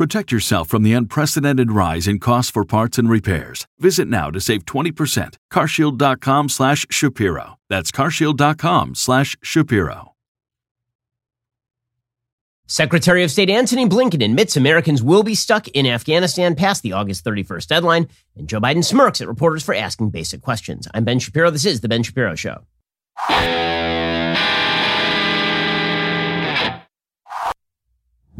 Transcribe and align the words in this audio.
Protect 0.00 0.32
yourself 0.32 0.66
from 0.66 0.82
the 0.82 0.94
unprecedented 0.94 1.72
rise 1.72 2.08
in 2.08 2.20
costs 2.20 2.50
for 2.50 2.64
parts 2.64 2.96
and 2.96 3.10
repairs. 3.10 3.66
Visit 3.78 4.08
now 4.08 4.30
to 4.30 4.40
save 4.40 4.64
20%. 4.64 5.34
carshield.com 5.52 6.48
slash 6.48 6.86
Shapiro. 6.88 7.58
That's 7.68 7.90
carshield.com 7.90 8.94
slash 8.94 9.36
Shapiro. 9.42 10.14
Secretary 12.66 13.24
of 13.24 13.30
State 13.30 13.50
Antony 13.50 13.86
Blinken 13.86 14.24
admits 14.24 14.56
Americans 14.56 15.02
will 15.02 15.22
be 15.22 15.34
stuck 15.34 15.68
in 15.68 15.84
Afghanistan 15.84 16.54
past 16.54 16.82
the 16.82 16.94
August 16.94 17.22
31st 17.22 17.66
deadline, 17.66 18.08
and 18.36 18.48
Joe 18.48 18.58
Biden 18.58 18.82
smirks 18.82 19.20
at 19.20 19.28
reporters 19.28 19.62
for 19.62 19.74
asking 19.74 20.08
basic 20.08 20.40
questions. 20.40 20.88
I'm 20.94 21.04
Ben 21.04 21.18
Shapiro. 21.18 21.50
This 21.50 21.66
is 21.66 21.82
The 21.82 21.88
Ben 21.90 22.04
Shapiro 22.04 22.34
Show. 22.36 22.64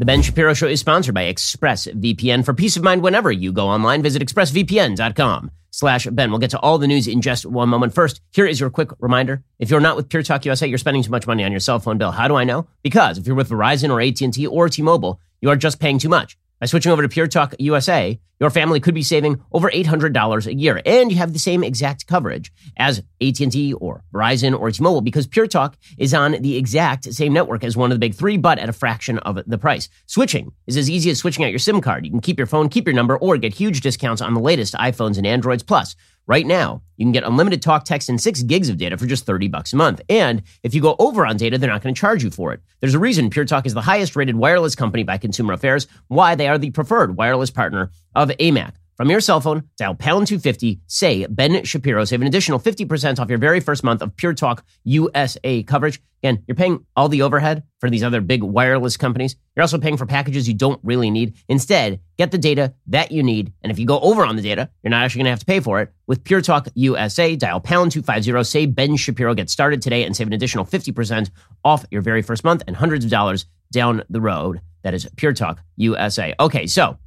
The 0.01 0.05
Ben 0.05 0.23
Shapiro 0.23 0.55
Show 0.55 0.65
is 0.65 0.79
sponsored 0.79 1.13
by 1.13 1.31
ExpressVPN. 1.31 2.43
For 2.43 2.55
peace 2.55 2.75
of 2.75 2.81
mind 2.81 3.03
whenever 3.03 3.31
you 3.31 3.51
go 3.51 3.67
online, 3.67 4.01
visit 4.01 4.19
expressvpn.com 4.23 5.51
slash 5.69 6.07
Ben. 6.07 6.31
We'll 6.31 6.39
get 6.39 6.49
to 6.49 6.59
all 6.59 6.79
the 6.79 6.87
news 6.87 7.07
in 7.07 7.21
just 7.21 7.45
one 7.45 7.69
moment. 7.69 7.93
First, 7.93 8.19
here 8.31 8.47
is 8.47 8.59
your 8.59 8.71
quick 8.71 8.89
reminder. 8.99 9.43
If 9.59 9.69
you're 9.69 9.79
not 9.79 9.95
with 9.95 10.09
Pure 10.09 10.23
Talk 10.23 10.43
USA, 10.43 10.65
you're 10.65 10.79
spending 10.79 11.03
too 11.03 11.11
much 11.11 11.27
money 11.27 11.43
on 11.43 11.51
your 11.51 11.59
cell 11.59 11.77
phone 11.77 11.99
bill. 11.99 12.09
How 12.09 12.27
do 12.27 12.35
I 12.35 12.45
know? 12.45 12.65
Because 12.81 13.19
if 13.19 13.27
you're 13.27 13.35
with 13.35 13.51
Verizon 13.51 13.91
or 13.91 14.01
AT&T 14.01 14.47
or 14.47 14.69
T-Mobile, 14.69 15.19
you 15.39 15.51
are 15.51 15.55
just 15.55 15.79
paying 15.79 15.99
too 15.99 16.09
much. 16.09 16.35
By 16.61 16.67
switching 16.67 16.91
over 16.91 17.01
to 17.01 17.09
Pure 17.09 17.29
Talk 17.29 17.55
USA, 17.57 18.19
your 18.39 18.51
family 18.51 18.79
could 18.79 18.93
be 18.93 19.01
saving 19.01 19.41
over 19.51 19.71
$800 19.71 20.45
a 20.45 20.53
year, 20.53 20.79
and 20.85 21.11
you 21.11 21.17
have 21.17 21.33
the 21.33 21.39
same 21.39 21.63
exact 21.63 22.05
coverage 22.05 22.53
as 22.77 22.99
AT&T 23.19 23.73
or 23.73 24.03
Verizon 24.13 24.59
or 24.59 24.69
T-Mobile 24.69 25.01
because 25.01 25.25
Pure 25.25 25.47
Talk 25.47 25.75
is 25.97 26.13
on 26.13 26.33
the 26.33 26.57
exact 26.57 27.11
same 27.15 27.33
network 27.33 27.63
as 27.63 27.75
one 27.75 27.91
of 27.91 27.95
the 27.95 27.99
big 27.99 28.13
three, 28.13 28.37
but 28.37 28.59
at 28.59 28.69
a 28.69 28.73
fraction 28.73 29.17
of 29.19 29.39
the 29.47 29.57
price. 29.57 29.89
Switching 30.05 30.51
is 30.67 30.77
as 30.77 30.87
easy 30.87 31.09
as 31.09 31.17
switching 31.17 31.43
out 31.43 31.49
your 31.49 31.57
SIM 31.57 31.81
card. 31.81 32.05
You 32.05 32.11
can 32.11 32.21
keep 32.21 32.37
your 32.37 32.45
phone, 32.45 32.69
keep 32.69 32.85
your 32.85 32.93
number, 32.93 33.17
or 33.17 33.37
get 33.37 33.55
huge 33.55 33.81
discounts 33.81 34.21
on 34.21 34.35
the 34.35 34.39
latest 34.39 34.75
iPhones 34.75 35.17
and 35.17 35.25
Androids. 35.25 35.63
Plus, 35.63 35.95
Right 36.27 36.45
now, 36.45 36.81
you 36.97 37.05
can 37.05 37.11
get 37.11 37.23
unlimited 37.23 37.61
talk, 37.61 37.83
text, 37.83 38.07
and 38.07 38.21
six 38.21 38.43
gigs 38.43 38.69
of 38.69 38.77
data 38.77 38.97
for 38.97 39.05
just 39.05 39.25
30 39.25 39.47
bucks 39.47 39.73
a 39.73 39.75
month. 39.75 40.01
And 40.07 40.43
if 40.63 40.73
you 40.73 40.81
go 40.81 40.95
over 40.99 41.25
on 41.25 41.35
data, 41.35 41.57
they're 41.57 41.69
not 41.69 41.81
going 41.81 41.95
to 41.95 41.99
charge 41.99 42.23
you 42.23 42.29
for 42.29 42.53
it. 42.53 42.61
There's 42.79 42.93
a 42.93 42.99
reason 42.99 43.29
Pure 43.29 43.45
Talk 43.45 43.65
is 43.65 43.73
the 43.73 43.81
highest 43.81 44.15
rated 44.15 44.35
wireless 44.35 44.75
company 44.75 45.03
by 45.03 45.17
Consumer 45.17 45.53
Affairs, 45.53 45.87
why 46.07 46.35
they 46.35 46.47
are 46.47 46.57
the 46.57 46.69
preferred 46.71 47.17
wireless 47.17 47.49
partner 47.49 47.91
of 48.15 48.29
AMAC. 48.29 48.73
From 48.95 49.09
your 49.09 49.21
cell 49.21 49.41
phone, 49.41 49.63
dial 49.77 49.95
pound 49.95 50.27
250, 50.27 50.81
say 50.85 51.25
Ben 51.25 51.63
Shapiro, 51.63 52.03
save 52.05 52.21
an 52.21 52.27
additional 52.27 52.59
50% 52.59 53.19
off 53.19 53.29
your 53.29 53.37
very 53.37 53.59
first 53.59 53.83
month 53.83 54.01
of 54.01 54.15
Pure 54.15 54.33
Talk 54.35 54.63
USA 54.83 55.63
coverage. 55.63 56.01
Again, 56.21 56.43
you're 56.45 56.55
paying 56.55 56.85
all 56.95 57.09
the 57.09 57.23
overhead 57.23 57.63
for 57.79 57.89
these 57.89 58.03
other 58.03 58.21
big 58.21 58.43
wireless 58.43 58.97
companies. 58.97 59.37
You're 59.55 59.63
also 59.63 59.79
paying 59.79 59.97
for 59.97 60.05
packages 60.05 60.47
you 60.47 60.53
don't 60.53 60.79
really 60.83 61.09
need. 61.09 61.35
Instead, 61.47 61.99
get 62.17 62.31
the 62.31 62.37
data 62.37 62.75
that 62.87 63.11
you 63.11 63.23
need. 63.23 63.53
And 63.63 63.71
if 63.71 63.79
you 63.79 63.87
go 63.87 63.99
over 64.01 64.23
on 64.23 64.35
the 64.35 64.41
data, 64.43 64.69
you're 64.83 64.91
not 64.91 65.03
actually 65.03 65.19
going 65.19 65.25
to 65.25 65.31
have 65.31 65.39
to 65.39 65.45
pay 65.45 65.61
for 65.61 65.81
it. 65.81 65.91
With 66.05 66.23
Pure 66.23 66.41
Talk 66.41 66.67
USA, 66.75 67.35
dial 67.35 67.59
pound 67.59 67.91
250, 67.93 68.43
say 68.43 68.65
Ben 68.67 68.97
Shapiro, 68.97 69.33
get 69.33 69.49
started 69.49 69.81
today 69.81 70.03
and 70.03 70.15
save 70.15 70.27
an 70.27 70.33
additional 70.33 70.65
50% 70.65 71.31
off 71.63 71.85
your 71.89 72.01
very 72.01 72.21
first 72.21 72.43
month 72.43 72.61
and 72.67 72.75
hundreds 72.75 73.05
of 73.05 73.09
dollars 73.09 73.45
down 73.71 74.03
the 74.09 74.21
road. 74.21 74.61
That 74.83 74.93
is 74.93 75.09
Pure 75.15 75.33
Talk 75.33 75.63
USA. 75.77 76.35
Okay, 76.39 76.67
so 76.67 76.97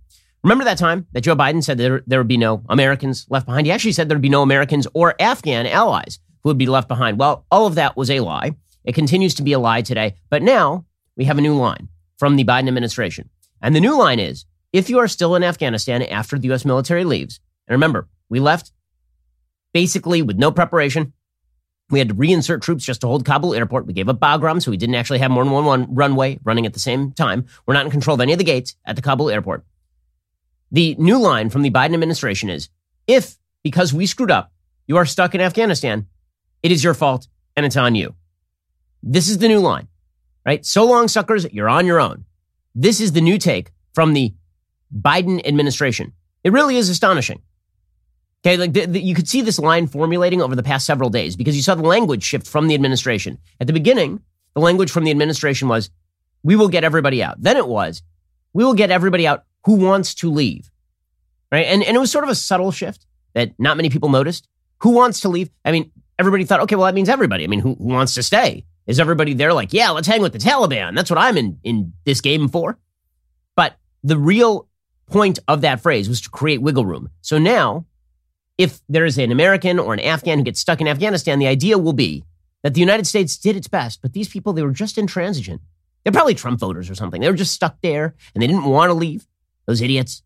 Remember 0.44 0.64
that 0.64 0.76
time 0.76 1.06
that 1.12 1.22
Joe 1.22 1.34
Biden 1.34 1.64
said 1.64 1.78
there, 1.78 2.02
there 2.06 2.20
would 2.20 2.28
be 2.28 2.36
no 2.36 2.62
Americans 2.68 3.26
left 3.30 3.46
behind? 3.46 3.66
He 3.66 3.72
actually 3.72 3.92
said 3.92 4.10
there 4.10 4.16
would 4.16 4.22
be 4.22 4.28
no 4.28 4.42
Americans 4.42 4.86
or 4.92 5.14
Afghan 5.18 5.66
allies 5.66 6.18
who 6.42 6.50
would 6.50 6.58
be 6.58 6.66
left 6.66 6.86
behind. 6.86 7.18
Well, 7.18 7.46
all 7.50 7.66
of 7.66 7.76
that 7.76 7.96
was 7.96 8.10
a 8.10 8.20
lie. 8.20 8.54
It 8.84 8.94
continues 8.94 9.34
to 9.36 9.42
be 9.42 9.54
a 9.54 9.58
lie 9.58 9.80
today. 9.80 10.16
But 10.28 10.42
now 10.42 10.84
we 11.16 11.24
have 11.24 11.38
a 11.38 11.40
new 11.40 11.56
line 11.56 11.88
from 12.18 12.36
the 12.36 12.44
Biden 12.44 12.68
administration. 12.68 13.30
And 13.62 13.74
the 13.74 13.80
new 13.80 13.98
line 13.98 14.20
is 14.20 14.44
if 14.74 14.90
you 14.90 14.98
are 14.98 15.08
still 15.08 15.34
in 15.34 15.42
Afghanistan 15.42 16.02
after 16.02 16.38
the 16.38 16.48
U.S. 16.48 16.66
military 16.66 17.04
leaves, 17.04 17.40
and 17.66 17.74
remember, 17.74 18.06
we 18.28 18.38
left 18.38 18.70
basically 19.72 20.20
with 20.20 20.36
no 20.36 20.52
preparation. 20.52 21.14
We 21.88 22.00
had 22.00 22.08
to 22.10 22.14
reinsert 22.14 22.60
troops 22.60 22.84
just 22.84 23.00
to 23.00 23.06
hold 23.06 23.24
Kabul 23.24 23.54
airport. 23.54 23.86
We 23.86 23.94
gave 23.94 24.10
up 24.10 24.20
Bagram, 24.20 24.62
so 24.62 24.70
we 24.70 24.76
didn't 24.76 24.96
actually 24.96 25.20
have 25.20 25.30
more 25.30 25.44
than 25.44 25.54
one, 25.54 25.64
one 25.64 25.94
runway 25.94 26.38
running 26.44 26.66
at 26.66 26.74
the 26.74 26.80
same 26.80 27.12
time. 27.12 27.46
We're 27.64 27.74
not 27.74 27.86
in 27.86 27.90
control 27.90 28.16
of 28.16 28.20
any 28.20 28.32
of 28.32 28.38
the 28.38 28.44
gates 28.44 28.76
at 28.84 28.96
the 28.96 29.02
Kabul 29.02 29.30
airport. 29.30 29.64
The 30.74 30.96
new 30.98 31.20
line 31.20 31.50
from 31.50 31.62
the 31.62 31.70
Biden 31.70 31.94
administration 31.94 32.50
is 32.50 32.68
if, 33.06 33.36
because 33.62 33.94
we 33.94 34.06
screwed 34.06 34.32
up, 34.32 34.50
you 34.88 34.96
are 34.96 35.06
stuck 35.06 35.32
in 35.32 35.40
Afghanistan, 35.40 36.08
it 36.64 36.72
is 36.72 36.82
your 36.82 36.94
fault 36.94 37.28
and 37.54 37.64
it's 37.64 37.76
on 37.76 37.94
you. 37.94 38.16
This 39.00 39.28
is 39.28 39.38
the 39.38 39.46
new 39.46 39.60
line, 39.60 39.86
right? 40.44 40.66
So 40.66 40.84
long, 40.84 41.06
suckers, 41.06 41.46
you're 41.52 41.68
on 41.68 41.86
your 41.86 42.00
own. 42.00 42.24
This 42.74 43.00
is 43.00 43.12
the 43.12 43.20
new 43.20 43.38
take 43.38 43.70
from 43.92 44.14
the 44.14 44.34
Biden 44.92 45.46
administration. 45.46 46.12
It 46.42 46.50
really 46.50 46.76
is 46.76 46.88
astonishing. 46.88 47.40
Okay, 48.44 48.56
like 48.56 48.72
the, 48.72 48.86
the, 48.86 49.00
you 49.00 49.14
could 49.14 49.28
see 49.28 49.42
this 49.42 49.60
line 49.60 49.86
formulating 49.86 50.42
over 50.42 50.56
the 50.56 50.64
past 50.64 50.86
several 50.86 51.08
days 51.08 51.36
because 51.36 51.54
you 51.54 51.62
saw 51.62 51.76
the 51.76 51.82
language 51.82 52.24
shift 52.24 52.48
from 52.48 52.66
the 52.66 52.74
administration. 52.74 53.38
At 53.60 53.68
the 53.68 53.72
beginning, 53.72 54.22
the 54.54 54.60
language 54.60 54.90
from 54.90 55.04
the 55.04 55.12
administration 55.12 55.68
was, 55.68 55.88
we 56.42 56.56
will 56.56 56.68
get 56.68 56.82
everybody 56.82 57.22
out. 57.22 57.40
Then 57.40 57.56
it 57.56 57.68
was, 57.68 58.02
we 58.52 58.64
will 58.64 58.74
get 58.74 58.90
everybody 58.90 59.24
out 59.24 59.44
who 59.64 59.74
wants 59.74 60.14
to 60.16 60.30
leave, 60.30 60.70
right? 61.50 61.66
And, 61.66 61.82
and 61.82 61.96
it 61.96 62.00
was 62.00 62.10
sort 62.10 62.24
of 62.24 62.30
a 62.30 62.34
subtle 62.34 62.70
shift 62.70 63.06
that 63.34 63.52
not 63.58 63.76
many 63.76 63.90
people 63.90 64.08
noticed. 64.08 64.48
Who 64.80 64.90
wants 64.90 65.20
to 65.20 65.28
leave? 65.28 65.50
I 65.64 65.72
mean, 65.72 65.90
everybody 66.18 66.44
thought, 66.44 66.60
okay, 66.60 66.76
well, 66.76 66.86
that 66.86 66.94
means 66.94 67.08
everybody. 67.08 67.44
I 67.44 67.46
mean, 67.46 67.60
who, 67.60 67.74
who 67.74 67.84
wants 67.84 68.14
to 68.14 68.22
stay? 68.22 68.64
Is 68.86 69.00
everybody 69.00 69.32
there 69.32 69.52
like, 69.52 69.72
yeah, 69.72 69.90
let's 69.90 70.06
hang 70.06 70.20
with 70.20 70.32
the 70.32 70.38
Taliban? 70.38 70.94
That's 70.94 71.10
what 71.10 71.18
I'm 71.18 71.36
in, 71.36 71.58
in 71.64 71.94
this 72.04 72.20
game 72.20 72.48
for. 72.48 72.78
But 73.56 73.76
the 74.02 74.18
real 74.18 74.68
point 75.06 75.38
of 75.48 75.62
that 75.62 75.80
phrase 75.80 76.08
was 76.08 76.20
to 76.22 76.30
create 76.30 76.60
wiggle 76.60 76.84
room. 76.84 77.08
So 77.22 77.38
now, 77.38 77.86
if 78.58 78.80
there 78.88 79.04
is 79.04 79.18
an 79.18 79.32
American 79.32 79.78
or 79.78 79.94
an 79.94 80.00
Afghan 80.00 80.38
who 80.38 80.44
gets 80.44 80.60
stuck 80.60 80.80
in 80.80 80.88
Afghanistan, 80.88 81.38
the 81.38 81.46
idea 81.46 81.78
will 81.78 81.92
be 81.92 82.24
that 82.62 82.74
the 82.74 82.80
United 82.80 83.06
States 83.06 83.36
did 83.36 83.56
its 83.56 83.68
best, 83.68 84.00
but 84.00 84.12
these 84.12 84.28
people, 84.28 84.52
they 84.52 84.62
were 84.62 84.70
just 84.70 84.98
intransigent. 84.98 85.60
They're 86.02 86.12
probably 86.12 86.34
Trump 86.34 86.60
voters 86.60 86.90
or 86.90 86.94
something. 86.94 87.20
They 87.20 87.30
were 87.30 87.36
just 87.36 87.54
stuck 87.54 87.80
there 87.82 88.14
and 88.34 88.42
they 88.42 88.46
didn't 88.46 88.64
want 88.64 88.90
to 88.90 88.94
leave. 88.94 89.26
Those 89.66 89.82
idiots. 89.82 90.22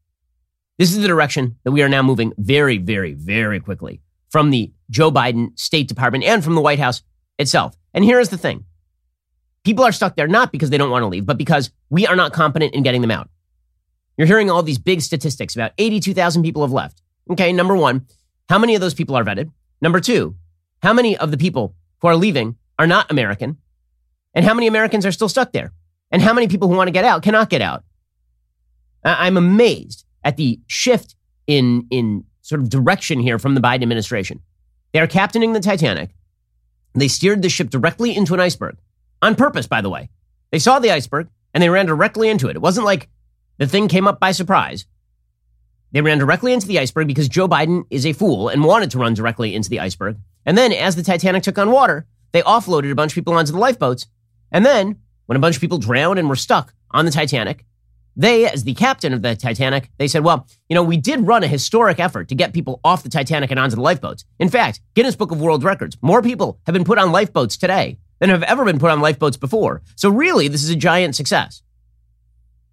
This 0.79 0.93
is 0.93 1.01
the 1.01 1.09
direction 1.09 1.57
that 1.65 1.73
we 1.73 1.83
are 1.83 1.89
now 1.89 2.03
moving 2.03 2.33
very, 2.39 2.79
very, 2.79 3.13
very 3.13 3.61
quickly 3.61 4.01
from 4.31 4.51
the 4.51 4.73
Joe 4.91 5.11
Biden 5.11 5.59
State 5.59 5.89
Department 5.89 6.25
and 6.25 6.45
from 6.45 6.55
the 6.55 6.61
White 6.61 6.79
House 6.79 7.03
itself. 7.39 7.77
And 7.95 8.05
here 8.05 8.21
is 8.21 8.29
the 8.29 8.39
thing 8.39 8.65
people 9.65 9.85
are 9.85 9.93
stuck 9.93 10.17
there 10.17 10.29
not 10.29 10.53
because 10.53 10.71
they 10.71 10.79
don't 10.79 10.91
want 10.91 11.03
to 11.03 11.09
leave, 11.09 11.27
but 11.27 11.37
because 11.37 11.71
we 11.91 12.07
are 12.07 12.17
not 12.17 12.33
competent 12.33 12.75
in 12.75 12.83
getting 12.83 13.01
them 13.01 13.11
out. 13.11 13.29
You're 14.17 14.27
hearing 14.27 14.51
all 14.51 14.63
these 14.63 14.79
big 14.79 15.01
statistics 15.01 15.55
about 15.55 15.73
82,000 15.79 16.43
people 16.43 16.63
have 16.63 16.73
left. 16.73 17.03
Okay, 17.31 17.53
number 17.53 17.77
one, 17.77 18.07
how 18.49 18.59
many 18.59 18.75
of 18.75 18.81
those 18.81 18.95
people 18.95 19.15
are 19.15 19.25
vetted? 19.25 19.51
Number 19.81 20.01
two, 20.01 20.37
how 20.83 20.93
many 20.93 21.17
of 21.17 21.31
the 21.31 21.37
people 21.37 21.75
who 22.01 22.09
are 22.09 22.17
leaving 22.17 22.57
are 22.79 22.87
not 22.87 23.11
American? 23.11 23.59
And 24.35 24.45
how 24.45 24.55
many 24.55 24.67
Americans 24.67 25.05
are 25.05 25.13
still 25.13 25.29
stuck 25.29 25.53
there? 25.53 25.73
And 26.11 26.23
how 26.23 26.33
many 26.33 26.49
people 26.49 26.69
who 26.69 26.77
want 26.77 26.89
to 26.89 26.93
get 26.93 27.05
out 27.05 27.23
cannot 27.23 27.51
get 27.51 27.61
out? 27.61 27.85
I'm 29.05 29.37
amazed 29.37 30.05
at 30.25 30.37
the 30.37 30.61
shift 30.67 31.15
in, 31.47 31.87
in 31.91 32.25
sort 32.43 32.61
of 32.61 32.69
direction 32.69 33.21
here 33.21 33.39
from 33.39 33.55
the 33.55 33.61
Biden 33.61 33.83
administration. 33.83 34.41
They 34.93 35.01
are 35.01 35.07
captaining 35.07 35.53
the 35.53 35.61
Titanic. 35.61 36.11
They 36.95 37.09
steered 37.09 37.43
the 37.43 37.49
ship 37.49 37.71
directly 37.71 38.17
into 38.17 38.35
an 38.35 38.41
iceberg 38.41 38.77
on 39.23 39.35
purpose, 39.35 39.67
by 39.67 39.81
the 39.81 39.91
way. 39.91 40.09
They 40.51 40.59
saw 40.59 40.79
the 40.79 40.91
iceberg 40.91 41.29
and 41.55 41.63
they 41.63 41.69
ran 41.69 41.87
directly 41.87 42.29
into 42.29 42.49
it. 42.49 42.57
It 42.57 42.63
wasn't 42.63 42.87
like 42.87 43.09
the 43.59 43.67
thing 43.67 43.89
came 43.89 44.07
up 44.07 44.19
by 44.19 44.33
surprise. 44.33 44.87
They 45.93 46.01
ran 46.01 46.19
directly 46.19 46.53
into 46.53 46.67
the 46.67 46.79
iceberg 46.79 47.07
because 47.07 47.29
Joe 47.29 47.49
Biden 47.49 47.85
is 47.91 48.05
a 48.05 48.13
fool 48.13 48.49
and 48.49 48.65
wanted 48.65 48.91
to 48.91 48.99
run 48.99 49.15
directly 49.15 49.55
into 49.55 49.71
the 49.71 49.81
iceberg. 49.81 50.19
And 50.45 50.57
then, 50.57 50.73
as 50.73 50.97
the 50.97 51.03
Titanic 51.03 51.43
took 51.43 51.59
on 51.59 51.71
water, 51.71 52.07
they 52.33 52.43
offloaded 52.43 52.91
a 52.91 52.95
bunch 52.95 53.13
of 53.13 53.15
people 53.15 53.35
onto 53.35 53.53
the 53.53 53.59
lifeboats 53.59 54.07
And 54.51 54.65
then, 54.65 54.97
when 55.27 55.37
a 55.37 55.41
bunch 55.41 55.57
of 55.57 55.61
people 55.61 55.79
drowned 55.79 56.19
and 56.19 56.29
were 56.29 56.37
stuck 56.37 56.75
on 56.91 57.05
the 57.05 57.11
Titanic, 57.11 57.65
they, 58.19 58.51
as 58.51 58.65
the 58.65 58.75
captain 58.75 59.13
of 59.13 59.23
the 59.23 59.37
Titanic, 59.37 59.91
they 59.97 60.09
said, 60.09 60.25
well, 60.25 60.49
you 60.69 60.75
know, 60.75 60.83
we 60.83 60.97
did 60.97 61.25
run 61.25 61.45
a 61.45 61.47
historic 61.47 62.01
effort 62.01 62.29
to 62.29 62.35
get 62.35 62.53
people 62.53 62.81
off 62.85 63.05
the 63.05 63.09
Titanic 63.09 63.53
and 63.53 63.61
onto 63.61 63.77
the 63.77 63.83
lifeboats. 63.83 64.25
In 64.41 64.49
fact, 64.49 64.81
Guinness 64.95 65.15
Book 65.15 65.31
of 65.31 65.41
World 65.41 65.63
Records, 65.63 65.97
more 66.03 66.21
people 66.21 66.59
have 66.67 66.73
been 66.73 66.85
put 66.85 66.99
on 66.99 67.13
lifeboats 67.13 67.57
today 67.57 67.97
than 68.19 68.31
have 68.31 68.43
ever 68.43 68.65
been 68.65 68.81
put 68.81 68.91
on 68.91 69.01
lifeboats 69.01 69.37
before. 69.37 69.83
So 69.95 70.11
really, 70.11 70.49
this 70.49 70.65
is 70.65 70.71
a 70.71 70.77
giant 70.77 71.15
success. 71.15 71.63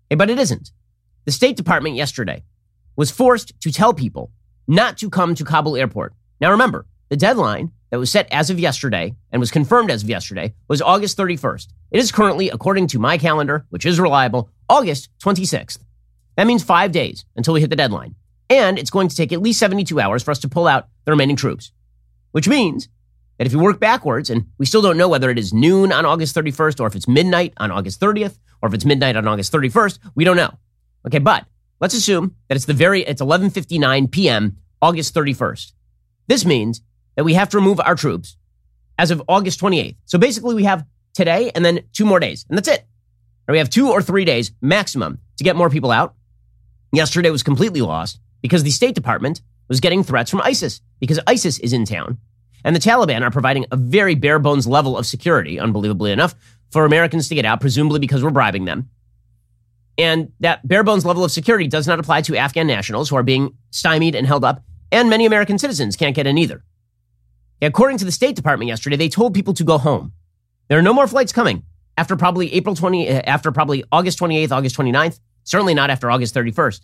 Hey, 0.09 0.15
but 0.15 0.31
it 0.31 0.39
isn't. 0.39 0.71
The 1.25 1.31
State 1.31 1.57
Department 1.57 1.95
yesterday 1.95 2.44
was 2.95 3.12
forced 3.12 3.59
to 3.62 3.71
tell 3.71 3.94
people 3.94 4.31
not 4.68 4.98
to 4.98 5.12
come 5.12 5.36
to 5.36 5.45
Kabul 5.45 5.77
airport. 5.77 6.13
Now 6.41 6.50
remember, 6.50 6.88
the 7.09 7.18
deadline 7.18 7.71
that 7.91 8.00
was 8.00 8.12
set 8.12 8.27
as 8.31 8.50
of 8.50 8.59
yesterday 8.59 9.15
and 9.31 9.39
was 9.39 9.51
confirmed 9.51 9.91
as 9.91 10.01
of 10.01 10.09
yesterday 10.09 10.56
was 10.68 10.81
August 10.81 11.18
31st. 11.18 11.68
It 11.91 12.00
is 12.00 12.12
currently, 12.12 12.50
according 12.50 12.88
to 12.88 13.00
my 13.00 13.18
calendar, 13.19 13.68
which 13.69 13.86
is 13.86 14.00
reliable, 14.00 14.50
August 14.69 15.09
26th. 15.23 15.79
That 16.38 16.47
means 16.47 16.63
five 16.63 16.91
days 16.91 17.25
until 17.35 17.53
we 17.53 17.62
hit 17.62 17.69
the 17.69 17.75
deadline. 17.75 18.15
And 18.50 18.77
it's 18.77 18.89
going 18.89 19.07
to 19.07 19.15
take 19.15 19.31
at 19.31 19.41
least 19.41 19.59
72 19.59 20.00
hours 20.00 20.23
for 20.23 20.31
us 20.31 20.39
to 20.39 20.50
pull 20.50 20.67
out 20.67 20.88
the 21.06 21.12
remaining 21.12 21.35
troops, 21.35 21.71
which 22.31 22.47
means 22.47 22.89
that 23.38 23.47
if 23.47 23.53
you 23.53 23.59
work 23.59 23.79
backwards, 23.79 24.29
and 24.29 24.45
we 24.57 24.65
still 24.65 24.81
don't 24.81 24.97
know 24.97 25.09
whether 25.09 25.29
it 25.29 25.39
is 25.39 25.53
noon 25.53 25.91
on 25.91 26.06
August 26.06 26.35
31st 26.35 26.79
or 26.79 26.88
if 26.88 26.95
it's 26.95 27.07
midnight 27.07 27.53
on 27.57 27.71
August 27.71 28.00
30th 28.00 28.38
or 28.62 28.67
if 28.67 28.73
it's 28.73 28.85
midnight 28.85 29.15
on 29.15 29.27
August 29.27 29.51
31st, 29.51 30.00
we 30.15 30.23
don't 30.23 30.38
know. 30.38 30.53
Okay, 31.06 31.19
but 31.19 31.45
let's 31.79 31.94
assume 31.94 32.35
that 32.47 32.56
it's 32.56 32.65
the 32.65 32.73
very 32.73 33.01
it's 33.03 33.21
11:59 33.21 34.12
p.m. 34.12 34.57
August 34.81 35.13
31st. 35.13 35.73
This 36.27 36.45
means 36.45 36.81
that 37.15 37.23
we 37.23 37.33
have 37.33 37.50
to 37.50 37.57
remove 37.57 37.79
our 37.79 37.95
troops 37.95 38.38
as 38.97 39.12
of 39.12 39.21
August 39.27 39.59
28th. 39.59 39.97
So 40.06 40.17
basically 40.17 40.56
we 40.56 40.63
have 40.63 40.85
today 41.13 41.51
and 41.53 41.63
then 41.63 41.81
two 41.94 42.06
more 42.06 42.19
days, 42.19 42.45
and 42.50 42.57
that's 42.57 42.67
it. 42.67 42.85
Or 43.47 43.53
we 43.53 43.59
have 43.59 43.69
two 43.69 43.92
or 43.92 44.01
three 44.01 44.25
days 44.25 44.51
maximum 44.62 45.19
to 45.38 45.44
get 45.44 45.56
more 45.56 45.69
people 45.69 45.92
out. 45.92 46.15
Yesterday 46.92 47.30
was 47.30 47.44
completely 47.44 47.81
lost 47.81 48.19
because 48.42 48.63
the 48.63 48.71
State 48.71 48.95
Department 48.95 49.42
was 49.68 49.80
getting 49.80 50.03
threats 50.03 50.31
from 50.31 50.42
ISIS 50.42 50.81
because 51.00 51.19
ISIS 51.27 51.59
is 51.59 51.74
in 51.74 51.86
town. 51.86 52.18
And 52.63 52.75
the 52.75 52.80
Taliban 52.80 53.21
are 53.21 53.31
providing 53.31 53.65
a 53.71 53.77
very 53.77 54.15
bare 54.15 54.39
bones 54.39 54.65
level 54.65 54.97
of 54.97 55.06
security, 55.06 55.59
unbelievably 55.59 56.12
enough, 56.12 56.33
for 56.71 56.86
Americans 56.86 57.27
to 57.30 57.36
get 57.36 57.45
out, 57.45 57.62
presumably 57.62 58.00
because 58.00 58.24
we're 58.24 58.31
bribing 58.31 58.65
them. 58.65 58.89
And 59.98 60.31
that 60.39 60.68
bare 60.68 60.83
bones 60.83 61.06
level 61.06 61.24
of 61.24 61.31
security 61.31 61.68
does 61.68 61.88
not 61.88 62.00
apply 62.00 62.21
to 62.21 62.36
Afghan 62.36 62.68
nationals 62.68 63.09
who 63.09 63.15
are 63.15 63.24
being 63.24 63.56
stymied 63.69 64.15
and 64.15 64.27
held 64.27 64.44
up, 64.44 64.63
and 64.91 65.09
many 65.09 65.25
American 65.25 65.57
citizens 65.57 65.95
can't 65.95 66.15
get 66.15 66.27
in 66.27 66.38
either. 66.38 66.63
According 67.62 68.00
to 68.00 68.06
the 68.06 68.12
State 68.12 68.36
Department 68.36 68.68
yesterday, 68.68 68.98
they 68.98 69.09
told 69.09 69.33
people 69.33 69.53
to 69.53 69.63
go 69.63 69.77
home. 69.77 70.12
There 70.68 70.77
are 70.77 70.83
no 70.83 70.94
more 70.94 71.07
flights 71.07 71.31
coming 71.31 71.63
after 71.97 72.15
probably 72.15 72.53
April 72.53 72.75
20, 72.75 73.09
uh, 73.09 73.21
after 73.25 73.51
probably 73.51 73.83
August 73.92 74.19
28th, 74.19 74.51
August 74.51 74.77
29th, 74.77 75.19
certainly 75.44 75.74
not 75.74 75.89
after 75.89 76.12
August 76.12 76.36
31st. 76.36 76.81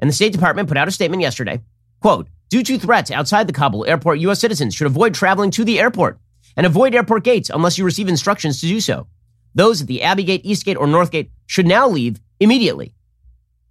And 0.00 0.10
the 0.10 0.14
State 0.14 0.32
Department 0.32 0.68
put 0.68 0.76
out 0.76 0.88
a 0.88 0.90
statement 0.90 1.22
yesterday, 1.22 1.60
quote, 2.00 2.28
due 2.50 2.62
to 2.62 2.78
threats 2.78 3.10
outside 3.10 3.46
the 3.46 3.52
Kabul 3.52 3.86
airport, 3.86 4.18
U.S. 4.20 4.40
citizens 4.40 4.74
should 4.74 4.86
avoid 4.86 5.14
traveling 5.14 5.50
to 5.52 5.64
the 5.64 5.80
airport 5.80 6.18
and 6.56 6.66
avoid 6.66 6.94
airport 6.94 7.24
gates 7.24 7.50
unless 7.50 7.78
you 7.78 7.84
receive 7.84 8.08
instructions 8.08 8.60
to 8.60 8.66
do 8.66 8.80
so. 8.80 9.06
Those 9.54 9.82
at 9.82 9.86
the 9.86 10.02
Abbey 10.02 10.24
Gate, 10.24 10.42
East 10.44 10.64
Gate, 10.64 10.76
or 10.76 10.86
North 10.86 11.10
Gate 11.10 11.30
should 11.46 11.66
now 11.66 11.88
leave 11.88 12.20
immediately. 12.40 12.94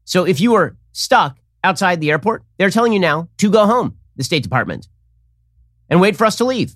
So 0.06 0.26
if 0.26 0.40
you 0.40 0.54
are 0.56 0.78
stuck 0.92 1.38
outside 1.64 2.00
the 2.00 2.12
airport, 2.12 2.44
they're 2.58 2.70
telling 2.70 2.94
you 2.94 3.00
now 3.00 3.30
to 3.38 3.52
go 3.52 3.66
home, 3.66 3.98
the 4.16 4.24
State 4.24 4.44
Department, 4.44 4.88
and 5.90 6.02
wait 6.02 6.16
for 6.16 6.26
us 6.26 6.38
to 6.38 6.46
leave. 6.46 6.76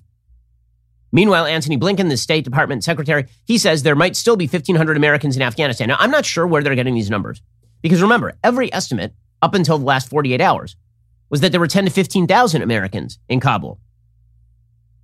Meanwhile, 1.10 1.46
Antony 1.46 1.78
Blinken, 1.78 2.08
the 2.08 2.16
State 2.16 2.44
Department 2.44 2.84
secretary, 2.84 3.26
he 3.46 3.56
says 3.58 3.82
there 3.82 3.96
might 3.96 4.16
still 4.16 4.36
be 4.36 4.46
1,500 4.46 4.96
Americans 4.96 5.36
in 5.36 5.42
Afghanistan. 5.42 5.88
Now, 5.88 5.96
I'm 5.98 6.10
not 6.10 6.26
sure 6.26 6.46
where 6.46 6.62
they're 6.62 6.74
getting 6.74 6.94
these 6.94 7.10
numbers. 7.10 7.40
Because 7.80 8.02
remember, 8.02 8.34
every 8.42 8.72
estimate 8.72 9.14
up 9.40 9.54
until 9.54 9.78
the 9.78 9.84
last 9.84 10.10
48 10.10 10.40
hours 10.40 10.76
was 11.30 11.40
that 11.40 11.52
there 11.52 11.60
were 11.60 11.66
10 11.66 11.86
to 11.86 11.90
15,000 11.90 12.62
Americans 12.62 13.18
in 13.28 13.40
Kabul. 13.40 13.78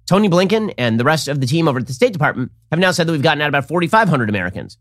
Tony 0.06 0.28
Blinken 0.28 0.74
and 0.76 1.00
the 1.00 1.04
rest 1.04 1.28
of 1.28 1.40
the 1.40 1.46
team 1.46 1.66
over 1.66 1.78
at 1.78 1.86
the 1.86 1.94
State 1.94 2.12
Department 2.12 2.52
have 2.70 2.80
now 2.80 2.90
said 2.90 3.06
that 3.06 3.12
we've 3.12 3.22
gotten 3.22 3.40
out 3.40 3.48
about 3.48 3.68
4,500 3.68 4.28
Americans. 4.28 4.76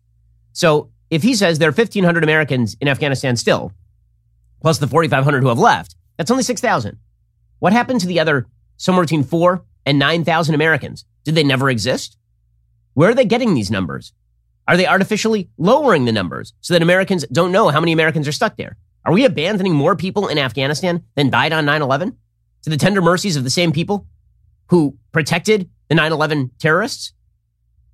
So 0.51 0.89
if 1.09 1.23
he 1.23 1.33
says 1.35 1.59
there 1.59 1.69
are 1.69 1.71
1,500 1.71 2.23
Americans 2.23 2.75
in 2.81 2.87
Afghanistan 2.87 3.37
still, 3.37 3.71
plus 4.61 4.79
the 4.79 4.87
4,500 4.87 5.41
who 5.41 5.49
have 5.49 5.59
left, 5.59 5.95
that's 6.17 6.31
only 6.31 6.43
6,000. 6.43 6.97
What 7.59 7.71
happened 7.71 8.01
to 8.01 8.07
the 8.07 8.19
other 8.19 8.47
somewhere 8.77 9.03
between 9.03 9.23
four 9.23 9.63
and 9.85 9.97
9,000 9.97 10.55
Americans? 10.55 11.05
Did 11.23 11.35
they 11.35 11.43
never 11.43 11.69
exist? 11.69 12.17
Where 12.93 13.09
are 13.09 13.15
they 13.15 13.25
getting 13.25 13.53
these 13.53 13.71
numbers? 13.71 14.13
Are 14.67 14.77
they 14.77 14.87
artificially 14.87 15.49
lowering 15.57 16.05
the 16.05 16.11
numbers 16.11 16.53
so 16.61 16.73
that 16.73 16.81
Americans 16.81 17.25
don't 17.31 17.51
know 17.51 17.69
how 17.69 17.79
many 17.79 17.91
Americans 17.91 18.27
are 18.27 18.31
stuck 18.33 18.55
there? 18.55 18.77
Are 19.05 19.13
we 19.13 19.25
abandoning 19.25 19.73
more 19.73 19.95
people 19.95 20.27
in 20.27 20.37
Afghanistan 20.37 21.03
than 21.15 21.29
died 21.29 21.51
on 21.51 21.65
9 21.65 21.81
11? 21.81 22.17
To 22.63 22.69
the 22.69 22.77
tender 22.77 23.01
mercies 23.01 23.35
of 23.35 23.43
the 23.43 23.49
same 23.49 23.73
people 23.73 24.07
who 24.67 24.97
protected 25.11 25.69
the 25.89 25.95
9 25.95 26.11
11 26.11 26.51
terrorists? 26.59 27.13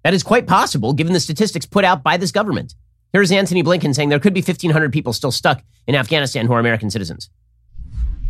That 0.04 0.14
is 0.14 0.24
quite 0.24 0.48
possible 0.48 0.94
given 0.94 1.14
the 1.14 1.20
statistics 1.20 1.66
put 1.66 1.84
out 1.84 2.04
by 2.04 2.18
this 2.18 2.32
government. 2.32 2.76
Here's 3.12 3.32
Antony 3.32 3.64
Blinken 3.64 3.96
saying 3.96 4.10
there 4.10 4.20
could 4.20 4.36
be 4.36 4.42
1,500 4.42 4.94
people 4.94 5.14
still 5.14 5.32
stuck 5.32 5.64
in 5.88 5.96
Afghanistan 5.96 6.46
who 6.46 6.54
are 6.54 6.60
American 6.60 6.92
citizens. 6.92 7.30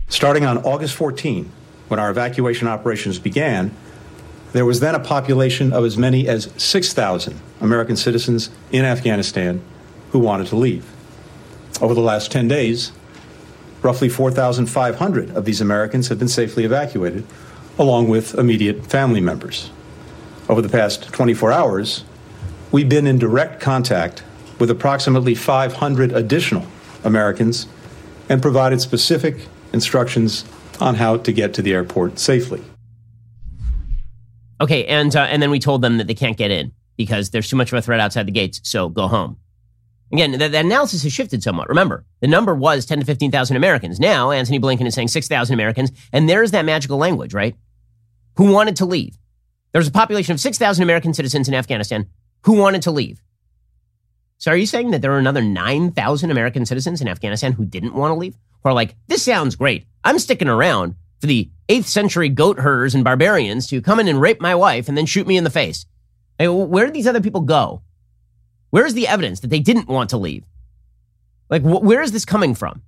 Starting 0.07 0.45
on 0.45 0.59
August 0.59 0.95
14, 0.95 1.51
when 1.89 1.99
our 1.99 2.09
evacuation 2.09 2.67
operations 2.67 3.19
began, 3.19 3.75
there 4.51 4.65
was 4.65 4.79
then 4.79 4.95
a 4.95 4.99
population 4.99 5.71
of 5.71 5.85
as 5.85 5.97
many 5.97 6.27
as 6.27 6.51
6,000 6.57 7.39
American 7.61 7.95
citizens 7.95 8.49
in 8.71 8.83
Afghanistan 8.83 9.61
who 10.11 10.19
wanted 10.19 10.47
to 10.47 10.55
leave. 10.55 10.85
Over 11.81 11.93
the 11.93 12.01
last 12.01 12.31
10 12.31 12.47
days, 12.47 12.91
roughly 13.81 14.09
4,500 14.09 15.29
of 15.31 15.45
these 15.45 15.61
Americans 15.61 16.07
have 16.07 16.19
been 16.19 16.27
safely 16.27 16.65
evacuated, 16.65 17.25
along 17.77 18.09
with 18.09 18.33
immediate 18.35 18.85
family 18.85 19.21
members. 19.21 19.69
Over 20.49 20.61
the 20.61 20.69
past 20.69 21.11
24 21.13 21.51
hours, 21.51 22.03
we've 22.71 22.89
been 22.89 23.07
in 23.07 23.19
direct 23.19 23.61
contact 23.61 24.23
with 24.59 24.69
approximately 24.69 25.35
500 25.35 26.11
additional 26.11 26.65
Americans 27.03 27.67
and 28.27 28.41
provided 28.41 28.81
specific 28.81 29.47
instructions 29.71 30.43
on 30.81 30.95
how 30.95 31.17
to 31.17 31.31
get 31.31 31.53
to 31.53 31.61
the 31.61 31.73
airport 31.73 32.19
safely. 32.19 32.61
Okay, 34.61 34.85
and 34.85 35.15
uh, 35.15 35.21
and 35.21 35.41
then 35.41 35.51
we 35.51 35.59
told 35.59 35.81
them 35.81 35.97
that 35.97 36.07
they 36.07 36.13
can't 36.13 36.38
get 36.38 36.51
in 36.51 36.73
because 36.97 37.29
there's 37.29 37.50
too 37.50 37.56
much 37.56 37.71
of 37.71 37.77
a 37.77 37.81
threat 37.81 38.00
outside 38.00 38.27
the 38.27 38.31
gates. 38.31 38.59
So 38.63 38.89
go 38.89 39.07
home. 39.07 39.37
Again, 40.11 40.31
the, 40.31 40.49
the 40.49 40.59
analysis 40.59 41.04
has 41.04 41.13
shifted 41.13 41.44
somewhat. 41.44 41.69
Remember, 41.69 42.04
the 42.19 42.28
number 42.28 42.56
was 42.56 42.85
10 42.85 42.99
to 42.99 43.06
15,000 43.06 43.56
Americans. 43.56 43.99
Now, 43.99 44.31
Antony 44.31 44.59
Blinken 44.59 44.87
is 44.87 44.95
saying 44.95 45.09
6,000 45.09 45.54
Americans, 45.54 45.92
and 46.11 46.28
there's 46.28 46.51
that 46.51 46.66
magical 46.66 46.97
language, 46.97 47.33
right? 47.33 47.56
Who 48.37 48.51
wanted 48.51 48.75
to 48.78 48.85
leave? 48.85 49.18
There's 49.71 49.87
a 49.87 49.92
population 49.92 50.33
of 50.33 50.39
6,000 50.39 50.81
American 50.81 51.13
citizens 51.13 51.47
in 51.47 51.54
Afghanistan 51.54 52.07
who 52.44 52.54
wanted 52.54 52.81
to 52.83 52.92
leave. 52.92 53.21
So 54.39 54.51
are 54.51 54.57
you 54.57 54.66
saying 54.66 54.92
that 54.92 55.01
there 55.01 55.11
are 55.11 55.19
another 55.19 55.42
9,000 55.42 56.31
American 56.31 56.66
citizens 56.66 57.01
in 57.01 57.07
Afghanistan 57.07 57.51
who 57.51 57.66
didn't 57.66 57.94
want 57.94 58.11
to 58.11 58.16
leave? 58.16 58.35
Who 58.63 58.69
are 58.69 58.73
like, 58.73 58.95
this 59.07 59.23
sounds 59.23 59.56
great. 59.56 59.85
I'm 60.04 60.18
sticking 60.18 60.47
around 60.49 60.95
for 61.19 61.28
the 61.28 61.49
8th 61.68 61.85
century 61.85 62.30
goat 62.30 62.59
herders 62.59 62.95
and 62.95 63.04
barbarians 63.04 63.68
to 63.68 63.81
come 63.81 63.99
in 63.99 64.07
and 64.07 64.21
rape 64.21 64.42
my 64.42 64.56
wife 64.56 64.88
and 64.88 64.97
then 64.97 65.06
shoot 65.06 65.28
me 65.28 65.38
in 65.38 65.44
the 65.44 65.49
face. 65.49 65.85
Hey, 66.38 66.47
where 66.47 66.85
did 66.85 66.95
these 66.95 67.07
other 67.07 67.21
people 67.21 67.42
go? 67.42 67.81
Where 68.69 68.85
is 68.85 68.94
the 68.94 69.07
evidence 69.07 69.42
that 69.42 69.49
they 69.49 69.59
didn't 69.59 69.88
want 69.88 70.11
to 70.11 70.18
leave? 70.18 70.45
Like, 71.49 71.64
wh- 71.64 71.83
where 71.83 72.02
is 72.02 72.11
this 72.11 72.26
coming 72.26 72.56
from? 72.56 72.81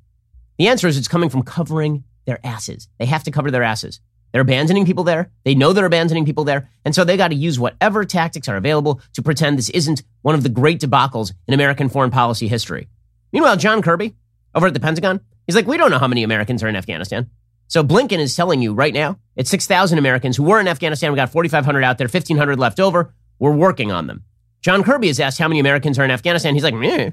The 0.57 0.67
answer 0.67 0.87
is 0.87 0.97
it's 0.97 1.07
coming 1.07 1.29
from 1.29 1.43
covering 1.43 2.03
their 2.25 2.39
asses. 2.45 2.87
They 2.99 3.05
have 3.05 3.23
to 3.23 3.31
cover 3.31 3.51
their 3.51 3.63
asses. 3.63 3.99
They're 4.31 4.41
abandoning 4.41 4.85
people 4.85 5.03
there. 5.03 5.29
They 5.43 5.55
know 5.55 5.73
they're 5.73 5.85
abandoning 5.85 6.25
people 6.25 6.43
there. 6.43 6.69
And 6.85 6.95
so 6.95 7.03
they 7.03 7.17
got 7.17 7.29
to 7.29 7.35
use 7.35 7.59
whatever 7.59 8.05
tactics 8.05 8.47
are 8.47 8.55
available 8.55 9.01
to 9.13 9.21
pretend 9.21 9.57
this 9.57 9.69
isn't 9.71 10.03
one 10.21 10.35
of 10.35 10.43
the 10.43 10.49
great 10.49 10.79
debacles 10.79 11.33
in 11.47 11.53
American 11.53 11.89
foreign 11.89 12.11
policy 12.11 12.47
history. 12.47 12.87
Meanwhile, 13.33 13.57
John 13.57 13.81
Kirby 13.81 14.15
over 14.55 14.67
at 14.67 14.73
the 14.73 14.79
Pentagon, 14.79 15.19
he's 15.47 15.55
like, 15.55 15.67
we 15.67 15.77
don't 15.77 15.91
know 15.91 15.99
how 15.99 16.07
many 16.07 16.23
Americans 16.23 16.63
are 16.63 16.67
in 16.67 16.75
Afghanistan. 16.75 17.29
So 17.71 17.85
Blinken 17.85 18.19
is 18.19 18.35
telling 18.35 18.61
you 18.61 18.73
right 18.73 18.93
now, 18.93 19.17
it's 19.37 19.49
6,000 19.49 19.97
Americans 19.97 20.35
who 20.35 20.43
were 20.43 20.59
in 20.59 20.67
Afghanistan. 20.67 21.09
We 21.13 21.15
got 21.15 21.31
4,500 21.31 21.85
out 21.85 21.97
there, 21.97 22.07
1,500 22.09 22.59
left 22.59 22.81
over. 22.81 23.13
We're 23.39 23.55
working 23.55 23.93
on 23.93 24.07
them. 24.07 24.25
John 24.59 24.83
Kirby 24.83 25.07
is 25.07 25.21
asked 25.21 25.39
how 25.39 25.47
many 25.47 25.61
Americans 25.61 25.97
are 25.97 26.03
in 26.03 26.11
Afghanistan. 26.11 26.53
He's 26.53 26.65
like, 26.65 26.73
Meh. 26.73 27.11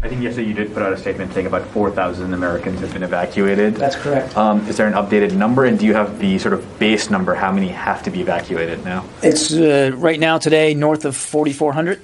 I 0.00 0.08
think 0.08 0.22
yesterday 0.22 0.48
you 0.48 0.54
did 0.54 0.72
put 0.72 0.82
out 0.82 0.90
a 0.90 0.96
statement 0.96 1.34
saying 1.34 1.46
about 1.46 1.66
4,000 1.66 2.32
Americans 2.32 2.80
have 2.80 2.94
been 2.94 3.02
evacuated. 3.02 3.74
That's 3.74 3.94
correct. 3.94 4.34
Um, 4.38 4.66
is 4.66 4.78
there 4.78 4.86
an 4.86 4.94
updated 4.94 5.34
number, 5.34 5.66
and 5.66 5.78
do 5.78 5.84
you 5.84 5.92
have 5.92 6.18
the 6.18 6.38
sort 6.38 6.54
of 6.54 6.78
base 6.78 7.10
number? 7.10 7.34
How 7.34 7.52
many 7.52 7.68
have 7.68 8.02
to 8.04 8.10
be 8.10 8.22
evacuated 8.22 8.82
now? 8.86 9.04
It's 9.22 9.52
uh, 9.52 9.90
right 9.96 10.18
now 10.18 10.38
today 10.38 10.72
north 10.72 11.04
of 11.04 11.14
4,400, 11.14 12.00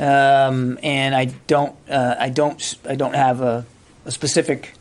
um, 0.00 0.76
and 0.82 1.14
I 1.14 1.26
don't, 1.46 1.76
uh, 1.88 2.16
I 2.18 2.30
don't, 2.30 2.76
I 2.84 2.96
don't 2.96 3.14
have 3.14 3.40
a, 3.40 3.64
a 4.04 4.10
specific 4.10 4.74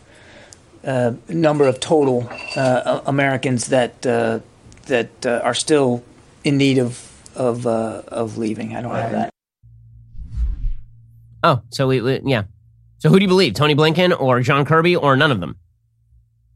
uh, 0.83 1.13
number 1.27 1.67
of 1.67 1.79
total 1.79 2.29
uh, 2.55 3.01
Americans 3.05 3.67
that 3.67 4.05
uh, 4.05 4.39
that 4.87 5.25
uh, 5.25 5.41
are 5.43 5.53
still 5.53 6.03
in 6.43 6.57
need 6.57 6.77
of 6.77 7.09
of 7.35 7.65
uh, 7.67 8.01
of 8.07 8.37
leaving. 8.37 8.75
I 8.75 8.81
don't 8.81 8.95
have 8.95 9.11
that. 9.11 9.29
Oh, 11.43 11.61
so 11.69 11.87
we, 11.87 12.01
we 12.01 12.21
yeah. 12.25 12.43
So 12.97 13.09
who 13.09 13.17
do 13.17 13.23
you 13.23 13.29
believe, 13.29 13.53
Tony 13.53 13.75
Blinken 13.75 14.19
or 14.19 14.41
John 14.41 14.65
Kirby 14.65 14.95
or 14.95 15.15
none 15.15 15.31
of 15.31 15.39
them? 15.39 15.55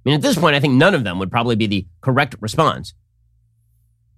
I 0.05 0.09
mean, 0.09 0.15
at 0.15 0.21
this 0.21 0.37
point, 0.37 0.55
I 0.55 0.59
think 0.59 0.73
none 0.73 0.93
of 0.93 1.05
them 1.05 1.19
would 1.19 1.31
probably 1.31 1.55
be 1.55 1.67
the 1.67 1.87
correct 2.01 2.35
response. 2.41 2.93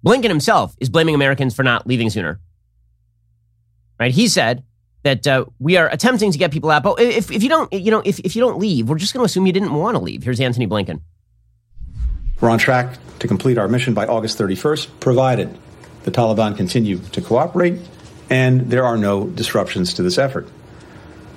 Blinken 0.04 0.28
himself 0.28 0.74
is 0.80 0.88
blaming 0.88 1.14
Americans 1.14 1.54
for 1.54 1.62
not 1.62 1.86
leaving 1.86 2.10
sooner. 2.10 2.40
Right? 3.98 4.12
He 4.12 4.26
said 4.26 4.64
that 5.06 5.24
uh, 5.24 5.44
we 5.60 5.76
are 5.76 5.88
attempting 5.88 6.32
to 6.32 6.38
get 6.38 6.50
people 6.50 6.68
out, 6.68 6.82
but 6.82 7.00
if, 7.00 7.30
if 7.30 7.44
you 7.44 7.48
don't, 7.48 7.72
you 7.72 7.92
know, 7.92 8.02
if, 8.04 8.18
if 8.18 8.34
you 8.34 8.42
don't 8.42 8.58
leave, 8.58 8.88
we're 8.88 8.98
just 8.98 9.14
going 9.14 9.22
to 9.22 9.24
assume 9.24 9.46
you 9.46 9.52
didn't 9.52 9.72
want 9.72 9.94
to 9.94 10.02
leave. 10.02 10.24
Here's 10.24 10.40
Antony 10.40 10.66
Blinken. 10.66 11.00
We're 12.40 12.50
on 12.50 12.58
track 12.58 12.98
to 13.20 13.28
complete 13.28 13.56
our 13.56 13.68
mission 13.68 13.94
by 13.94 14.06
August 14.06 14.36
31st, 14.36 14.88
provided 14.98 15.56
the 16.02 16.10
Taliban 16.10 16.56
continue 16.56 16.98
to 16.98 17.22
cooperate 17.22 17.78
and 18.28 18.68
there 18.68 18.84
are 18.84 18.96
no 18.96 19.28
disruptions 19.28 19.94
to 19.94 20.02
this 20.02 20.18
effort. 20.18 20.48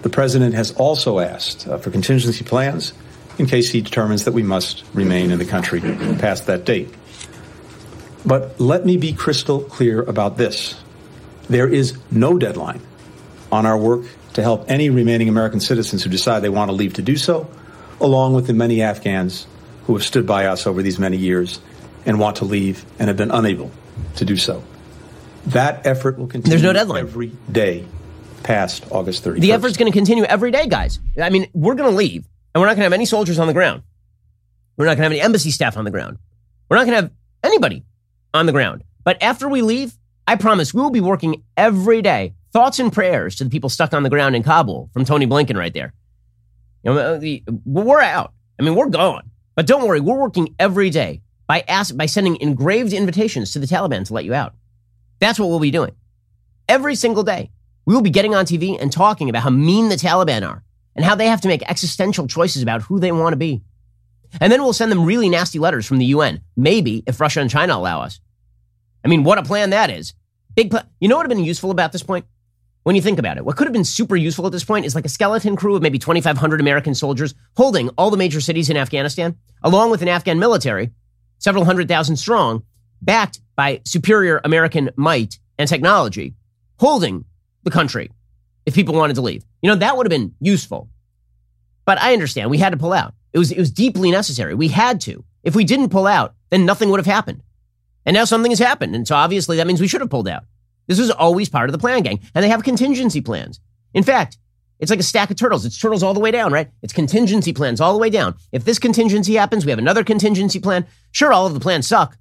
The 0.02 0.10
president 0.10 0.56
has 0.56 0.72
also 0.72 1.20
asked 1.20 1.68
uh, 1.68 1.78
for 1.78 1.92
contingency 1.92 2.44
plans 2.44 2.94
in 3.38 3.46
case 3.46 3.70
he 3.70 3.82
determines 3.82 4.26
that 4.26 4.32
we 4.32 4.42
must 4.42 4.84
remain 4.96 5.30
in 5.30 5.38
the 5.38 5.46
country 5.46 5.80
past 6.18 6.48
that 6.48 6.66
date. 6.66 6.90
But 8.26 8.60
let 8.60 8.84
me 8.84 8.98
be 8.98 9.14
crystal 9.14 9.62
clear 9.62 10.02
about 10.02 10.38
this. 10.38 10.82
There 11.50 11.68
is 11.68 11.98
no 12.10 12.40
deadline 12.40 12.82
on 13.52 13.66
our 13.66 13.78
work 13.78 14.06
to 14.34 14.42
help 14.44 14.70
any 14.70 14.90
remaining 14.90 15.30
American 15.30 15.60
citizens 15.60 16.04
who 16.04 16.10
decide 16.10 16.42
they 16.42 16.50
want 16.50 16.70
to 16.70 16.76
leave 16.76 16.94
to 16.94 17.02
do 17.02 17.18
so, 17.18 17.50
along 18.00 18.34
with 18.34 18.48
the 18.48 18.54
many 18.54 18.82
Afghans 18.82 19.48
who 19.86 19.94
have 19.94 20.04
stood 20.04 20.28
by 20.28 20.46
us 20.46 20.68
over 20.68 20.82
these 20.82 21.00
many 21.00 21.18
years 21.18 21.60
and 22.06 22.20
want 22.20 22.38
to 22.38 22.46
leave 22.46 22.86
and 23.00 23.08
have 23.08 23.18
been 23.18 23.32
unable 23.32 23.72
to 24.16 24.26
do 24.26 24.38
so. 24.38 24.64
That 25.48 25.86
effort 25.86 26.18
will 26.18 26.28
continue 26.28 26.52
There's 26.52 26.64
no 26.64 26.74
deadline. 26.74 27.02
every 27.02 27.32
day 27.52 27.86
past 28.44 28.86
August 28.92 29.24
31st. 29.24 29.42
The 29.42 29.52
effort's 29.54 29.78
going 29.78 29.92
to 29.92 29.98
continue 29.98 30.24
every 30.24 30.52
day, 30.52 30.68
guys. 30.68 31.00
I 31.22 31.30
mean, 31.30 31.50
we're 31.54 31.76
going 31.76 31.90
to 31.90 31.96
leave, 31.96 32.28
and 32.54 32.62
we're 32.62 32.68
not 32.68 32.74
going 32.76 32.82
to 32.82 32.84
have 32.84 32.94
any 32.94 33.06
soldiers 33.06 33.40
on 33.40 33.48
the 33.48 33.54
ground. 33.54 33.84
We're 34.78 34.86
not 34.86 34.92
going 34.92 34.98
to 34.98 35.04
have 35.04 35.12
any 35.12 35.22
embassy 35.22 35.52
staff 35.52 35.76
on 35.76 35.86
the 35.86 35.92
ground. 35.92 36.18
We're 36.70 36.78
not 36.78 36.86
going 36.86 36.96
to 36.96 37.02
have 37.04 37.12
anybody 37.44 37.84
on 38.34 38.46
the 38.46 38.52
ground. 38.52 38.84
But 39.04 39.22
after 39.24 39.50
we 39.50 39.62
leave, 39.62 39.94
I 40.28 40.36
promise 40.36 40.74
we 40.74 40.82
will 40.82 40.90
be 40.92 41.02
working 41.02 41.44
every 41.58 42.02
day. 42.02 42.34
Thoughts 42.52 42.80
and 42.80 42.92
prayers 42.92 43.36
to 43.36 43.44
the 43.44 43.50
people 43.50 43.70
stuck 43.70 43.94
on 43.94 44.04
the 44.04 44.10
ground 44.10 44.36
in 44.36 44.44
Kabul 44.44 44.90
from 44.94 45.06
Tony 45.06 45.28
Blinken 45.28 45.58
right 45.58 45.74
there. 45.74 45.94
You 46.84 46.94
know, 46.94 46.98
uh, 46.98 47.18
the, 47.18 47.44
we're 47.66 48.02
out. 48.02 48.34
I 48.60 48.64
mean, 48.64 48.76
we're 48.76 48.90
gone. 48.90 49.30
But 49.56 49.68
don't 49.68 49.88
worry, 49.88 50.00
we're 50.00 50.18
working 50.20 50.56
every 50.58 50.90
day 50.90 51.22
by 51.48 51.64
ask, 51.68 51.96
by 51.96 52.06
sending 52.06 52.40
engraved 52.42 52.94
invitations 52.94 53.52
to 53.52 53.60
the 53.60 53.68
Taliban 53.68 54.06
to 54.06 54.14
let 54.14 54.26
you 54.26 54.34
out. 54.34 54.54
That's 55.20 55.40
what 55.40 55.50
we'll 55.50 55.60
be 55.60 55.72
doing. 55.72 55.92
Every 56.68 56.96
single 56.96 57.24
day, 57.24 57.52
we 57.86 57.94
will 57.94 58.02
be 58.02 58.10
getting 58.10 58.36
on 58.36 58.46
TV 58.46 58.80
and 58.80 58.92
talking 58.92 59.30
about 59.30 59.44
how 59.44 59.50
mean 59.50 59.90
the 59.90 59.96
Taliban 59.96 60.48
are 60.48 60.64
and 60.96 61.04
how 61.04 61.16
they 61.16 61.28
have 61.28 61.42
to 61.42 61.48
make 61.48 61.64
existential 61.70 62.28
choices 62.28 62.62
about 62.62 62.84
who 62.84 63.00
they 63.00 63.12
want 63.12 63.34
to 63.34 63.38
be. 63.38 63.62
And 64.40 64.52
then 64.52 64.62
we'll 64.62 64.74
send 64.74 64.92
them 64.92 65.06
really 65.06 65.28
nasty 65.28 65.60
letters 65.60 65.86
from 65.86 65.98
the 65.98 66.06
UN, 66.06 66.42
maybe 66.56 67.04
if 67.08 67.20
Russia 67.20 67.42
and 67.42 67.50
China 67.50 67.76
allow 67.76 68.02
us. 68.02 68.20
I 69.04 69.08
mean, 69.08 69.24
what 69.24 69.38
a 69.38 69.44
plan 69.44 69.72
that 69.72 69.90
is. 69.90 70.14
Big 70.56 70.72
plan. 70.72 70.86
You 71.00 71.08
know 71.08 71.16
what 71.16 71.24
would 71.24 71.32
have 71.32 71.38
been 71.38 71.46
useful 71.46 71.72
about 71.72 71.92
this 71.92 72.04
point? 72.04 72.26
When 72.84 72.96
you 72.96 73.02
think 73.02 73.20
about 73.20 73.38
it, 73.38 73.46
what 73.46 73.58
could 73.58 73.68
have 73.68 73.74
been 73.74 73.84
super 73.84 74.16
useful 74.16 74.46
at 74.46 74.52
this 74.52 74.64
point 74.64 74.86
is 74.86 74.96
like 74.96 75.06
a 75.06 75.10
skeleton 75.10 75.56
crew 75.56 75.76
of 75.76 75.82
maybe 75.82 76.00
2,500 76.00 76.62
American 76.62 76.96
soldiers 76.96 77.36
holding 77.58 77.90
all 77.90 78.10
the 78.10 78.18
major 78.18 78.40
cities 78.40 78.70
in 78.70 78.78
Afghanistan, 78.78 79.36
along 79.64 79.92
with 79.92 80.02
an 80.02 80.08
Afghan 80.08 80.40
military, 80.40 80.92
several 81.40 81.66
hundred 81.66 81.88
thousand 81.88 82.16
strong, 82.16 82.64
backed 83.02 83.42
by 83.56 83.82
superior 83.86 84.40
American 84.44 84.90
might 84.96 85.40
and 85.58 85.68
technology, 85.68 86.36
holding 86.80 87.26
the 87.64 87.72
country 87.72 88.12
if 88.66 88.74
people 88.74 88.96
wanted 88.96 89.16
to 89.16 89.22
leave. 89.22 89.44
You 89.62 89.70
know, 89.70 89.76
that 89.76 89.98
would 89.98 90.06
have 90.06 90.10
been 90.12 90.34
useful. 90.40 90.90
But 91.86 92.00
I 92.02 92.14
understand 92.14 92.50
we 92.50 92.60
had 92.60 92.72
to 92.72 92.78
pull 92.78 92.94
out. 92.94 93.14
It 93.34 93.40
was, 93.40 93.52
it 93.52 93.60
was 93.60 93.72
deeply 93.72 94.12
necessary. 94.12 94.54
We 94.56 94.70
had 94.70 95.02
to. 95.02 95.26
If 95.44 95.56
we 95.56 95.64
didn't 95.64 95.90
pull 95.90 96.08
out, 96.08 96.34
then 96.50 96.66
nothing 96.66 96.90
would 96.90 97.00
have 97.00 97.06
happened. 97.06 97.42
And 98.06 98.14
now 98.14 98.26
something 98.26 98.52
has 98.52 98.60
happened. 98.60 98.96
And 98.96 99.08
so 99.08 99.16
obviously 99.16 99.58
that 99.58 99.68
means 99.68 99.82
we 99.82 99.88
should 99.88 100.02
have 100.02 100.10
pulled 100.10 100.28
out. 100.28 100.46
This 100.90 101.00
was 101.00 101.12
always 101.12 101.50
part 101.50 101.70
of 101.70 101.72
the 101.72 101.78
plan, 101.78 102.02
gang. 102.02 102.20
And 102.34 102.44
they 102.44 102.50
have 102.50 102.64
contingency 102.64 103.22
plans. 103.22 103.62
In 103.94 104.04
fact, 104.04 104.40
it's 104.80 104.90
like 104.90 105.00
a 105.00 105.04
stack 105.04 105.30
of 105.30 105.38
turtles. 105.38 105.64
It's 105.64 105.80
turtles 105.80 106.02
all 106.02 106.16
the 106.16 106.20
way 106.20 106.32
down, 106.32 106.52
right? 106.52 106.70
It's 106.82 106.94
contingency 106.94 107.54
plans 107.54 107.80
all 107.80 107.94
the 107.94 108.00
way 108.00 108.10
down. 108.10 108.36
If 108.52 108.66
this 108.66 108.80
contingency 108.80 109.36
happens, 109.36 109.66
we 109.66 109.70
have 109.70 109.80
another 109.80 110.04
contingency 110.04 110.60
plan. 110.60 110.88
Sure, 111.12 111.32
all 111.32 111.46
of 111.46 111.54
the 111.54 111.60
plans 111.60 111.88
suck. 111.88 112.18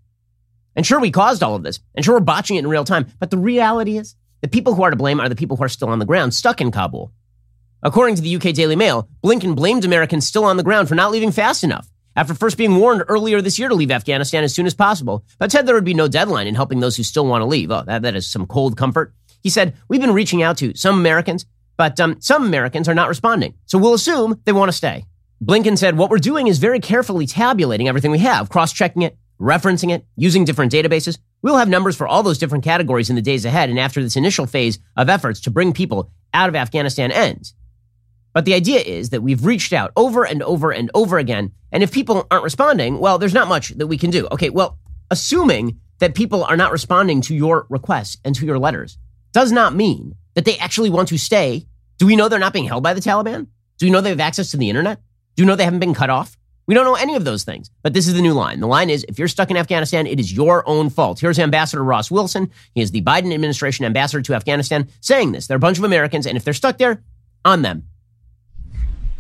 And 0.77 0.87
sure, 0.87 1.01
we 1.01 1.11
caused 1.11 1.43
all 1.43 1.55
of 1.55 1.63
this. 1.63 1.81
And 1.95 2.05
sure, 2.05 2.17
we're 2.17 2.21
botching 2.21 2.57
it 2.57 2.61
in 2.61 2.69
real 2.69 2.85
time. 2.85 3.07
But 3.19 3.31
the 3.31 3.39
reality 3.39 3.97
is, 3.97 4.15
the 4.43 4.49
people 4.49 4.75
who 4.75 4.83
are 4.83 4.91
to 4.91 4.97
blame 4.97 5.19
are 5.19 5.31
the 5.31 5.35
people 5.35 5.57
who 5.57 5.65
are 5.65 5.69
still 5.69 5.89
on 5.89 5.99
the 5.99 6.05
ground, 6.05 6.35
stuck 6.35 6.61
in 6.61 6.71
Kabul. 6.71 7.11
According 7.83 8.17
to 8.17 8.23
the 8.23 8.37
UK 8.37 8.55
Daily 8.55 8.77
Mail, 8.77 9.09
Blinken 9.25 9.57
blamed 9.57 9.85
Americans 9.85 10.27
still 10.27 10.45
on 10.45 10.59
the 10.59 10.63
ground 10.63 10.89
for 10.89 10.95
not 10.95 11.11
leaving 11.11 11.33
fast 11.33 11.65
enough, 11.65 11.89
after 12.19 12.35
first 12.35 12.59
being 12.59 12.75
warned 12.75 13.05
earlier 13.07 13.41
this 13.41 13.61
year 13.61 13.69
to 13.69 13.77
leave 13.77 13.93
Afghanistan 13.93 14.43
as 14.43 14.53
soon 14.53 14.67
as 14.67 14.75
possible, 14.75 15.25
but 15.39 15.53
said 15.53 15.67
there 15.67 15.77
would 15.77 15.85
be 15.85 15.95
no 15.95 16.09
deadline 16.09 16.49
in 16.49 16.57
helping 16.57 16.81
those 16.81 16.97
who 16.97 17.05
still 17.05 17.25
want 17.25 17.43
to 17.43 17.47
leave. 17.47 17.71
Oh, 17.71 17.85
that, 17.87 18.03
that 18.03 18.17
is 18.17 18.29
some 18.29 18.45
cold 18.45 18.77
comfort. 18.77 19.15
He 19.41 19.51
said, 19.51 19.77
We've 19.87 20.01
been 20.01 20.13
reaching 20.13 20.43
out 20.43 20.59
to 20.59 20.75
some 20.75 20.99
Americans, 20.99 21.47
but 21.77 22.01
um, 22.01 22.21
some 22.21 22.45
Americans 22.45 22.89
are 22.89 22.95
not 22.95 23.09
responding, 23.09 23.55
so 23.67 23.79
we'll 23.79 23.95
assume 23.95 24.41
they 24.45 24.53
want 24.53 24.69
to 24.69 24.77
stay. 24.77 25.05
Blinken 25.45 25.79
said, 25.79 25.97
What 25.97 26.11
we're 26.11 26.19
doing 26.19 26.49
is 26.49 26.59
very 26.59 26.81
carefully 26.81 27.25
tabulating 27.25 27.87
everything 27.87 28.11
we 28.11 28.19
have, 28.19 28.49
cross 28.49 28.73
checking 28.73 29.03
it, 29.03 29.17
referencing 29.41 29.93
it, 29.93 30.05
using 30.17 30.45
different 30.45 30.73
databases. 30.73 31.19
We'll 31.43 31.59
have 31.59 31.69
numbers 31.69 31.95
for 31.95 32.09
all 32.09 32.25
those 32.25 32.39
different 32.39 32.65
categories 32.65 33.11
in 33.11 33.15
the 33.15 33.23
days 33.23 33.45
ahead 33.45 33.71
and 33.71 33.79
after 33.79 34.03
this 34.03 34.17
initial 34.17 34.47
phase 34.47 34.81
of 34.97 35.09
efforts 35.09 35.39
to 35.43 35.53
bring 35.53 35.73
people 35.73 36.11
out 36.35 36.49
of 36.49 36.57
Afghanistan 36.57 37.13
ends. 37.13 37.55
But 38.38 38.45
the 38.45 38.54
idea 38.54 38.78
is 38.78 39.11
that 39.11 39.25
we've 39.25 39.45
reached 39.45 39.73
out 39.73 39.90
over 39.97 40.25
and 40.25 40.45
over 40.45 40.71
and 40.71 40.92
over 40.95 41.18
again. 41.18 41.50
And 41.73 41.83
if 41.83 41.90
people 41.90 42.25
aren't 42.30 42.45
responding, 42.45 43.00
well, 43.00 43.18
there's 43.18 43.35
not 43.35 43.49
much 43.49 43.71
that 43.71 43.88
we 43.88 43.99
can 43.99 44.11
do. 44.11 44.28
Okay, 44.30 44.49
well, 44.49 44.78
assuming 45.11 45.80
that 45.99 46.14
people 46.14 46.45
are 46.45 46.57
not 46.57 46.71
responding 46.71 47.21
to 47.23 47.35
your 47.35 47.66
requests 47.68 48.16
and 48.25 48.37
to 48.37 48.47
your 48.47 48.61
letters 48.61 48.97
does 49.33 49.50
not 49.50 49.75
mean 49.75 50.14
that 50.35 50.45
they 50.45 50.57
actually 50.59 50.88
want 50.88 51.09
to 51.09 51.18
stay. 51.18 51.66
Do 51.97 52.07
we 52.07 52.14
know 52.14 52.28
they're 52.28 52.38
not 52.38 52.52
being 52.52 52.66
held 52.66 52.85
by 52.85 52.95
the 52.95 53.00
Taliban? 53.00 53.49
Do 53.76 53.87
we 53.87 53.90
know 53.90 54.00
they 54.00 54.11
have 54.11 54.21
access 54.21 54.52
to 54.52 54.57
the 54.57 54.68
internet? 54.68 55.00
Do 55.35 55.42
we 55.42 55.49
know 55.49 55.57
they 55.57 55.64
haven't 55.64 55.80
been 55.80 55.92
cut 55.92 56.09
off? 56.09 56.37
We 56.68 56.76
don't 56.76 56.85
know 56.85 56.95
any 56.95 57.16
of 57.16 57.25
those 57.25 57.42
things. 57.42 57.73
But 57.83 57.92
this 57.92 58.07
is 58.07 58.14
the 58.14 58.23
new 58.23 58.35
line. 58.35 58.61
The 58.61 58.68
line 58.68 58.88
is 58.88 59.04
if 59.09 59.18
you're 59.18 59.26
stuck 59.26 59.50
in 59.50 59.57
Afghanistan, 59.57 60.07
it 60.07 60.21
is 60.21 60.33
your 60.33 60.62
own 60.68 60.90
fault. 60.90 61.18
Here's 61.18 61.40
Ambassador 61.40 61.83
Ross 61.83 62.09
Wilson. 62.09 62.52
He 62.73 62.83
is 62.83 62.92
the 62.92 63.02
Biden 63.02 63.35
administration 63.35 63.85
ambassador 63.85 64.23
to 64.23 64.35
Afghanistan 64.35 64.87
saying 65.00 65.33
this. 65.33 65.49
They're 65.49 65.57
a 65.57 65.59
bunch 65.59 65.78
of 65.78 65.83
Americans, 65.83 66.25
and 66.25 66.37
if 66.37 66.45
they're 66.45 66.54
stuck 66.54 66.78
there, 66.78 67.02
on 67.45 67.62
them. 67.62 67.88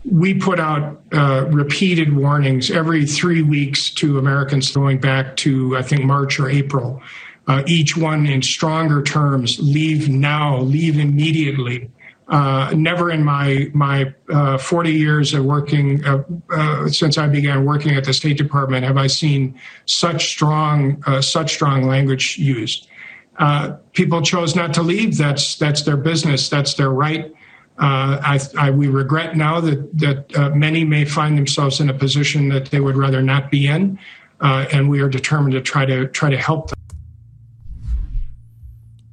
We 0.04 0.34
put 0.34 0.58
out 0.60 1.02
uh, 1.12 1.46
repeated 1.50 2.14
warnings 2.16 2.70
every 2.70 3.06
three 3.06 3.42
weeks 3.42 3.90
to 3.90 4.18
Americans 4.18 4.72
going 4.72 5.00
back 5.00 5.36
to, 5.38 5.76
I 5.76 5.82
think, 5.82 6.04
March 6.04 6.38
or 6.40 6.48
April. 6.48 7.02
Uh, 7.46 7.62
each 7.66 7.96
one 7.96 8.26
in 8.26 8.42
stronger 8.42 9.02
terms 9.02 9.58
leave 9.58 10.08
now, 10.08 10.58
leave 10.58 10.98
immediately. 10.98 11.90
Uh, 12.28 12.70
never 12.76 13.10
in 13.10 13.24
my 13.24 13.70
my 13.72 14.14
uh, 14.28 14.58
40 14.58 14.92
years 14.92 15.32
of 15.32 15.46
working 15.46 16.04
uh, 16.04 16.22
uh, 16.50 16.86
since 16.88 17.16
I 17.16 17.26
began 17.26 17.64
working 17.64 17.96
at 17.96 18.04
the 18.04 18.12
State 18.12 18.36
Department 18.36 18.84
have 18.84 18.98
I 18.98 19.06
seen 19.06 19.58
such 19.86 20.28
strong 20.28 21.02
such 21.22 21.54
strong 21.54 21.84
language 21.84 22.36
used. 22.36 22.86
people 23.94 24.20
chose 24.20 24.54
not 24.54 24.74
to 24.74 24.82
leave. 24.82 25.16
That's 25.16 25.56
that's 25.56 25.82
their 25.82 25.96
business. 25.96 26.50
That's 26.50 26.74
their 26.74 26.90
right. 26.90 27.32
Uh, 27.78 28.18
I, 28.22 28.40
I, 28.58 28.70
we 28.70 28.88
regret 28.88 29.36
now 29.36 29.60
that 29.60 29.98
that 29.98 30.36
uh, 30.36 30.50
many 30.50 30.84
may 30.84 31.04
find 31.04 31.38
themselves 31.38 31.80
in 31.80 31.88
a 31.88 31.94
position 31.94 32.48
that 32.48 32.66
they 32.66 32.80
would 32.80 32.96
rather 32.96 33.22
not 33.22 33.50
be 33.50 33.68
in, 33.68 33.98
uh, 34.40 34.66
and 34.72 34.90
we 34.90 35.00
are 35.00 35.08
determined 35.08 35.52
to 35.52 35.60
try 35.60 35.86
to 35.86 36.08
try 36.08 36.28
to 36.28 36.36
help 36.36 36.70
them 36.70 36.78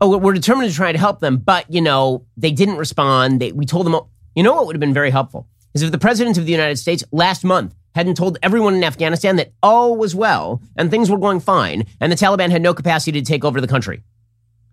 oh, 0.02 0.18
we're 0.18 0.34
determined 0.34 0.70
to 0.70 0.76
try 0.76 0.92
to 0.92 0.98
help 0.98 1.20
them, 1.20 1.38
but 1.38 1.72
you 1.72 1.82
know, 1.82 2.26
they 2.38 2.52
didn't 2.52 2.78
respond. 2.78 3.40
They, 3.40 3.52
we 3.52 3.66
told 3.66 3.86
them, 3.86 4.00
you 4.36 4.44
know, 4.44 4.54
what 4.54 4.68
would 4.68 4.76
have 4.76 4.82
been 4.82 4.94
very 4.94 5.12
helpful 5.12 5.48
is 5.74 5.82
if 5.82 5.92
the 5.92 5.98
president 5.98 6.38
of 6.38 6.46
the 6.46 6.52
United 6.52 6.78
States 6.78 7.04
last 7.12 7.44
month 7.44 7.76
hadn't 7.94 8.16
told 8.16 8.38
everyone 8.44 8.76
in 8.76 8.84
Afghanistan 8.84 9.38
that 9.38 9.54
all 9.64 9.96
was 9.96 10.14
well 10.16 10.62
and 10.76 10.92
things 10.92 11.10
were 11.10 11.18
going 11.18 11.40
fine 11.40 11.86
and 12.00 12.12
the 12.12 12.16
Taliban 12.16 12.50
had 12.50 12.62
no 12.62 12.74
capacity 12.74 13.20
to 13.20 13.26
take 13.26 13.46
over 13.46 13.62
the 13.62 13.68
country. 13.68 14.04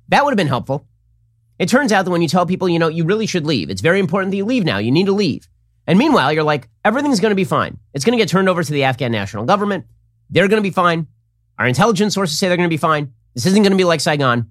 That 0.08 0.24
would 0.24 0.32
have 0.32 0.36
been 0.36 0.48
helpful. 0.48 0.86
It 1.62 1.68
turns 1.68 1.92
out 1.92 2.04
that 2.04 2.10
when 2.10 2.22
you 2.22 2.28
tell 2.28 2.44
people, 2.44 2.68
you 2.68 2.78
know, 2.78 2.88
you 2.88 3.04
really 3.04 3.26
should 3.26 3.46
leave, 3.46 3.70
it's 3.70 3.80
very 3.80 4.00
important 4.00 4.30
that 4.32 4.36
you 4.36 4.44
leave 4.44 4.64
now. 4.64 4.78
You 4.78 4.90
need 4.90 5.06
to 5.06 5.12
leave. 5.12 5.48
And 5.86 5.98
meanwhile, 5.98 6.32
you're 6.32 6.42
like, 6.42 6.68
everything's 6.84 7.20
going 7.20 7.30
to 7.30 7.36
be 7.36 7.44
fine. 7.44 7.78
It's 7.94 8.04
going 8.04 8.18
to 8.18 8.22
get 8.22 8.28
turned 8.28 8.48
over 8.48 8.62
to 8.62 8.72
the 8.72 8.84
Afghan 8.84 9.12
national 9.12 9.44
government. 9.44 9.86
They're 10.30 10.48
going 10.48 10.62
to 10.62 10.68
be 10.68 10.74
fine. 10.74 11.06
Our 11.58 11.66
intelligence 11.66 12.14
sources 12.14 12.38
say 12.38 12.48
they're 12.48 12.56
going 12.56 12.68
to 12.68 12.72
be 12.72 12.76
fine. 12.76 13.12
This 13.34 13.46
isn't 13.46 13.62
going 13.62 13.72
to 13.72 13.78
be 13.78 13.84
like 13.84 14.00
Saigon 14.00 14.50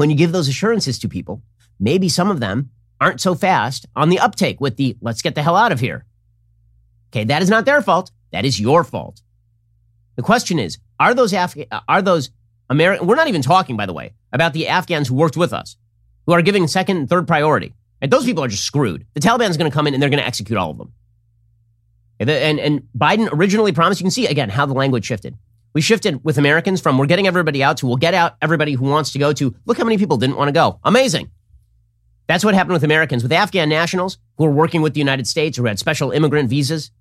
when 0.00 0.08
you 0.08 0.16
give 0.16 0.32
those 0.32 0.48
assurances 0.48 0.98
to 1.00 1.08
people, 1.08 1.42
maybe 1.78 2.08
some 2.08 2.30
of 2.30 2.40
them 2.40 2.70
aren't 3.02 3.20
so 3.20 3.34
fast 3.34 3.84
on 3.94 4.08
the 4.08 4.18
uptake 4.18 4.58
with 4.58 4.78
the 4.78 4.96
let's 5.02 5.20
get 5.20 5.34
the 5.34 5.42
hell 5.42 5.56
out 5.56 5.72
of 5.72 5.80
here. 5.80 6.06
Okay, 7.10 7.24
that 7.24 7.42
is 7.42 7.50
not 7.50 7.66
their 7.66 7.82
fault. 7.82 8.10
That 8.32 8.46
is 8.46 8.58
your 8.58 8.82
fault. 8.82 9.20
The 10.16 10.22
question 10.22 10.58
is, 10.58 10.78
are 10.98 11.12
those 11.12 11.34
Af- 11.34 11.54
are 11.86 12.00
those 12.00 12.30
American, 12.70 13.06
we're 13.06 13.14
not 13.14 13.28
even 13.28 13.42
talking, 13.42 13.76
by 13.76 13.84
the 13.84 13.92
way, 13.92 14.14
about 14.32 14.54
the 14.54 14.68
Afghans 14.68 15.08
who 15.08 15.16
worked 15.16 15.36
with 15.36 15.52
us, 15.52 15.76
who 16.30 16.34
are 16.34 16.42
giving 16.42 16.68
second 16.68 16.96
and 16.96 17.08
third 17.08 17.26
priority. 17.26 17.74
And 18.00 18.10
those 18.10 18.24
people 18.24 18.44
are 18.44 18.48
just 18.48 18.62
screwed. 18.62 19.04
The 19.14 19.20
Taliban 19.20 19.50
is 19.50 19.56
going 19.56 19.68
to 19.68 19.74
come 19.74 19.88
in 19.88 19.94
and 19.94 20.02
they're 20.02 20.10
going 20.10 20.20
to 20.20 20.26
execute 20.26 20.56
all 20.56 20.70
of 20.70 20.78
them. 20.78 20.92
And, 22.20 22.60
and 22.60 22.82
Biden 22.96 23.28
originally 23.32 23.72
promised, 23.72 24.00
you 24.00 24.04
can 24.04 24.12
see 24.12 24.26
again 24.26 24.48
how 24.48 24.64
the 24.64 24.72
language 24.72 25.04
shifted. 25.04 25.36
We 25.72 25.80
shifted 25.80 26.22
with 26.24 26.38
Americans 26.38 26.80
from 26.80 26.98
we're 26.98 27.06
getting 27.06 27.26
everybody 27.26 27.64
out 27.64 27.78
to 27.78 27.86
we'll 27.86 27.96
get 27.96 28.14
out 28.14 28.36
everybody 28.40 28.74
who 28.74 28.84
wants 28.84 29.10
to 29.12 29.18
go 29.18 29.32
to 29.32 29.54
look 29.64 29.76
how 29.76 29.84
many 29.84 29.98
people 29.98 30.18
didn't 30.18 30.36
want 30.36 30.48
to 30.48 30.52
go. 30.52 30.78
Amazing. 30.84 31.30
That's 32.28 32.44
what 32.44 32.54
happened 32.54 32.74
with 32.74 32.84
Americans. 32.84 33.24
With 33.24 33.32
Afghan 33.32 33.68
nationals 33.68 34.18
who 34.38 34.44
were 34.44 34.52
working 34.52 34.82
with 34.82 34.94
the 34.94 35.00
United 35.00 35.26
States 35.26 35.56
who 35.56 35.64
had 35.64 35.80
special 35.80 36.12
immigrant 36.12 36.48
visas, 36.48 36.92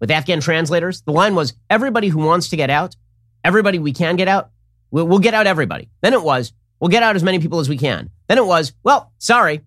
with 0.00 0.10
Afghan 0.10 0.40
translators, 0.40 1.02
the 1.02 1.12
line 1.12 1.34
was 1.34 1.52
everybody 1.68 2.08
who 2.08 2.20
wants 2.20 2.48
to 2.48 2.56
get 2.56 2.70
out, 2.70 2.96
everybody 3.44 3.78
we 3.78 3.92
can 3.92 4.16
get 4.16 4.28
out, 4.28 4.50
we'll, 4.90 5.06
we'll 5.06 5.18
get 5.18 5.34
out 5.34 5.46
everybody. 5.46 5.90
Then 6.00 6.14
it 6.14 6.22
was, 6.22 6.52
we'll 6.80 6.88
get 6.88 7.02
out 7.02 7.16
as 7.16 7.22
many 7.22 7.38
people 7.38 7.60
as 7.60 7.68
we 7.68 7.76
can. 7.76 8.10
Then 8.28 8.38
it 8.38 8.46
was, 8.46 8.72
well, 8.82 9.12
sorry. 9.18 9.62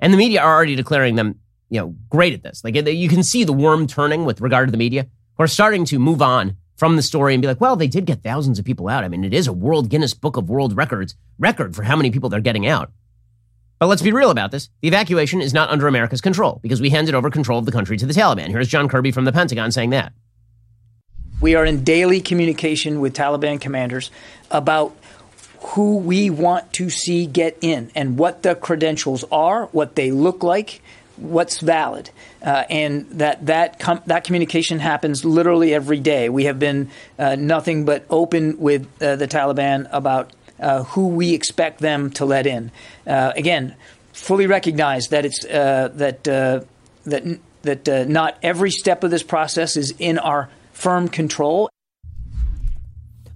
And 0.00 0.12
the 0.12 0.18
media 0.18 0.42
are 0.42 0.54
already 0.54 0.76
declaring 0.76 1.14
them, 1.16 1.40
you 1.70 1.80
know, 1.80 1.94
great 2.08 2.34
at 2.34 2.42
this. 2.42 2.62
Like 2.64 2.74
you 2.74 3.08
can 3.08 3.22
see 3.22 3.44
the 3.44 3.52
worm 3.52 3.86
turning 3.86 4.24
with 4.24 4.40
regard 4.40 4.68
to 4.68 4.72
the 4.72 4.78
media. 4.78 5.06
We're 5.36 5.46
starting 5.46 5.84
to 5.86 5.98
move 5.98 6.22
on 6.22 6.56
from 6.76 6.96
the 6.96 7.02
story 7.02 7.34
and 7.34 7.40
be 7.40 7.48
like, 7.48 7.60
well, 7.60 7.76
they 7.76 7.86
did 7.86 8.04
get 8.04 8.22
thousands 8.22 8.58
of 8.58 8.64
people 8.64 8.88
out. 8.88 9.04
I 9.04 9.08
mean, 9.08 9.24
it 9.24 9.34
is 9.34 9.46
a 9.46 9.52
World 9.52 9.88
Guinness 9.88 10.14
Book 10.14 10.36
of 10.36 10.48
World 10.48 10.76
Records 10.76 11.14
record 11.38 11.74
for 11.74 11.82
how 11.82 11.96
many 11.96 12.10
people 12.10 12.28
they're 12.28 12.40
getting 12.40 12.66
out. 12.66 12.90
But 13.78 13.86
let's 13.86 14.02
be 14.02 14.12
real 14.12 14.30
about 14.30 14.50
this. 14.50 14.70
The 14.82 14.88
evacuation 14.88 15.40
is 15.40 15.52
not 15.52 15.70
under 15.70 15.86
America's 15.88 16.20
control 16.20 16.60
because 16.62 16.80
we 16.80 16.90
handed 16.90 17.14
over 17.14 17.30
control 17.30 17.58
of 17.58 17.66
the 17.66 17.72
country 17.72 17.96
to 17.98 18.06
the 18.06 18.14
Taliban. 18.14 18.48
Here's 18.48 18.68
John 18.68 18.88
Kirby 18.88 19.10
from 19.10 19.24
the 19.24 19.32
Pentagon 19.32 19.72
saying 19.72 19.90
that. 19.90 20.12
We 21.40 21.54
are 21.56 21.64
in 21.64 21.84
daily 21.84 22.20
communication 22.20 23.00
with 23.00 23.14
Taliban 23.14 23.60
commanders 23.60 24.10
about 24.50 24.96
who 25.68 25.96
we 25.96 26.28
want 26.28 26.72
to 26.74 26.90
see 26.90 27.26
get 27.26 27.56
in 27.62 27.90
and 27.94 28.18
what 28.18 28.42
the 28.42 28.54
credentials 28.54 29.24
are, 29.32 29.66
what 29.66 29.94
they 29.94 30.10
look 30.10 30.42
like, 30.42 30.82
what's 31.16 31.60
valid, 31.60 32.10
uh, 32.42 32.64
and 32.68 33.08
that 33.10 33.46
that 33.46 33.78
com- 33.78 34.02
that 34.06 34.24
communication 34.24 34.78
happens 34.78 35.24
literally 35.24 35.72
every 35.72 36.00
day. 36.00 36.28
We 36.28 36.44
have 36.44 36.58
been 36.58 36.90
uh, 37.18 37.36
nothing 37.36 37.86
but 37.86 38.04
open 38.10 38.58
with 38.58 38.86
uh, 39.02 39.16
the 39.16 39.26
Taliban 39.26 39.88
about 39.90 40.32
uh, 40.60 40.84
who 40.84 41.08
we 41.08 41.32
expect 41.32 41.80
them 41.80 42.10
to 42.10 42.26
let 42.26 42.46
in. 42.46 42.70
Uh, 43.06 43.32
again, 43.34 43.74
fully 44.12 44.46
recognize 44.46 45.08
that 45.08 45.24
it's 45.24 45.44
uh, 45.46 45.88
that 45.94 46.24
that 46.24 47.38
that 47.62 48.08
not 48.08 48.36
every 48.42 48.70
step 48.70 49.02
of 49.02 49.10
this 49.10 49.22
process 49.22 49.76
is 49.78 49.94
in 49.98 50.18
our 50.18 50.50
firm 50.72 51.08
control. 51.08 51.70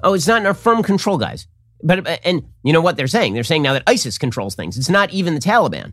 Oh, 0.02 0.12
it's 0.12 0.28
not 0.28 0.42
in 0.42 0.46
our 0.46 0.54
firm 0.54 0.82
control, 0.82 1.16
guys. 1.16 1.46
But 1.82 2.06
uh, 2.06 2.16
and 2.24 2.46
you 2.62 2.72
know 2.72 2.80
what 2.80 2.96
they're 2.96 3.06
saying? 3.06 3.34
They're 3.34 3.44
saying 3.44 3.62
now 3.62 3.72
that 3.72 3.84
ISIS 3.86 4.18
controls 4.18 4.54
things. 4.54 4.76
It's 4.76 4.88
not 4.88 5.10
even 5.10 5.34
the 5.34 5.40
Taliban. 5.40 5.92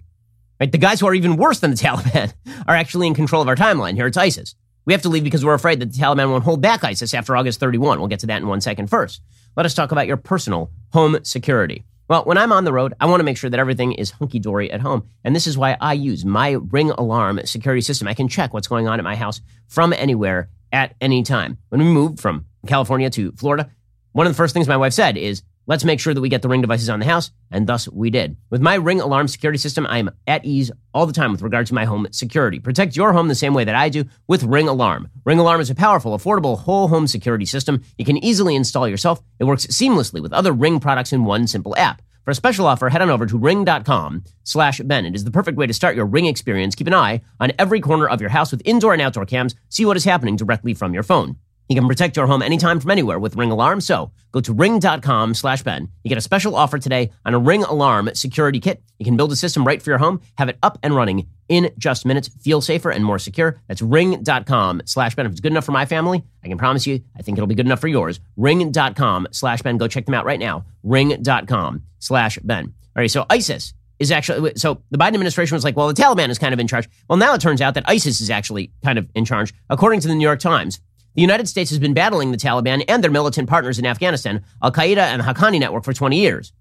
Right? 0.60 0.72
The 0.72 0.77
guys 0.77 1.00
who 1.00 1.08
are 1.08 1.13
even 1.13 1.36
worse 1.36 1.60
than 1.60 1.72
the 1.72 1.77
Taliban 1.84 2.34
are 2.68 2.75
actually 2.75 3.08
in 3.08 3.13
control 3.13 3.42
of 3.42 3.48
our 3.48 3.56
timeline. 3.56 3.96
Here 3.96 4.08
it's 4.08 4.18
ISIS. 4.18 4.56
We 4.86 4.94
have 4.94 5.01
to 5.01 5.10
leave 5.10 5.24
because 5.24 5.44
we're 5.44 5.56
afraid 5.56 5.80
that 5.80 5.92
the 5.92 5.98
Taliban 5.98 6.30
won't 6.30 6.44
hold 6.44 6.62
back 6.62 6.84
ISIS 6.84 7.13
after 7.13 7.36
August 7.36 7.60
31. 7.60 8.00
We'll 8.00 8.08
get 8.08 8.20
to 8.20 8.27
that 8.27 8.42
in 8.42 8.48
one 8.48 8.62
second. 8.62 8.88
First, 8.89 9.22
let 9.56 9.65
us 9.65 9.74
talk 9.74 9.92
about 9.92 10.08
your 10.08 10.18
personal 10.18 10.70
home 10.94 11.18
security. 11.24 11.84
Well, 12.08 12.24
when 12.24 12.38
I'm 12.38 12.51
on 12.51 12.65
the 12.65 12.74
road, 12.74 12.94
I 13.00 13.08
want 13.08 13.20
to 13.20 13.24
make 13.24 13.38
sure 13.38 13.50
that 13.50 13.60
everything 13.60 13.94
is 13.94 14.12
hunky 14.12 14.38
dory 14.38 14.72
at 14.72 14.82
home. 14.82 15.08
And 15.24 15.36
this 15.36 15.48
is 15.48 15.58
why 15.58 15.75
I 15.82 15.94
use 15.94 16.24
my 16.24 16.51
Ring 16.51 16.92
Alarm 16.92 17.42
security 17.46 17.82
system. 17.82 18.08
I 18.08 18.13
can 18.13 18.27
check 18.27 18.54
what's 18.54 18.68
going 18.68 18.88
on 18.88 19.00
at 19.00 19.04
my 19.04 19.15
house 19.15 19.42
from 19.68 19.92
anywhere 19.92 20.50
at 20.72 20.94
any 21.01 21.24
time. 21.24 21.58
When 21.70 21.82
we 21.82 21.88
moved 21.88 22.20
from 22.20 22.46
California 22.68 23.10
to 23.10 23.32
Florida, 23.32 23.72
one 24.12 24.27
of 24.27 24.34
the 24.34 24.38
first 24.38 24.54
things 24.54 24.68
my 24.68 24.77
wife 24.77 24.94
said 24.94 25.18
is, 25.18 25.42
Let's 25.67 25.84
make 25.84 26.00
sure 26.00 26.13
that 26.13 26.22
we 26.22 26.29
get 26.29 26.41
the 26.41 26.48
ring 26.48 26.62
devices 26.62 26.89
on 26.89 27.00
the 27.00 27.05
house, 27.05 27.31
and 27.50 27.65
thus 27.65 27.89
we 27.89 28.10
did. 28.10 28.38
With 28.50 28.62
my 28.62 28.75
ring 28.75 29.01
alarm 29.01 29.27
security 29.27 29.57
system, 29.57 29.88
I 29.88 29.98
am 29.98 30.12
at 30.27 30.45
ease 30.45 30.72
all 30.93 31.08
the 31.08 31.13
time 31.13 31.32
with 31.32 31.41
regard 31.41 31.65
to 31.67 31.73
my 31.73 31.86
home 31.86 32.08
security. 32.12 32.60
Protect 32.60 32.95
your 32.95 33.13
home 33.13 33.28
the 33.28 33.36
same 33.36 33.54
way 33.54 33.63
that 33.63 33.75
I 33.75 33.89
do 33.89 34.06
with 34.28 34.43
Ring 34.43 34.67
Alarm. 34.67 35.10
Ring 35.25 35.39
Alarm 35.39 35.62
is 35.62 35.69
a 35.69 35.75
powerful, 35.75 36.15
affordable 36.17 36.60
whole 36.60 36.88
home 36.88 37.08
security 37.08 37.45
system 37.45 37.82
you 37.97 38.06
can 38.06 38.23
easily 38.23 38.56
install 38.56 38.88
yourself. 38.88 39.21
It 39.39 39.45
works 39.45 39.65
seamlessly 39.67 40.21
with 40.21 40.34
other 40.34 40.51
Ring 40.51 40.80
products 40.80 41.12
in 41.12 41.25
one 41.25 41.47
simple 41.47 41.75
app. 41.78 42.01
For 42.25 42.32
a 42.32 42.36
special 42.36 42.65
offer, 42.65 42.89
head 42.89 43.04
on 43.04 43.12
over 43.12 43.28
to 43.28 43.38
ring.com 43.38 44.23
slash 44.43 44.82
Ben. 44.82 45.06
It 45.06 45.13
is 45.13 45.23
the 45.23 45.32
perfect 45.32 45.58
way 45.60 45.67
to 45.67 45.73
start 45.73 45.95
your 45.95 46.08
ring 46.08 46.25
experience. 46.25 46.73
Keep 46.73 46.88
an 46.88 46.93
eye 46.95 47.21
on 47.39 47.51
every 47.60 47.80
corner 47.80 48.08
of 48.08 48.19
your 48.19 48.32
house 48.32 48.51
with 48.51 48.63
indoor 48.65 48.93
and 48.93 49.01
outdoor 49.01 49.28
cams. 49.28 49.54
See 49.69 49.86
what 49.86 49.95
is 49.95 50.06
happening 50.06 50.36
directly 50.36 50.73
from 50.73 50.93
your 50.93 51.04
phone. 51.04 51.38
You 51.67 51.75
can 51.75 51.88
protect 51.88 52.15
your 52.15 52.28
home 52.28 52.41
anytime 52.41 52.80
from 52.80 52.91
anywhere 52.91 53.17
with 53.17 53.36
Ring 53.36 53.51
Alarm. 53.51 53.82
So 53.82 54.12
go 54.32 54.39
to 54.41 54.54
ring.com 54.54 55.34
slash 55.34 55.63
Ben. 55.63 55.89
You 56.04 56.10
get 56.10 56.17
a 56.17 56.21
special 56.21 56.56
offer 56.56 56.78
today 56.78 57.12
on 57.25 57.34
a 57.34 57.39
Ring 57.39 57.63
Alarm 57.63 58.12
security 58.13 58.60
kit. 58.60 58.84
You 58.99 59.06
can 59.06 59.17
build 59.17 59.32
a 59.32 59.36
system 59.36 59.65
right 59.65 59.82
for 59.82 59.89
your 59.89 59.97
home, 59.97 60.21
have 60.38 60.49
it 60.49 60.58
up 60.62 60.78
and 60.84 60.95
running 60.95 61.28
in 61.49 61.71
just 61.78 62.06
minutes, 62.06 62.28
feel 62.28 62.62
safer 62.62 62.91
and 62.91 63.04
more 63.04 63.19
secure. 63.19 63.60
That's 63.67 63.82
ring.com 63.82 64.84
slash 64.86 65.15
Ben. 65.15 65.25
If 65.25 65.34
it's 65.34 65.41
good 65.41 65.51
enough 65.51 65.65
for 65.65 65.71
my 65.71 65.86
family, 65.86 66.23
I 66.43 66.47
can 66.47 66.58
promise 66.58 66.86
you, 66.86 67.01
I 67.17 67.21
think 67.21 67.38
it'll 67.38 67.47
be 67.47 67.56
good 67.56 67.65
enough 67.65 67.82
for 67.82 67.88
yours. 67.88 68.19
Ring.com 68.38 69.28
slash 69.32 69.62
Ben. 69.62 69.78
Go 69.78 69.88
check 69.88 70.06
them 70.06 70.13
out 70.15 70.25
right 70.25 70.39
now. 70.39 70.65
Ring.com 70.84 71.84
slash 71.99 72.38
Ben. 72.43 72.65
All 72.65 73.01
right, 73.01 73.12
so 73.12 73.25
ISIS 73.30 73.73
is 73.99 74.12
actually 74.12 74.54
so 74.56 74.82
the 74.91 74.97
Biden 74.97 75.13
administration 75.13 75.56
was 75.56 75.63
like, 75.63 75.75
well, 75.75 75.88
the 75.88 75.93
Taliban 75.93 76.30
is 76.30 76.38
kind 76.38 76.54
of 76.54 76.60
in 76.60 76.67
charge. 76.67 76.88
Well, 77.10 77.17
now 77.17 77.34
it 77.34 77.41
turns 77.41 77.62
out 77.62 77.73
that 77.75 77.88
ISIS 77.88 78.21
is 78.21 78.30
actually 78.30 78.71
kind 78.84 78.97
of 78.97 79.10
in 79.15 79.25
charge, 79.25 79.54
according 79.69 80.01
to 80.01 80.08
the 80.08 80.15
New 80.15 80.23
York 80.23 80.39
Times. 80.39 80.80
The 81.15 81.21
United 81.21 81.47
States 81.47 81.69
has 81.69 81.80
been 81.80 81.93
battling 81.93 82.32
the 82.32 82.38
Taliban 82.38 82.84
and 82.89 83.01
their 83.01 83.12
militant 83.12 83.49
partners 83.49 83.80
in 83.80 83.86
Afghanistan, 83.86 84.43
Al 84.62 84.71
Qaeda 84.71 84.97
and 84.97 85.21
the 85.21 85.25
Haqqani 85.25 85.60
network 85.60 85.86
for 85.86 85.93
20 85.93 86.19
years. 86.19 86.51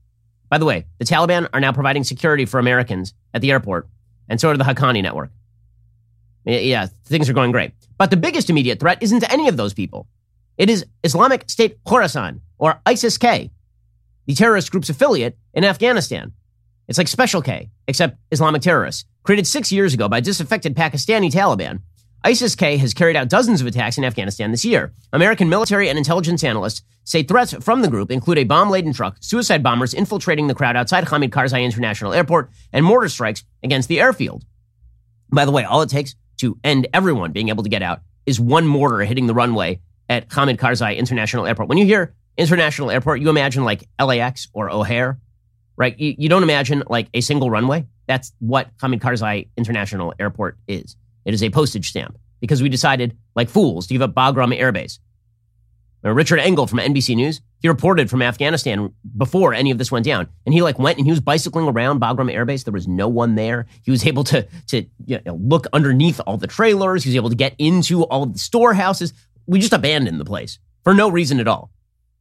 By 0.49 0.59
the 0.59 0.65
way, 0.65 0.87
the 0.99 1.05
Taliban 1.05 1.49
are 1.53 1.59
now 1.59 1.73
providing 1.73 2.05
security 2.05 2.45
for 2.45 2.61
Americans 2.61 3.15
at 3.33 3.41
the 3.41 3.51
airport, 3.51 3.89
and 4.29 4.41
so 4.41 4.51
are 4.51 4.57
the 4.57 4.63
Haqqani 4.63 5.03
network. 5.03 5.33
Yeah, 6.45 6.87
things 7.07 7.29
are 7.29 7.33
going 7.33 7.51
great. 7.51 7.73
But 7.99 8.11
the 8.11 8.17
biggest 8.17 8.49
immediate 8.49 8.79
threat 8.79 9.03
isn't 9.03 9.21
to 9.21 9.33
any 9.33 9.49
of 9.49 9.57
those 9.57 9.75
people. 9.75 10.07
It 10.57 10.71
is 10.71 10.87
Islamic 11.03 11.51
State 11.51 11.83
Khorasan, 11.85 12.41
or 12.59 12.81
ISIS 12.87 13.19
K, 13.19 13.51
the 14.27 14.35
terrorist 14.35 14.71
group's 14.71 14.89
affiliate 14.89 15.37
in 15.53 15.65
Afghanistan. 15.65 16.33
It's 16.87 16.99
like 16.99 17.09
Special 17.09 17.43
K, 17.43 17.71
except 17.89 18.19
Islamic 18.31 18.63
terrorists. 18.63 19.05
Created 19.25 19.47
six 19.47 19.73
years 19.73 19.95
ago 19.95 20.09
by 20.09 20.21
disaffected 20.21 20.77
Pakistani 20.77 21.33
Taliban, 21.33 21.81
ISIS 22.27 22.57
K 22.57 22.79
has 22.79 22.95
carried 22.95 23.17
out 23.17 23.29
dozens 23.29 23.61
of 23.61 23.67
attacks 23.67 23.99
in 23.99 24.05
Afghanistan 24.05 24.51
this 24.51 24.65
year. 24.65 24.95
American 25.13 25.51
military 25.51 25.91
and 25.91 25.99
intelligence 25.99 26.43
analysts 26.43 26.81
say 27.05 27.23
threats 27.23 27.53
from 27.61 27.83
the 27.83 27.89
group 27.89 28.11
include 28.11 28.39
a 28.39 28.45
bomb 28.45 28.71
laden 28.71 28.95
truck, 28.95 29.19
suicide 29.21 29.63
bombers 29.63 29.93
infiltrating 29.93 30.47
the 30.47 30.55
crowd 30.55 30.75
outside 30.75 31.05
Hamid 31.05 31.31
Karzai 31.31 31.63
International 31.63 32.15
Airport, 32.15 32.51
and 32.73 32.83
mortar 32.83 33.11
strikes 33.11 33.45
against 33.63 33.91
the 33.91 34.01
airfield. 34.01 34.47
By 35.31 35.45
the 35.45 35.51
way, 35.51 35.65
all 35.65 35.83
it 35.83 35.91
takes 35.91 36.15
to 36.39 36.59
end 36.65 36.87
everyone 36.95 37.33
being 37.33 37.51
able 37.51 37.63
to 37.63 37.69
get 37.69 37.83
out 37.83 38.01
is 38.25 38.41
one 38.41 38.67
mortar 38.67 39.01
hitting 39.01 39.27
the 39.27 39.35
runway 39.35 39.81
at 40.09 40.33
Hamid 40.33 40.57
Karzai 40.57 40.97
International 40.97 41.47
Airport. 41.47 41.69
When 41.69 41.77
you 41.77 41.85
hear 41.85 42.15
International 42.39 42.91
Airport, 42.91 43.21
you 43.21 43.29
imagine 43.29 43.65
like 43.65 43.87
LAX 44.01 44.49
or 44.55 44.71
O'Hare, 44.71 45.19
right? 45.77 45.99
You, 45.99 46.15
you 46.17 46.29
don't 46.31 46.43
imagine 46.43 46.85
like 46.89 47.09
a 47.13 47.21
single 47.21 47.51
runway. 47.51 47.87
That's 48.07 48.33
what 48.39 48.71
Hamid 48.81 49.01
Karzai 49.01 49.49
International 49.59 50.15
Airport 50.19 50.57
is. 50.67 50.97
It 51.25 51.35
is 51.35 51.43
a 51.43 51.51
postage 51.51 51.89
stamp 51.89 52.19
because 52.41 52.63
we 52.63 52.69
decided, 52.69 53.17
like 53.35 53.49
fools, 53.49 53.87
to 53.87 53.95
give 53.95 54.03
up 54.03 54.15
Bagram 54.15 54.57
Air 54.57 54.73
Base. 54.73 54.99
Now, 56.03 56.13
Richard 56.13 56.39
Engel 56.39 56.67
from 56.67 56.81
NBC 56.81 57.17
News, 57.17 57.41
he 57.61 57.69
reported 57.69 58.11
from 58.11 58.21
Afghanistan 58.21 58.93
before 59.17 59.55
any 59.55 59.71
of 59.71 59.79
this 59.79 59.91
went 59.91 60.05
down. 60.05 60.29
And 60.45 60.53
he 60.53 60.61
like 60.61 60.79
went 60.79 60.99
and 60.99 61.07
he 61.07 61.11
was 61.11 61.21
bicycling 61.21 61.67
around 61.67 62.01
Bagram 62.01 62.31
Air 62.31 62.45
Base. 62.45 62.65
There 62.65 62.75
was 62.75 62.87
no 62.87 63.09
one 63.09 63.37
there. 63.37 63.65
He 63.83 63.91
was 63.91 64.07
able 64.07 64.23
to, 64.25 64.47
to 64.67 64.85
you 65.07 65.21
know, 65.25 65.37
look 65.37 65.67
underneath 65.73 66.21
all 66.27 66.37
the 66.37 66.47
trailers. 66.47 67.05
He 67.05 67.11
was 67.11 67.17
able 67.17 67.31
to 67.31 67.37
get 67.37 67.55
into 67.59 68.05
all 68.05 68.27
the 68.27 68.39
storehouses. 68.39 69.15
We 69.47 69.61
just 69.61 69.73
abandoned 69.73 70.21
the 70.21 70.27
place 70.27 70.59
for 70.83 70.93
no 70.93 71.09
reason 71.09 71.41
at 71.41 71.49
all. 71.49 71.71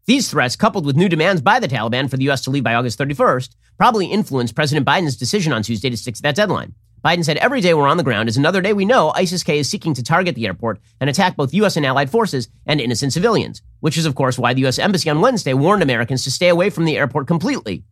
These 0.05 0.29
threats, 0.29 0.55
coupled 0.55 0.85
with 0.85 0.95
new 0.95 1.09
demands 1.09 1.41
by 1.41 1.59
the 1.59 1.67
Taliban 1.67 2.09
for 2.09 2.17
the 2.17 2.23
U.S. 2.25 2.41
to 2.43 2.49
leave 2.49 2.63
by 2.63 2.73
August 2.73 2.99
31st, 2.99 3.55
probably 3.77 4.05
influenced 4.05 4.55
President 4.55 4.85
Biden's 4.85 5.17
decision 5.17 5.51
on 5.53 5.63
Tuesday 5.63 5.89
to 5.89 5.97
stick 5.97 6.15
to 6.15 6.21
that 6.23 6.35
deadline. 6.35 6.73
Biden 7.03 7.25
said 7.25 7.35
every 7.37 7.59
day 7.59 7.73
we're 7.73 7.89
on 7.89 7.97
the 7.97 8.03
ground 8.03 8.29
is 8.29 8.37
another 8.37 8.61
day 8.61 8.71
we 8.71 8.85
know 8.85 9.11
ISIS 9.13 9.43
K 9.43 9.59
is 9.59 9.69
seeking 9.69 9.93
to 9.93 10.01
target 10.01 10.35
the 10.35 10.45
airport 10.45 10.79
and 11.01 11.09
attack 11.09 11.35
both 11.35 11.53
U.S. 11.53 11.75
and 11.75 11.85
allied 11.85 12.09
forces 12.09 12.47
and 12.65 12.79
innocent 12.79 13.11
civilians, 13.11 13.61
which 13.81 13.97
is, 13.97 14.05
of 14.05 14.15
course, 14.15 14.39
why 14.39 14.53
the 14.53 14.61
U.S. 14.61 14.79
Embassy 14.79 15.09
on 15.09 15.19
Wednesday 15.19 15.53
warned 15.53 15.83
Americans 15.83 16.23
to 16.23 16.31
stay 16.31 16.47
away 16.47 16.69
from 16.69 16.85
the 16.85 16.97
airport 16.97 17.27
completely. 17.27 17.83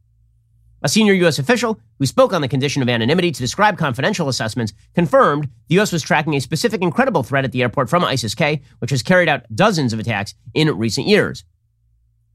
A 0.82 0.88
senior 0.88 1.14
U.S. 1.14 1.40
official 1.40 1.78
who 2.00 2.06
spoke 2.06 2.32
on 2.32 2.42
the 2.42 2.48
condition 2.48 2.82
of 2.82 2.88
anonymity 2.88 3.32
to 3.32 3.40
describe 3.40 3.78
confidential 3.78 4.30
assessments 4.30 4.72
confirmed 4.96 5.50
the 5.68 5.76
U.S. 5.76 5.92
was 5.92 6.04
tracking 6.04 6.36
a 6.36 6.40
specific 6.40 6.82
incredible 6.82 7.22
threat 7.22 7.44
at 7.44 7.52
the 7.52 7.64
airport 7.64 7.90
from 7.90 8.06
ISIS 8.06 8.34
K, 8.34 8.62
which 8.80 8.92
has 8.92 9.04
carried 9.04 9.28
out 9.28 9.44
dozens 9.54 9.92
of 9.92 10.00
attacks 10.00 10.36
in 10.54 10.70
recent 10.78 11.06
years. 11.06 11.44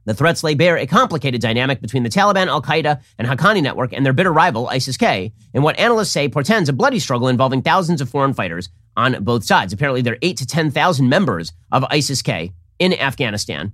The 0.07 0.15
threats 0.15 0.45
lay 0.45 0.55
bare 0.55 0.79
a 0.79 0.87
complicated 0.87 1.41
dynamic 1.41 1.81
between 1.81 2.05
the 2.05 2.09
Taliban, 2.09 2.47
Al 2.47 2.63
Qaeda, 2.63 3.03
and 3.19 3.29
Haqqani 3.29 3.61
network 3.61 3.93
and 3.93 4.07
their 4.07 4.13
bitter 4.13 4.33
rival, 4.33 4.69
ISIS 4.69 4.97
K, 4.97 5.33
in 5.53 5.63
what 5.63 5.79
analysts 5.79 6.13
say 6.13 6.29
portends 6.29 6.69
a 6.69 6.73
bloody 6.73 7.01
struggle 7.01 7.29
involving 7.29 7.61
thousands 7.61 8.01
of 8.01 8.09
foreign 8.09 8.33
fighters 8.33 8.69
on 8.97 9.25
both 9.25 9.45
sides. 9.45 9.73
Apparently, 9.73 10.03
there 10.03 10.15
are 10.15 10.19
8 10.23 10.37
to 10.39 10.47
10,000 10.47 11.09
members 11.09 11.53
of 11.73 11.85
ISIS 11.91 12.23
K 12.23 12.53
in 12.79 12.95
Afghanistan. 12.95 13.73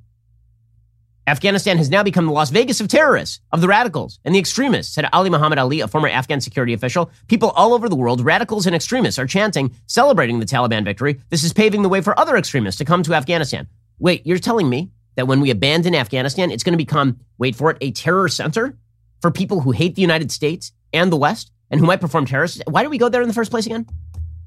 Afghanistan 1.27 1.77
has 1.77 1.91
now 1.91 2.03
become 2.03 2.27
the 2.27 2.33
Las 2.33 2.51
Vegas 2.51 2.81
of 2.81 2.89
terrorists, 2.89 3.41
of 3.53 3.61
the 3.61 3.69
radicals 3.69 4.19
and 4.25 4.35
the 4.35 4.41
extremists, 4.41 4.93
said 4.93 5.09
Ali 5.13 5.31
Muhammad 5.31 5.59
Ali, 5.59 5.81
a 5.81 5.87
former 5.87 6.09
Afghan 6.09 6.41
security 6.41 6.73
official. 6.73 7.13
People 7.29 7.51
all 7.51 7.75
over 7.75 7.89
the 7.89 7.95
world, 7.95 8.25
radicals 8.25 8.67
and 8.67 8.75
extremists, 8.75 9.21
are 9.21 9.27
chanting, 9.27 9.73
celebrating 9.87 10.41
the 10.41 10.47
Taliban 10.47 10.83
victory. 10.83 11.21
This 11.29 11.45
is 11.45 11.53
paving 11.53 11.83
the 11.83 11.89
way 11.89 12.01
for 12.01 12.19
other 12.19 12.37
extremists 12.37 12.79
to 12.79 12.85
come 12.85 13.03
to 13.05 13.15
Afghanistan. 13.15 13.69
Wait, 14.01 14.27
you're 14.27 14.39
telling 14.39 14.69
me 14.69 14.91
that 15.17 15.27
when 15.27 15.41
we 15.41 15.51
abandon 15.51 15.95
Afghanistan, 15.95 16.51
it's 16.51 16.63
going 16.63 16.73
to 16.73 16.79
become, 16.79 17.19
wait 17.39 17.55
for 17.55 17.71
it, 17.71 17.79
a 17.81 17.91
terror 17.91 18.29
center 18.29 18.77
for 19.21 19.31
people 19.31 19.61
who 19.61 19.71
hate 19.71 19.95
the 19.95 20.03
United 20.03 20.31
States 20.31 20.73
and 20.93 21.13
the 21.13 21.17
West 21.17 21.51
and 21.71 21.81
who 21.81 21.87
might 21.87 22.01
perform 22.01 22.27
terrorists? 22.27 22.61
Why 22.67 22.83
did 22.83 22.91
we 22.91 22.99
go 22.99 23.09
there 23.09 23.23
in 23.23 23.29
the 23.29 23.35
first 23.35 23.51
place 23.51 23.67
again? 23.67 23.87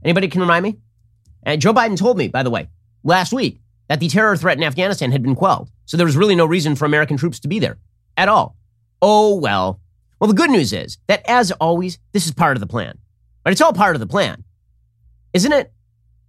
Anybody 0.04 0.28
can 0.28 0.42
remind 0.42 0.64
me? 0.64 0.78
And 1.44 1.62
Joe 1.62 1.74
Biden 1.74 1.98
told 1.98 2.18
me, 2.18 2.28
by 2.28 2.44
the 2.44 2.50
way, 2.50 2.70
last 3.04 3.34
week 3.34 3.60
that 3.88 4.00
the 4.00 4.08
terror 4.08 4.36
threat 4.38 4.58
in 4.58 4.64
Afghanistan 4.64 5.12
had 5.12 5.24
been 5.24 5.36
quelled. 5.36 5.70
So 5.86 5.98
there 5.98 6.06
was 6.06 6.18
really 6.18 6.36
no 6.36 6.46
reason 6.46 6.76
for 6.76 6.86
American 6.86 7.18
troops 7.18 7.40
to 7.42 7.48
be 7.48 7.60
there 7.60 7.78
at 8.18 8.30
all. 8.30 8.56
Oh, 9.02 9.36
well. 9.36 9.80
Well, 10.20 10.28
the 10.28 10.34
good 10.34 10.50
news 10.50 10.74
is 10.74 10.98
that, 11.08 11.28
as 11.30 11.52
always, 11.54 12.00
this 12.14 12.26
is 12.26 12.34
part 12.34 12.58
of 12.58 12.62
the 12.62 12.68
plan. 12.68 12.98
But 13.44 13.52
it's 13.52 13.62
all 13.62 13.74
part 13.74 13.96
of 13.96 14.00
the 14.00 14.08
plan, 14.08 14.44
isn't 15.34 15.52
it? 15.52 15.72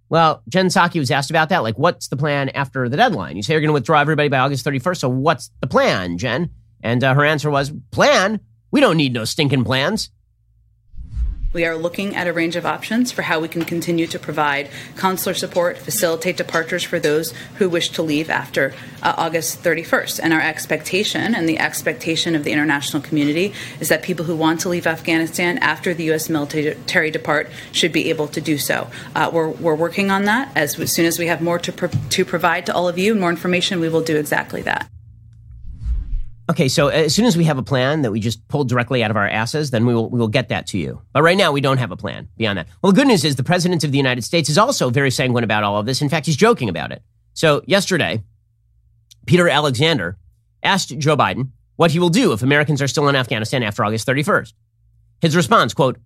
Well, 0.09 0.41
Jen 0.47 0.67
Psaki 0.67 0.99
was 0.99 1.11
asked 1.11 1.29
about 1.29 1.49
that. 1.49 1.63
Like, 1.63 1.77
what's 1.77 2.07
the 2.07 2.17
plan 2.17 2.49
after 2.49 2.87
the 2.87 2.97
deadline? 2.97 3.35
You 3.35 3.43
say 3.43 3.53
you're 3.53 3.61
going 3.61 3.69
to 3.69 3.73
withdraw 3.73 3.99
everybody 3.99 4.29
by 4.29 4.39
August 4.39 4.65
31st. 4.65 4.97
So 4.97 5.09
what's 5.09 5.51
the 5.59 5.67
plan, 5.67 6.17
Jen? 6.17 6.49
And 6.81 7.03
uh, 7.03 7.13
her 7.13 7.25
answer 7.25 7.49
was, 7.49 7.73
plan? 7.91 8.39
We 8.71 8.79
don't 8.79 8.97
need 8.97 9.13
no 9.13 9.25
stinking 9.25 9.63
plans. 9.63 10.11
We 11.57 11.65
are 11.65 11.75
looking 11.75 12.15
at 12.15 12.27
a 12.27 12.33
range 12.33 12.55
of 12.55 12.67
options 12.67 13.11
for 13.11 13.23
how 13.23 13.39
we 13.39 13.47
can 13.47 13.65
continue 13.65 14.05
to 14.05 14.19
provide 14.19 14.69
consular 14.95 15.33
support, 15.33 15.79
facilitate 15.79 16.37
departures 16.37 16.83
for 16.83 16.99
those 16.99 17.33
who 17.55 17.67
wish 17.67 17.89
to 17.93 18.03
leave 18.03 18.29
after 18.29 18.75
uh, 19.01 19.15
August 19.17 19.63
31st. 19.63 20.19
And 20.21 20.33
our 20.33 20.39
expectation 20.39 21.33
and 21.33 21.49
the 21.49 21.57
expectation 21.57 22.35
of 22.35 22.43
the 22.43 22.51
international 22.51 23.01
community 23.01 23.55
is 23.79 23.89
that 23.89 24.03
people 24.03 24.25
who 24.25 24.35
want 24.35 24.59
to 24.59 24.69
leave 24.69 24.85
Afghanistan 24.85 25.57
after 25.57 25.95
the 25.95 26.03
U.S. 26.03 26.29
military 26.29 27.09
depart 27.09 27.49
should 27.71 27.91
be 27.91 28.11
able 28.11 28.27
to 28.27 28.39
do 28.39 28.59
so. 28.59 28.91
Uh, 29.15 29.31
we're, 29.33 29.49
we're 29.49 29.73
working 29.73 30.11
on 30.11 30.25
that. 30.25 30.51
As, 30.55 30.79
as 30.79 30.93
soon 30.93 31.07
as 31.07 31.17
we 31.17 31.25
have 31.25 31.41
more 31.41 31.57
to, 31.57 31.71
pro- 31.71 31.89
to 31.89 32.23
provide 32.23 32.67
to 32.67 32.75
all 32.75 32.87
of 32.87 32.99
you, 32.99 33.15
more 33.15 33.31
information, 33.31 33.79
we 33.79 33.89
will 33.89 34.03
do 34.03 34.15
exactly 34.15 34.61
that. 34.61 34.87
Okay, 36.49 36.69
so 36.69 36.87
as 36.87 37.13
soon 37.13 37.25
as 37.25 37.35
we 37.35 37.43
have 37.43 37.57
a 37.57 37.63
plan 37.63 38.03
that 38.03 38.11
we 38.11 38.21
just 38.21 38.47
pulled 38.47 38.69
directly 38.69 39.03
out 39.03 39.11
of 39.11 39.17
our 39.17 39.27
asses, 39.27 39.71
then 39.71 39.85
we 39.85 39.93
will, 39.93 40.09
we 40.09 40.17
will 40.17 40.29
get 40.29 40.47
that 40.47 40.65
to 40.67 40.77
you. 40.77 41.01
But 41.11 41.21
right 41.21 41.35
now, 41.35 41.51
we 41.51 41.59
don't 41.59 41.77
have 41.77 41.91
a 41.91 41.97
plan 41.97 42.29
beyond 42.37 42.57
that. 42.57 42.67
Well, 42.81 42.93
the 42.93 42.95
good 42.95 43.07
news 43.07 43.25
is 43.25 43.35
the 43.35 43.43
President 43.43 43.83
of 43.83 43.91
the 43.91 43.97
United 43.97 44.23
States 44.23 44.49
is 44.49 44.57
also 44.57 44.89
very 44.89 45.11
sanguine 45.11 45.43
about 45.43 45.63
all 45.63 45.77
of 45.77 45.85
this. 45.85 46.01
In 46.01 46.07
fact, 46.07 46.25
he's 46.25 46.37
joking 46.37 46.69
about 46.69 46.93
it. 46.93 47.01
So 47.33 47.63
yesterday, 47.67 48.23
Peter 49.25 49.49
Alexander 49.49 50.17
asked 50.63 50.97
Joe 50.97 51.17
Biden 51.17 51.49
what 51.75 51.91
he 51.91 51.99
will 51.99 52.09
do 52.09 52.31
if 52.31 52.41
Americans 52.41 52.81
are 52.81 52.87
still 52.87 53.09
in 53.09 53.15
Afghanistan 53.15 53.61
after 53.61 53.83
August 53.83 54.07
31st. 54.07 54.53
His 55.21 55.35
response, 55.35 55.73
quote, 55.73 55.97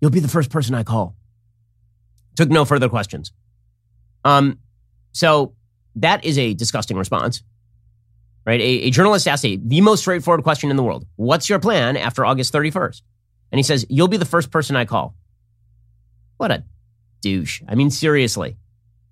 you'll 0.00 0.12
be 0.12 0.20
the 0.20 0.28
first 0.28 0.50
person 0.50 0.76
I 0.76 0.84
call. 0.84 1.16
Took 2.36 2.50
no 2.50 2.64
further 2.64 2.88
questions. 2.88 3.32
Um, 4.24 4.60
so 5.10 5.54
that 5.96 6.24
is 6.24 6.38
a 6.38 6.54
disgusting 6.54 6.96
response 6.96 7.42
right? 8.48 8.62
A, 8.62 8.86
a 8.86 8.90
journalist 8.90 9.28
asks 9.28 9.44
a, 9.44 9.56
the 9.56 9.82
most 9.82 10.00
straightforward 10.00 10.42
question 10.42 10.70
in 10.70 10.76
the 10.76 10.82
world 10.82 11.06
What's 11.16 11.50
your 11.50 11.58
plan 11.58 11.98
after 11.98 12.24
August 12.24 12.52
31st? 12.54 13.02
And 13.52 13.58
he 13.58 13.62
says, 13.62 13.84
You'll 13.90 14.08
be 14.08 14.16
the 14.16 14.24
first 14.24 14.50
person 14.50 14.74
I 14.74 14.86
call. 14.86 15.14
What 16.38 16.50
a 16.50 16.64
douche. 17.20 17.62
I 17.68 17.74
mean, 17.74 17.90
seriously. 17.90 18.56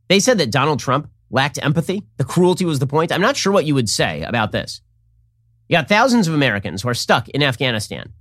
They 0.09 0.21
said 0.21 0.39
that 0.39 0.51
Donald 0.51 0.81
Trump 0.81 1.11
lacked 1.31 1.63
empathy. 1.63 2.05
The 2.17 2.25
cruelty 2.25 2.65
was 2.65 2.79
the 2.79 2.87
point. 2.87 3.13
I'm 3.13 3.21
not 3.21 3.37
sure 3.37 3.53
what 3.53 3.67
you 3.67 3.75
would 3.75 3.91
say 3.91 4.23
about 4.23 4.53
this. 4.53 4.81
You 5.69 5.77
got 5.77 5.89
thousands 5.89 6.29
of 6.29 6.35
Americans 6.35 6.83
who 6.83 6.89
are 6.89 6.95
stuck 6.95 7.29
in 7.29 7.43
Afghanistan. 7.43 8.13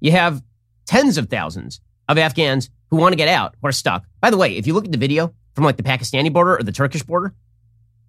You 0.00 0.12
have 0.12 0.42
tens 0.86 1.18
of 1.18 1.28
thousands 1.28 1.80
of 2.08 2.16
Afghans 2.16 2.70
who 2.90 2.96
want 2.96 3.12
to 3.12 3.16
get 3.16 3.28
out 3.28 3.56
who 3.60 3.66
are 3.66 3.72
stuck. 3.72 4.04
By 4.20 4.30
the 4.30 4.36
way, 4.36 4.56
if 4.56 4.68
you 4.68 4.74
look 4.74 4.84
at 4.84 4.92
the 4.92 4.98
video 4.98 5.34
from 5.54 5.64
like 5.64 5.78
the 5.78 5.82
Pakistani 5.82 6.32
border 6.32 6.58
or 6.58 6.62
the 6.62 6.70
Turkish 6.70 7.02
border, 7.02 7.34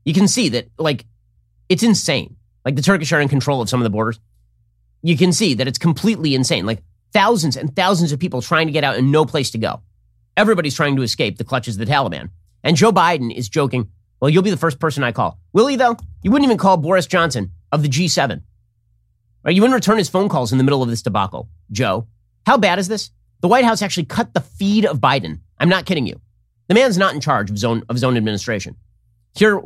you 0.06 0.13
can 0.13 0.28
see 0.28 0.50
that 0.50 0.68
like 0.78 1.06
it's 1.69 1.84
insane. 1.84 2.36
Like 2.65 2.75
the 2.75 2.82
Turkish 2.82 3.12
are 3.13 3.21
in 3.21 3.29
control 3.29 3.62
of 3.62 3.69
some 3.69 3.79
of 3.79 3.84
the 3.84 3.89
borders. 3.89 4.19
You 5.01 5.17
can 5.17 5.32
see 5.32 5.53
that 5.53 5.67
it's 5.67 5.77
completely 5.77 6.36
insane. 6.36 6.65
Like 6.65 6.84
thousands 7.13 7.55
and 7.55 7.73
thousands 7.75 8.12
of 8.12 8.19
people 8.19 8.41
trying 8.41 8.67
to 8.67 8.73
get 8.73 8.84
out 8.84 8.97
and 8.97 9.12
no 9.12 9.25
place 9.25 9.51
to 9.51 9.58
go. 9.58 9.82
Everybody's 10.36 10.75
trying 10.75 10.95
to 10.95 11.01
escape 11.01 11.38
the 11.38 11.43
clutches 11.43 11.79
of 11.79 11.86
the 11.86 11.91
Taliban. 11.91 12.29
And 12.63 12.75
Joe 12.75 12.91
Biden 12.91 13.34
is 13.34 13.47
joking, 13.47 13.89
well, 14.19 14.29
you'll 14.29 14.43
be 14.43 14.49
the 14.49 14.58
first 14.58 14.79
person 14.79 15.03
I 15.03 15.12
call. 15.12 15.39
Will 15.53 15.67
he, 15.67 15.75
though? 15.75 15.95
You 16.23 16.32
wouldn't 16.32 16.45
even 16.45 16.58
call 16.58 16.77
Boris 16.77 17.08
Johnson 17.08 17.51
of 17.71 17.84
the 17.84 17.89
G7. 17.89 18.41
Right? 19.43 19.55
You 19.55 19.62
wouldn't 19.62 19.75
return 19.75 19.97
his 19.97 20.10
phone 20.10 20.27
calls 20.27 20.51
in 20.51 20.58
the 20.58 20.63
middle 20.63 20.84
of 20.84 20.89
this 20.89 21.01
debacle, 21.01 21.49
Joe. 21.71 22.08
How 22.45 22.58
bad 22.58 22.79
is 22.79 22.89
this? 22.89 23.12
The 23.41 23.47
White 23.47 23.63
House 23.63 23.82
actually 23.82 24.05
cut 24.05 24.34
the 24.34 24.41
feed 24.41 24.86
of 24.86 24.99
Biden. 24.99 25.39
I'm 25.58 25.69
not 25.69 25.86
kidding 25.86 26.05
you. 26.05 26.19
The 26.67 26.73
man's 26.73 26.97
not 26.97 27.13
in 27.13 27.21
charge 27.21 27.49
of 27.49 27.55
his 27.55 27.63
own, 27.63 27.84
of 27.88 27.95
his 27.95 28.03
own 28.03 28.17
administration. 28.17 28.75
Hear 29.39 29.62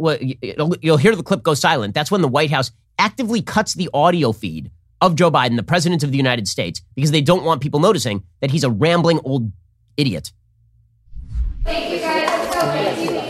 you'll 0.83 0.97
hear 0.97 1.15
the 1.15 1.23
clip 1.23 1.41
go 1.41 1.55
silent. 1.55 1.95
That's 1.95 2.11
when 2.11 2.21
the 2.21 2.27
White 2.27 2.51
House 2.51 2.69
actively 2.99 3.41
cuts 3.41 3.73
the 3.73 3.89
audio 3.91 4.31
feed 4.31 4.69
of 5.01 5.15
Joe 5.15 5.31
Biden, 5.31 5.55
the 5.55 5.63
president 5.63 6.03
of 6.03 6.11
the 6.11 6.17
United 6.17 6.47
States, 6.47 6.79
because 6.93 7.09
they 7.09 7.21
don't 7.21 7.43
want 7.43 7.59
people 7.59 7.79
noticing 7.79 8.23
that 8.41 8.51
he's 8.51 8.63
a 8.63 8.69
rambling 8.69 9.19
old 9.23 9.51
idiot. 9.97 10.31
Thank 11.65 11.91
you, 11.91 11.99
guys. 11.99 12.53
Thank 12.53 13.09
you. 13.09 13.23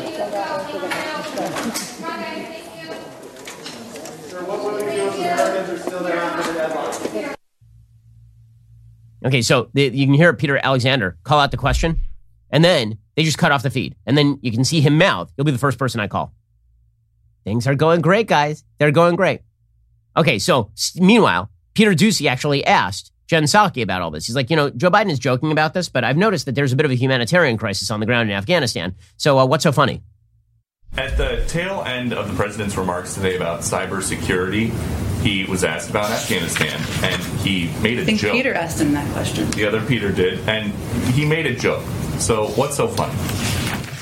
Okay, 9.25 9.41
so 9.41 9.69
the, 9.73 9.84
you 9.84 10.06
can 10.06 10.13
hear 10.13 10.34
Peter 10.34 10.60
Alexander 10.62 11.17
call 11.23 11.39
out 11.39 11.51
the 11.51 11.58
question, 11.58 12.01
and 12.54 12.63
then 12.63 13.00
they 13.16 13.24
just 13.24 13.39
cut 13.39 13.52
off 13.52 13.63
the 13.63 13.70
feed. 13.72 13.96
And 14.06 14.18
then 14.18 14.39
you 14.42 14.52
can 14.52 14.63
see 14.63 14.80
him 14.80 14.98
mouth. 14.98 15.34
You'll 15.36 15.46
be 15.46 15.52
the 15.52 15.58
first 15.58 15.80
person 15.80 16.00
I 16.00 16.08
call. 16.08 16.34
Things 17.44 17.68
are 17.68 17.76
going 17.76 18.00
great, 18.00 18.28
guys. 18.28 18.63
They're 18.78 18.92
going 18.92 19.18
great. 19.18 19.42
Okay, 20.16 20.38
so 20.39 20.70
meanwhile, 20.96 21.50
Peter 21.74 21.92
Doocy 21.92 22.30
actually 22.30 22.63
asked 22.63 23.12
Jen 23.28 23.44
Psaki 23.44 23.82
about 23.82 24.04
all 24.04 24.12
this. 24.12 24.28
He's 24.28 24.36
like, 24.36 24.52
you 24.52 24.56
know, 24.56 24.70
Joe 24.70 24.92
Biden 24.92 25.10
is 25.10 25.18
joking 25.18 25.52
about 25.52 25.74
this, 25.74 25.89
but 25.89 26.04
I've 26.04 26.16
noticed 26.16 26.46
that 26.46 26.54
there's 26.54 26.72
a 26.72 26.76
bit 26.76 26.86
of 26.86 26.92
a 26.92 26.96
humanitarian 26.96 27.58
crisis 27.58 27.89
on 27.89 28.00
the 28.00 28.06
ground 28.06 28.30
in 28.30 28.36
Afghanistan. 28.36 28.96
So 29.18 29.39
uh, 29.39 29.46
what's 29.48 29.63
so 29.63 29.72
funny? 29.72 30.04
At 30.96 31.18
the 31.18 31.44
tail 31.48 31.82
end 31.88 32.13
of 32.13 32.30
the 32.30 32.36
president's 32.36 32.78
remarks 32.78 33.16
today 33.16 33.36
about 33.36 33.62
cybersecurity, 33.62 34.70
he 35.23 35.45
was 35.45 35.63
asked 35.63 35.89
about 35.89 36.12
Afghanistan, 36.12 36.79
and 37.03 37.21
he 37.39 37.71
made 37.81 37.97
a 37.97 38.01
I 38.01 38.05
think 38.05 38.19
joke. 38.19 38.33
Peter 38.33 38.53
asked 38.53 38.79
him 38.79 38.91
that 38.93 39.12
question. 39.13 39.49
The 39.51 39.65
other 39.65 39.81
Peter 39.86 40.12
did, 40.12 40.47
and 40.47 40.71
he 41.13 41.25
made 41.25 41.45
a 41.45 41.55
joke. 41.55 41.83
So, 42.19 42.47
what's 42.49 42.75
so 42.75 42.88
funny? 42.88 43.13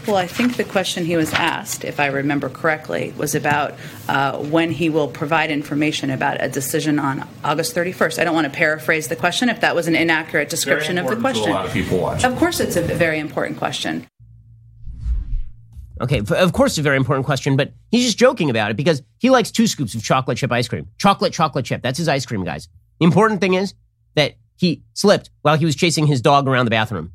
Well, 0.08 0.18
I 0.18 0.26
think 0.26 0.58
the 0.58 0.64
question 0.64 1.06
he 1.06 1.16
was 1.16 1.32
asked, 1.32 1.86
if 1.86 2.00
I 2.00 2.08
remember 2.08 2.50
correctly, 2.50 3.14
was 3.18 3.36
about 3.36 3.76
uh, 4.10 4.40
when 4.40 4.72
he 4.72 4.90
will 4.90 5.08
provide 5.08 5.52
information 5.52 6.10
about 6.10 6.44
a 6.44 6.50
decision 6.50 6.98
on 6.98 7.28
August 7.44 7.76
31st. 7.76 8.18
I 8.18 8.24
don't 8.24 8.34
want 8.34 8.46
to 8.46 8.52
paraphrase 8.52 9.10
the 9.10 9.16
question 9.16 9.48
if 9.48 9.62
that 9.62 9.76
was 9.76 9.88
an 9.88 9.96
inaccurate 9.96 10.50
description 10.50 10.98
of 10.98 11.08
the 11.08 11.18
question. 11.18 11.52
a 11.52 11.54
lot 11.54 11.68
of 11.68 11.74
people 11.74 12.00
watching. 12.00 12.32
Of 12.32 12.38
course, 12.40 12.60
it's 12.60 12.76
a 12.76 12.82
very 12.82 13.20
important 13.20 13.60
question. 13.60 14.08
Okay, 16.02 16.22
of 16.36 16.54
course, 16.54 16.72
it's 16.72 16.80
a 16.80 16.82
very 16.82 16.98
important 16.98 17.26
question, 17.26 17.56
but 17.56 17.74
he's 17.92 18.06
just 18.06 18.18
joking 18.18 18.50
about 18.50 18.72
it 18.72 18.78
because 18.78 19.04
he 19.20 19.30
likes 19.30 19.52
two 19.52 19.68
scoops 19.68 19.94
of 19.94 20.04
chocolate 20.04 20.38
chip 20.38 20.52
ice 20.52 20.68
cream. 20.68 20.88
Chocolate, 20.98 21.32
chocolate 21.32 21.66
chip. 21.66 21.84
That's 21.84 21.98
his 21.98 22.08
ice 22.08 22.26
cream, 22.26 22.44
guys. 22.44 22.68
The 23.00 23.06
important 23.06 23.40
thing 23.40 23.54
is 23.54 23.76
that 24.16 24.34
he 24.56 24.84
slipped 24.94 25.30
while 25.44 25.58
he 25.58 25.66
was 25.66 25.76
chasing 25.76 26.08
his 26.08 26.22
dog 26.22 26.48
around 26.48 26.66
the 26.66 26.72
bathroom. 26.72 27.12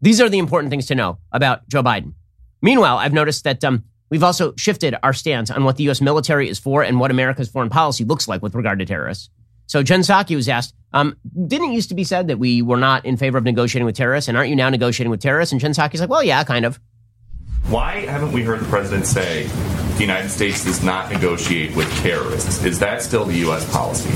These 0.00 0.20
are 0.20 0.28
the 0.28 0.38
important 0.38 0.70
things 0.70 0.86
to 0.86 0.94
know 0.94 1.18
about 1.32 1.68
Joe 1.68 1.82
Biden. 1.82 2.14
Meanwhile, 2.62 2.98
I've 2.98 3.12
noticed 3.12 3.44
that 3.44 3.62
um, 3.64 3.84
we've 4.10 4.22
also 4.22 4.54
shifted 4.56 4.96
our 5.02 5.12
stance 5.12 5.50
on 5.50 5.64
what 5.64 5.76
the 5.76 5.84
U.S. 5.84 6.00
military 6.00 6.48
is 6.48 6.58
for 6.58 6.82
and 6.82 7.00
what 7.00 7.10
America's 7.10 7.48
foreign 7.48 7.70
policy 7.70 8.04
looks 8.04 8.28
like 8.28 8.42
with 8.42 8.54
regard 8.54 8.78
to 8.78 8.84
terrorists. 8.84 9.30
So 9.66 9.82
Jen 9.82 10.00
Psaki 10.00 10.34
was 10.34 10.48
asked, 10.48 10.74
um, 10.92 11.16
didn't 11.46 11.70
it 11.70 11.74
used 11.74 11.90
to 11.90 11.94
be 11.94 12.04
said 12.04 12.28
that 12.28 12.38
we 12.38 12.62
were 12.62 12.78
not 12.78 13.04
in 13.04 13.16
favor 13.16 13.36
of 13.36 13.44
negotiating 13.44 13.84
with 13.84 13.96
terrorists, 13.96 14.28
and 14.28 14.36
aren't 14.36 14.48
you 14.48 14.56
now 14.56 14.70
negotiating 14.70 15.10
with 15.10 15.20
terrorists? 15.20 15.52
And 15.52 15.60
Jen 15.60 15.72
Psaki's 15.72 16.00
like, 16.00 16.08
well, 16.08 16.22
yeah, 16.22 16.42
kind 16.44 16.64
of. 16.64 16.80
Why 17.66 18.06
haven't 18.06 18.32
we 18.32 18.42
heard 18.42 18.60
the 18.60 18.66
president 18.66 19.06
say 19.06 19.46
the 19.94 20.00
United 20.00 20.30
States 20.30 20.64
does 20.64 20.82
not 20.82 21.10
negotiate 21.10 21.76
with 21.76 21.90
terrorists? 21.98 22.64
Is 22.64 22.78
that 22.78 23.02
still 23.02 23.24
the 23.24 23.36
U.S. 23.38 23.70
policy? 23.70 24.10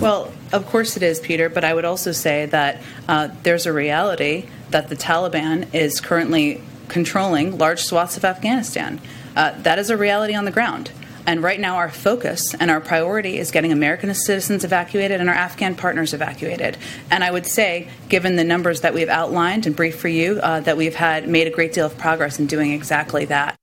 Well, 0.00 0.32
of 0.52 0.66
course 0.66 0.96
it 0.96 1.02
is, 1.02 1.20
Peter, 1.20 1.48
but 1.48 1.64
I 1.64 1.74
would 1.74 1.84
also 1.84 2.12
say 2.12 2.46
that 2.46 2.82
uh, 3.08 3.28
there's 3.42 3.66
a 3.66 3.72
reality 3.72 4.46
that 4.70 4.88
the 4.88 4.96
Taliban 4.96 5.72
is 5.74 6.00
currently 6.00 6.62
controlling 6.88 7.58
large 7.58 7.82
swaths 7.82 8.16
of 8.16 8.24
Afghanistan. 8.24 9.00
Uh, 9.34 9.52
that 9.62 9.78
is 9.78 9.90
a 9.90 9.96
reality 9.96 10.34
on 10.34 10.44
the 10.44 10.50
ground. 10.50 10.90
And 11.26 11.42
right 11.42 11.58
now, 11.58 11.76
our 11.76 11.90
focus 11.90 12.54
and 12.54 12.70
our 12.70 12.80
priority 12.80 13.38
is 13.38 13.50
getting 13.50 13.72
American 13.72 14.14
citizens 14.14 14.62
evacuated 14.62 15.20
and 15.20 15.28
our 15.28 15.34
Afghan 15.34 15.74
partners 15.74 16.14
evacuated. 16.14 16.78
And 17.10 17.24
I 17.24 17.32
would 17.32 17.46
say, 17.46 17.88
given 18.08 18.36
the 18.36 18.44
numbers 18.44 18.82
that 18.82 18.94
we've 18.94 19.08
outlined 19.08 19.66
and 19.66 19.74
briefed 19.74 19.98
for 19.98 20.08
you, 20.08 20.38
uh, 20.40 20.60
that 20.60 20.76
we've 20.76 20.94
had 20.94 21.28
made 21.28 21.48
a 21.48 21.50
great 21.50 21.72
deal 21.72 21.86
of 21.86 21.98
progress 21.98 22.38
in 22.38 22.46
doing 22.46 22.72
exactly 22.72 23.24
that. 23.24 23.56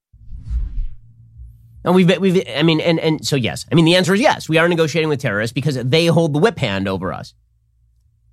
And 1.85 1.95
we've, 1.95 2.19
we've, 2.19 2.43
I 2.53 2.63
mean, 2.63 2.81
and, 2.81 2.99
and 2.99 3.25
so 3.25 3.37
yes. 3.37 3.65
I 3.71 3.75
mean, 3.75 3.85
the 3.85 3.95
answer 3.95 4.13
is 4.13 4.19
yes. 4.19 4.49
We 4.49 4.57
are 4.57 4.67
negotiating 4.67 5.09
with 5.09 5.21
terrorists 5.21 5.53
because 5.53 5.75
they 5.75 6.07
hold 6.07 6.33
the 6.33 6.39
whip 6.39 6.59
hand 6.59 6.89
over 6.89 7.13
us. 7.13 7.33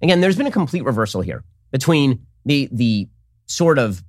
Again, 0.02 0.20
there's 0.20 0.36
been 0.36 0.46
a 0.46 0.52
complete 0.52 0.84
reversal 0.84 1.20
here 1.20 1.44
between 1.70 2.26
the, 2.44 2.68
the 2.72 3.08
sort 3.46 3.78
of 3.78 4.02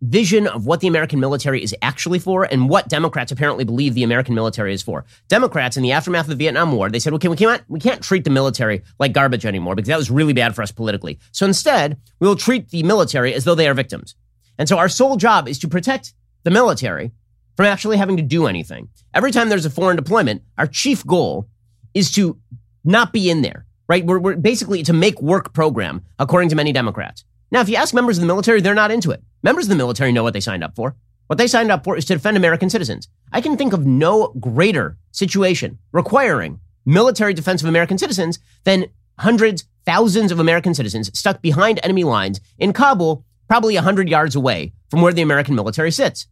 vision 0.00 0.46
of 0.46 0.66
what 0.66 0.80
the 0.80 0.86
American 0.86 1.18
military 1.18 1.62
is 1.62 1.74
actually 1.82 2.18
for 2.18 2.44
and 2.44 2.68
what 2.68 2.88
Democrats 2.88 3.32
apparently 3.32 3.64
believe 3.64 3.94
the 3.94 4.04
American 4.04 4.34
military 4.34 4.72
is 4.72 4.82
for. 4.82 5.04
Democrats 5.28 5.76
in 5.76 5.82
the 5.82 5.92
aftermath 5.92 6.26
of 6.26 6.30
the 6.30 6.36
Vietnam 6.36 6.72
War, 6.72 6.88
they 6.88 6.98
said, 6.98 7.12
okay, 7.14 7.28
we 7.28 7.36
can't, 7.36 7.62
we 7.68 7.80
can't 7.80 8.02
treat 8.02 8.24
the 8.24 8.30
military 8.30 8.82
like 8.98 9.12
garbage 9.12 9.44
anymore 9.44 9.74
because 9.74 9.88
that 9.88 9.98
was 9.98 10.10
really 10.10 10.32
bad 10.32 10.54
for 10.54 10.62
us 10.62 10.70
politically. 10.70 11.18
So 11.32 11.46
instead, 11.46 11.98
we 12.20 12.28
will 12.28 12.36
treat 12.36 12.70
the 12.70 12.82
military 12.82 13.34
as 13.34 13.44
though 13.44 13.54
they 13.54 13.68
are 13.68 13.74
victims. 13.74 14.14
And 14.58 14.68
so 14.68 14.78
our 14.78 14.88
sole 14.88 15.16
job 15.16 15.48
is 15.48 15.58
to 15.60 15.68
protect 15.68 16.14
the 16.44 16.50
military 16.50 17.12
from 17.56 17.66
actually 17.66 17.96
having 17.96 18.16
to 18.16 18.22
do 18.22 18.46
anything. 18.46 18.88
Every 19.14 19.32
time 19.32 19.48
there's 19.48 19.66
a 19.66 19.70
foreign 19.70 19.96
deployment, 19.96 20.42
our 20.56 20.66
chief 20.66 21.04
goal 21.04 21.48
is 21.92 22.12
to 22.12 22.38
not 22.84 23.12
be 23.12 23.30
in 23.30 23.42
there, 23.42 23.66
right? 23.88 24.04
We're, 24.04 24.20
we're 24.20 24.36
basically 24.36 24.82
a 24.88 24.92
make 24.92 25.20
work 25.20 25.52
program, 25.52 26.04
according 26.18 26.50
to 26.50 26.56
many 26.56 26.72
Democrats. 26.72 27.24
Now, 27.50 27.60
if 27.60 27.68
you 27.68 27.76
ask 27.76 27.94
members 27.94 28.18
of 28.18 28.22
the 28.22 28.26
military, 28.26 28.60
they're 28.60 28.74
not 28.74 28.90
into 28.90 29.10
it. 29.10 29.22
Members 29.42 29.66
of 29.66 29.70
the 29.70 29.76
military 29.76 30.12
know 30.12 30.22
what 30.22 30.34
they 30.34 30.40
signed 30.40 30.64
up 30.64 30.76
for. 30.76 30.96
What 31.28 31.38
they 31.38 31.46
signed 31.46 31.70
up 31.70 31.84
for 31.84 31.96
is 31.96 32.04
to 32.06 32.14
defend 32.14 32.36
American 32.36 32.70
citizens. 32.70 33.08
I 33.32 33.40
can 33.40 33.56
think 33.56 33.72
of 33.72 33.86
no 33.86 34.28
greater 34.40 34.98
situation 35.12 35.78
requiring 35.92 36.60
military 36.84 37.34
defense 37.34 37.62
of 37.62 37.68
American 37.68 37.98
citizens 37.98 38.38
than 38.64 38.86
hundreds, 39.18 39.64
thousands 39.84 40.32
of 40.32 40.40
American 40.40 40.74
citizens 40.74 41.10
stuck 41.18 41.42
behind 41.42 41.80
enemy 41.82 42.04
lines 42.04 42.40
in 42.58 42.72
Kabul, 42.72 43.24
probably 43.46 43.74
100 43.74 44.08
yards 44.08 44.34
away 44.34 44.72
from 44.90 45.02
where 45.02 45.12
the 45.12 45.22
American 45.22 45.54
military 45.54 45.90
sits. 45.90 46.26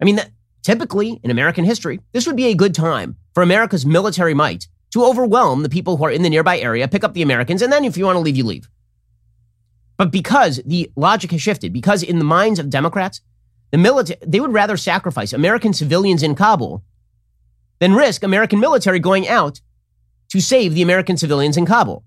I 0.00 0.04
mean, 0.04 0.16
that, 0.16 0.30
typically 0.62 1.20
in 1.22 1.30
American 1.30 1.64
history, 1.64 2.00
this 2.12 2.26
would 2.26 2.36
be 2.36 2.46
a 2.46 2.54
good 2.54 2.74
time 2.74 3.16
for 3.32 3.42
America's 3.42 3.86
military 3.86 4.34
might 4.34 4.66
to 4.90 5.04
overwhelm 5.04 5.62
the 5.62 5.68
people 5.68 5.96
who 5.96 6.04
are 6.04 6.10
in 6.10 6.22
the 6.22 6.30
nearby 6.30 6.58
area, 6.58 6.88
pick 6.88 7.04
up 7.04 7.14
the 7.14 7.22
Americans, 7.22 7.62
and 7.62 7.72
then 7.72 7.84
if 7.84 7.96
you 7.96 8.04
want 8.04 8.16
to 8.16 8.20
leave, 8.20 8.36
you 8.36 8.44
leave. 8.44 8.68
But 9.98 10.12
because 10.12 10.62
the 10.64 10.90
logic 10.96 11.32
has 11.32 11.42
shifted, 11.42 11.72
because 11.72 12.02
in 12.02 12.18
the 12.18 12.24
minds 12.24 12.58
of 12.58 12.70
Democrats, 12.70 13.20
the 13.72 13.78
military, 13.78 14.18
they 14.24 14.40
would 14.40 14.52
rather 14.52 14.76
sacrifice 14.76 15.32
American 15.32 15.74
civilians 15.74 16.22
in 16.22 16.34
Kabul 16.34 16.82
than 17.80 17.94
risk 17.94 18.22
American 18.22 18.60
military 18.60 19.00
going 19.00 19.28
out 19.28 19.60
to 20.30 20.40
save 20.40 20.74
the 20.74 20.82
American 20.82 21.16
civilians 21.16 21.56
in 21.56 21.66
Kabul. 21.66 22.04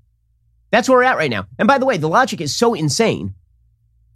That's 0.71 0.87
where 0.87 0.99
we're 0.99 1.03
at 1.03 1.17
right 1.17 1.29
now. 1.29 1.47
And 1.59 1.67
by 1.67 1.77
the 1.77 1.85
way, 1.85 1.97
the 1.97 2.07
logic 2.09 2.39
is 2.39 2.55
so 2.55 2.73
insane 2.73 3.35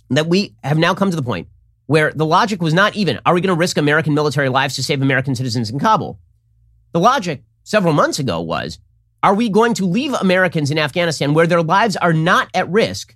that 0.10 0.28
we 0.28 0.56
have 0.64 0.78
now 0.78 0.94
come 0.94 1.10
to 1.10 1.16
the 1.16 1.22
point 1.22 1.50
where 1.88 2.12
the 2.14 2.26
logic 2.26 2.62
was 2.62 2.74
not 2.74 2.96
even, 2.96 3.20
are 3.26 3.34
we 3.34 3.42
going 3.42 3.54
to 3.54 3.60
risk 3.60 3.78
American 3.78 4.14
military 4.14 4.50
lives 4.50 4.76
to 4.76 4.84
save 4.84 5.02
American 5.02 5.36
citizens 5.36 5.70
in 5.70 5.80
Kabul? 5.80 6.18
The 6.94 7.00
logic 7.00 7.44
several 7.64 7.94
months 7.94 8.20
ago 8.20 8.40
was, 8.40 8.80
are 9.22 9.34
we 9.34 9.50
going 9.50 9.74
to 9.76 9.86
leave 9.86 10.14
Americans 10.14 10.72
in 10.72 10.80
Afghanistan 10.80 11.34
where 11.34 11.48
their 11.48 11.62
lives 11.62 11.98
are 11.98 12.14
not 12.14 12.50
at 12.54 12.70
risk 12.70 13.16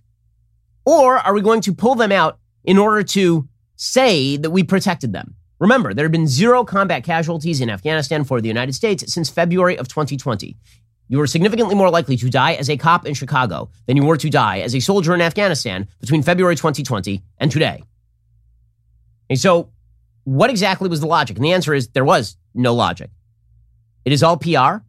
or 0.85 1.17
are 1.17 1.33
we 1.33 1.41
going 1.41 1.61
to 1.61 1.73
pull 1.73 1.95
them 1.95 2.11
out 2.11 2.39
in 2.63 2.77
order 2.77 3.03
to 3.03 3.47
say 3.75 4.37
that 4.37 4.51
we 4.51 4.63
protected 4.63 5.13
them? 5.13 5.35
Remember, 5.59 5.93
there 5.93 6.05
have 6.05 6.11
been 6.11 6.27
zero 6.27 6.63
combat 6.63 7.03
casualties 7.03 7.59
in 7.59 7.69
Afghanistan 7.69 8.23
for 8.23 8.39
the 8.39 8.47
United 8.47 8.73
States 8.73 9.11
since 9.13 9.29
February 9.29 9.77
of 9.77 9.87
2020. 9.87 10.55
You 11.09 11.17
were 11.17 11.27
significantly 11.27 11.75
more 11.75 11.89
likely 11.89 12.15
to 12.17 12.29
die 12.29 12.53
as 12.53 12.69
a 12.69 12.77
cop 12.77 13.05
in 13.05 13.13
Chicago 13.13 13.69
than 13.87 13.97
you 13.97 14.05
were 14.05 14.17
to 14.17 14.29
die 14.29 14.59
as 14.59 14.75
a 14.75 14.79
soldier 14.79 15.13
in 15.13 15.21
Afghanistan 15.21 15.87
between 15.99 16.23
February 16.23 16.55
2020 16.55 17.21
and 17.39 17.51
today. 17.51 17.83
And 19.29 19.39
so, 19.39 19.71
what 20.23 20.49
exactly 20.49 20.87
was 20.87 21.01
the 21.01 21.07
logic? 21.07 21.37
And 21.37 21.43
the 21.43 21.53
answer 21.53 21.73
is 21.73 21.89
there 21.89 22.05
was 22.05 22.37
no 22.53 22.73
logic. 22.73 23.09
It 24.05 24.13
is 24.13 24.23
all 24.23 24.37
PR. 24.37 24.83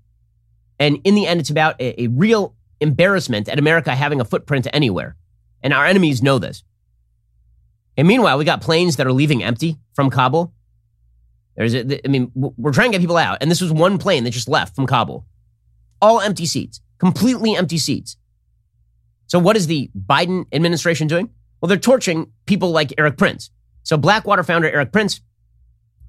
And 0.79 0.98
in 1.05 1.14
the 1.14 1.26
end, 1.26 1.40
it's 1.40 1.50
about 1.50 1.81
a, 1.81 2.03
a 2.03 2.07
real 2.09 2.55
embarrassment 2.81 3.48
at 3.48 3.59
America 3.59 3.94
having 3.94 4.20
a 4.20 4.24
footprint 4.24 4.66
anywhere. 4.72 5.16
And 5.62 5.73
our 5.73 5.85
enemies 5.85 6.23
know 6.23 6.38
this. 6.38 6.62
And 7.96 8.09
meanwhile, 8.09 8.38
we 8.38 8.44
got 8.44 8.61
planes 8.61 8.96
that 8.96 9.07
are 9.07 9.12
leaving 9.12 9.42
empty 9.42 9.77
from 9.94 10.11
Kabul. 10.11 10.55
There's, 11.57 11.75
a, 11.75 12.07
I 12.07 12.09
mean, 12.09 12.31
we're 12.35 12.73
trying 12.73 12.92
to 12.92 12.96
get 12.96 13.03
people 13.03 13.16
out, 13.16 13.38
and 13.40 13.51
this 13.51 13.61
was 13.61 13.73
one 13.73 13.99
plane 13.99 14.25
that 14.25 14.31
just 14.31 14.49
left 14.49 14.75
from 14.75 14.87
Kabul. 14.87 15.27
All 16.01 16.20
empty 16.20 16.46
seats, 16.46 16.81
completely 16.99 17.55
empty 17.55 17.77
seats. 17.77 18.16
So, 19.27 19.38
what 19.38 19.57
is 19.57 19.66
the 19.66 19.90
Biden 19.94 20.46
administration 20.53 21.09
doing? 21.09 21.29
Well, 21.61 21.68
they're 21.68 21.77
torching 21.77 22.33
people 22.46 22.70
like 22.70 22.94
Erik 22.96 23.18
Prince. 23.18 23.51
So, 23.83 23.96
Blackwater 23.99 24.42
founder 24.42 24.70
Erik 24.70 24.92
Prince 24.92 25.20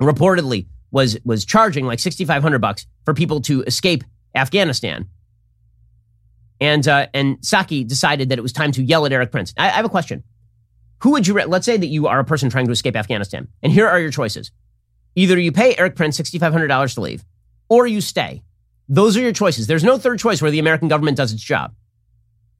reportedly 0.02 0.68
was 0.92 1.18
was 1.26 1.46
charging 1.46 1.86
like 1.86 2.00
6,500 2.00 2.60
bucks 2.60 2.86
for 3.06 3.14
people 3.14 3.42
to 3.42 3.64
escape 3.64 4.04
Afghanistan 4.36 5.10
and 6.62 6.88
uh, 6.88 7.08
and 7.13 7.38
Psaki 7.41 7.86
decided 7.86 8.30
that 8.30 8.38
it 8.38 8.41
was 8.41 8.54
time 8.54 8.71
to 8.74 8.84
yell 8.84 9.06
at 9.06 9.12
Erik 9.12 9.32
Prince. 9.32 9.54
I, 9.58 9.65
I 9.65 9.71
have 9.71 9.86
a 9.86 9.89
question. 9.89 10.24
Who 11.00 11.12
would 11.12 11.28
you? 11.28 11.34
Re- 11.34 11.45
Let's 11.45 11.65
say 11.65 11.76
that 11.76 11.88
you 11.88 12.08
are 12.08 12.19
a 12.19 12.24
person 12.24 12.50
trying 12.50 12.67
to 12.67 12.71
escape 12.71 12.95
Afghanistan, 12.95 13.50
and 13.62 13.74
here 13.74 13.88
are 13.88 14.00
your 14.00 14.12
choices: 14.12 14.52
either 15.15 15.38
you 15.38 15.52
pay 15.52 15.76
Erik 15.76 15.95
Prince 15.95 16.15
sixty 16.15 16.39
five 16.39 16.54
hundred 16.54 16.67
dollars 16.67 16.93
to 16.93 17.02
leave, 17.02 17.26
or 17.67 17.88
you 17.88 18.00
stay. 18.00 18.43
Those 18.88 19.17
are 19.17 19.21
your 19.21 19.34
choices. 19.34 19.67
There's 19.67 19.84
no 19.84 19.97
third 19.97 20.19
choice 20.19 20.41
where 20.41 20.52
the 20.52 20.60
American 20.60 20.88
government 20.88 21.17
does 21.17 21.34
its 21.34 21.43
job. 21.43 21.74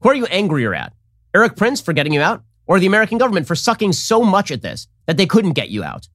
Who 0.00 0.08
are 0.08 0.14
you 0.14 0.26
angrier 0.26 0.74
at? 0.74 0.92
Erik 1.34 1.56
Prince 1.56 1.80
for 1.80 1.92
getting 1.92 2.12
you 2.12 2.20
out, 2.20 2.42
or 2.66 2.80
the 2.80 2.86
American 2.86 3.18
government 3.18 3.46
for 3.46 3.54
sucking 3.54 3.92
so 3.92 4.22
much 4.22 4.50
at 4.50 4.62
this 4.62 4.88
that 5.06 5.16
they 5.16 5.26
couldn't 5.26 5.52
get 5.52 5.70
you 5.70 5.84
out? 5.84 6.08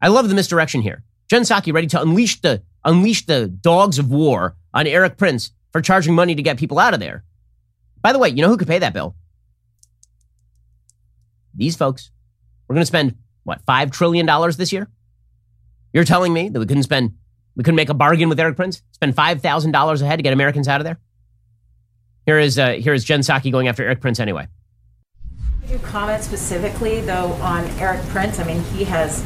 I 0.00 0.08
love 0.08 0.28
the 0.28 0.34
misdirection 0.34 0.82
here. 0.82 1.04
Jen 1.30 1.42
Psaki 1.42 1.72
ready 1.72 1.86
to 1.88 2.02
unleash 2.02 2.40
the 2.40 2.62
unleash 2.84 3.24
the 3.24 3.48
dogs 3.48 3.98
of 3.98 4.10
war 4.10 4.56
on 4.74 4.86
Eric 4.86 5.16
Prince 5.16 5.52
for 5.72 5.80
charging 5.80 6.14
money 6.14 6.34
to 6.34 6.42
get 6.42 6.58
people 6.58 6.78
out 6.78 6.94
of 6.94 7.00
there. 7.00 7.24
By 8.00 8.12
the 8.12 8.18
way, 8.18 8.28
you 8.28 8.42
know 8.42 8.48
who 8.48 8.56
could 8.56 8.68
pay 8.68 8.78
that 8.80 8.92
bill? 8.92 9.16
These 11.54 11.76
folks. 11.76 12.10
We're 12.68 12.74
going 12.74 12.82
to 12.82 12.86
spend, 12.86 13.16
what, 13.44 13.64
$5 13.66 13.90
trillion 13.92 14.26
this 14.56 14.72
year? 14.72 14.88
You're 15.92 16.04
telling 16.04 16.32
me 16.32 16.48
that 16.48 16.58
we 16.58 16.66
couldn't 16.66 16.84
spend, 16.84 17.12
we 17.54 17.64
couldn't 17.64 17.76
make 17.76 17.90
a 17.90 17.94
bargain 17.94 18.28
with 18.28 18.40
Erik 18.40 18.56
Prince? 18.56 18.82
Spend 18.92 19.14
$5,000 19.14 20.02
a 20.02 20.06
head 20.06 20.16
to 20.16 20.22
get 20.22 20.32
Americans 20.32 20.68
out 20.68 20.80
of 20.80 20.84
there? 20.84 20.98
Here 22.24 22.38
is, 22.38 22.58
uh, 22.58 22.72
here 22.72 22.94
is 22.94 23.04
Jen 23.04 23.20
Psaki 23.20 23.50
going 23.50 23.68
after 23.68 23.84
Erik 23.84 24.00
Prince 24.00 24.20
anyway. 24.20 24.48
Could 25.60 25.70
you 25.70 25.78
comment 25.78 26.22
specifically, 26.22 27.00
though, 27.00 27.32
on 27.34 27.66
Eric 27.78 28.00
Prince? 28.06 28.38
I 28.38 28.44
mean, 28.44 28.62
he 28.74 28.84
has 28.84 29.22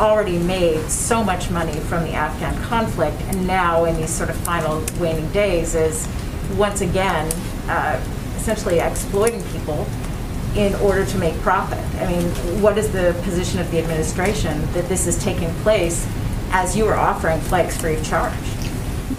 already 0.00 0.38
made 0.38 0.90
so 0.90 1.22
much 1.22 1.50
money 1.50 1.78
from 1.80 2.04
the 2.04 2.12
Afghan 2.12 2.60
conflict, 2.64 3.20
and 3.28 3.46
now 3.46 3.84
in 3.84 3.96
these 3.96 4.10
sort 4.10 4.30
of 4.30 4.36
final 4.38 4.82
waning 4.98 5.30
days 5.30 5.74
is 5.74 6.08
once 6.56 6.80
again 6.80 7.30
uh, 7.68 8.00
essentially 8.36 8.80
exploiting 8.80 9.42
people 9.52 9.86
in 10.56 10.74
order 10.76 11.04
to 11.04 11.18
make 11.18 11.34
profit. 11.40 11.78
I 12.00 12.10
mean, 12.10 12.24
what 12.60 12.76
is 12.78 12.90
the 12.90 13.14
position 13.22 13.60
of 13.60 13.70
the 13.70 13.78
administration 13.78 14.60
that 14.72 14.88
this 14.88 15.06
is 15.06 15.22
taking 15.22 15.52
place 15.56 16.08
as 16.50 16.76
you 16.76 16.86
are 16.86 16.96
offering 16.96 17.40
flights 17.40 17.76
free 17.76 17.94
of 17.94 18.04
charge? 18.04 18.34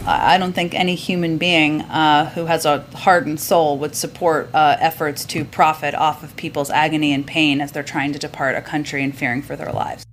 I 0.06 0.38
don't 0.38 0.54
think 0.54 0.74
any 0.74 0.96
human 0.96 1.38
being 1.38 1.82
uh, 1.82 2.32
who 2.32 2.46
has 2.46 2.65
a 2.65 2.80
heart 2.96 3.28
and 3.28 3.39
soul 3.39 3.78
would 3.78 3.96
support 3.96 4.50
uh, 4.54 4.78
efforts 4.80 5.24
to 5.26 5.46
profit 5.46 5.94
off 5.94 6.24
of 6.24 6.36
people's 6.36 6.72
agony 6.72 7.13
and 7.13 7.26
pain 7.26 7.62
as 7.62 7.72
they're 7.72 7.84
trying 7.84 8.12
to 8.13 8.20
depart 8.20 8.56
a 8.56 8.62
country 8.62 9.04
and 9.04 9.15
fearing 9.15 9.41
for 9.41 9.56
their 9.56 9.72
lives. 9.72 10.06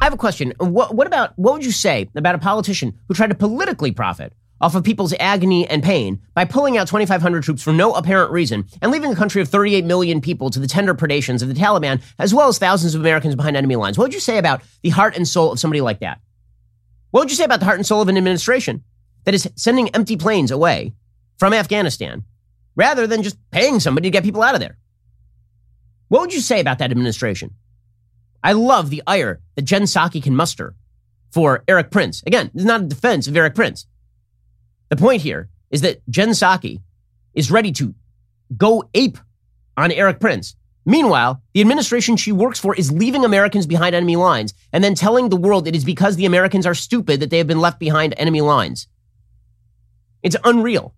I 0.00 0.04
have 0.04 0.14
a 0.14 0.18
question. 0.18 0.54
What, 0.58 0.94
what 0.94 1.06
about, 1.06 1.38
what 1.38 1.52
would 1.52 1.64
you 1.64 1.72
say 1.72 2.08
about 2.14 2.34
a 2.34 2.38
politician 2.38 2.98
who 3.06 3.14
tried 3.14 3.28
to 3.28 3.34
politically 3.34 3.92
profit 3.92 4.32
off 4.60 4.74
of 4.74 4.84
people's 4.84 5.14
agony 5.20 5.68
and 5.68 5.82
pain 5.82 6.20
by 6.34 6.44
pulling 6.44 6.76
out 6.76 6.86
2,500 6.86 7.42
troops 7.42 7.62
for 7.62 7.72
no 7.72 7.92
apparent 7.92 8.30
reason 8.30 8.66
and 8.80 8.92
leaving 8.92 9.12
a 9.12 9.16
country 9.16 9.42
of 9.42 9.48
38 9.48 9.84
million 9.84 10.20
people 10.20 10.50
to 10.50 10.58
the 10.58 10.66
tender 10.66 10.94
predations 10.94 11.42
of 11.42 11.48
the 11.48 11.54
Taliban, 11.54 12.02
as 12.18 12.34
well 12.34 12.48
as 12.48 12.58
thousands 12.58 12.94
of 12.94 13.00
Americans 13.00 13.34
behind 13.34 13.56
enemy 13.56 13.76
lines? 13.76 13.98
What 13.98 14.04
would 14.04 14.14
you 14.14 14.20
say 14.20 14.38
about 14.38 14.62
the 14.82 14.90
heart 14.90 15.16
and 15.16 15.26
soul 15.26 15.52
of 15.52 15.58
somebody 15.58 15.80
like 15.80 16.00
that? 16.00 16.20
What 17.10 17.20
would 17.20 17.30
you 17.30 17.36
say 17.36 17.44
about 17.44 17.60
the 17.60 17.66
heart 17.66 17.78
and 17.78 17.86
soul 17.86 18.02
of 18.02 18.08
an 18.08 18.16
administration 18.16 18.84
that 19.24 19.34
is 19.34 19.50
sending 19.56 19.90
empty 19.90 20.16
planes 20.16 20.50
away 20.50 20.94
from 21.38 21.52
Afghanistan 21.52 22.24
rather 22.76 23.06
than 23.06 23.22
just 23.22 23.36
paying 23.50 23.80
somebody 23.80 24.08
to 24.08 24.12
get 24.12 24.24
people 24.24 24.42
out 24.42 24.54
of 24.54 24.60
there? 24.60 24.78
What 26.08 26.22
would 26.22 26.34
you 26.34 26.40
say 26.40 26.60
about 26.60 26.78
that 26.78 26.90
administration? 26.90 27.54
I 28.42 28.52
love 28.52 28.90
the 28.90 29.02
ire 29.06 29.40
that 29.54 29.62
Jen 29.62 29.82
Psaki 29.82 30.22
can 30.22 30.34
muster 30.34 30.74
for 31.30 31.62
Erik 31.68 31.90
Prince. 31.90 32.22
Again, 32.26 32.50
this 32.52 32.62
is 32.62 32.66
not 32.66 32.82
a 32.82 32.86
defense 32.86 33.26
of 33.26 33.36
Erik 33.36 33.54
Prince. 33.54 33.86
The 34.88 34.96
point 34.96 35.22
here 35.22 35.48
is 35.70 35.82
that 35.82 36.02
Jen 36.08 36.30
Psaki 36.30 36.80
is 37.34 37.50
ready 37.50 37.72
to 37.72 37.94
go 38.56 38.88
ape 38.94 39.18
on 39.76 39.92
Erik 39.92 40.20
Prince. 40.20 40.56
Meanwhile, 40.86 41.42
the 41.52 41.60
administration 41.60 42.16
she 42.16 42.32
works 42.32 42.58
for 42.58 42.74
is 42.74 42.90
leaving 42.90 43.24
Americans 43.24 43.66
behind 43.66 43.94
enemy 43.94 44.16
lines 44.16 44.54
and 44.72 44.82
then 44.82 44.94
telling 44.94 45.28
the 45.28 45.36
world 45.36 45.68
it 45.68 45.76
is 45.76 45.84
because 45.84 46.16
the 46.16 46.26
Americans 46.26 46.66
are 46.66 46.74
stupid 46.74 47.20
that 47.20 47.30
they 47.30 47.38
have 47.38 47.46
been 47.46 47.60
left 47.60 47.78
behind 47.78 48.14
enemy 48.16 48.40
lines. 48.40 48.88
It's 50.22 50.36
unreal 50.42 50.94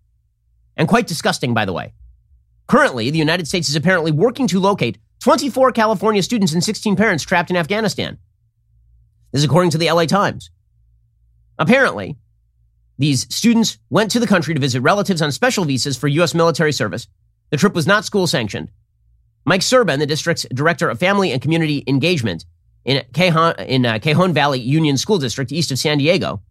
and 0.75 0.87
quite 0.87 1.07
disgusting, 1.07 1.53
by 1.53 1.65
the 1.65 1.73
way. 1.73 1.93
Currently, 2.67 3.09
the 3.11 3.19
United 3.19 3.47
States 3.47 3.69
is 3.69 3.75
apparently 3.75 4.11
working 4.11 4.47
to 4.47 4.59
locate 4.59 4.97
24 5.23 5.71
California 5.71 6.21
students 6.21 6.51
and 6.51 6.61
16 6.61 6.97
parents 6.97 7.23
trapped 7.23 7.49
in 7.49 7.55
Afghanistan. 7.55 8.17
This 9.31 9.39
is 9.39 9.45
according 9.45 9.71
to 9.71 9.77
the 9.77 9.89
LA 9.89 10.03
Times. 10.03 10.51
Apparently, 11.57 12.17
these 12.97 13.33
students 13.33 13.77
went 13.89 14.11
to 14.11 14.19
the 14.19 14.27
country 14.27 14.53
to 14.53 14.59
visit 14.59 14.81
relatives 14.81 15.21
on 15.21 15.31
special 15.31 15.63
visas 15.63 15.95
for 15.95 16.09
U.S. 16.09 16.33
military 16.33 16.73
service. 16.73 17.07
The 17.51 17.57
trip 17.57 17.73
was 17.73 17.87
not 17.87 18.03
school 18.03 18.27
sanctioned. 18.27 18.69
Mike 19.45 19.61
Serban, 19.61 19.99
the 19.99 20.05
district's 20.05 20.45
director 20.53 20.89
of 20.89 20.99
family 20.99 21.31
and 21.31 21.41
community 21.41 21.85
engagement 21.87 22.43
in 22.83 23.01
Cajon, 23.13 23.55
in 23.59 23.85
uh, 23.85 23.99
Cajon 23.99 24.33
Valley 24.33 24.59
Union 24.59 24.97
School 24.97 25.19
District 25.19 25.53
east 25.53 25.71
of 25.71 25.79
San 25.79 25.99
Diego, 25.99 26.41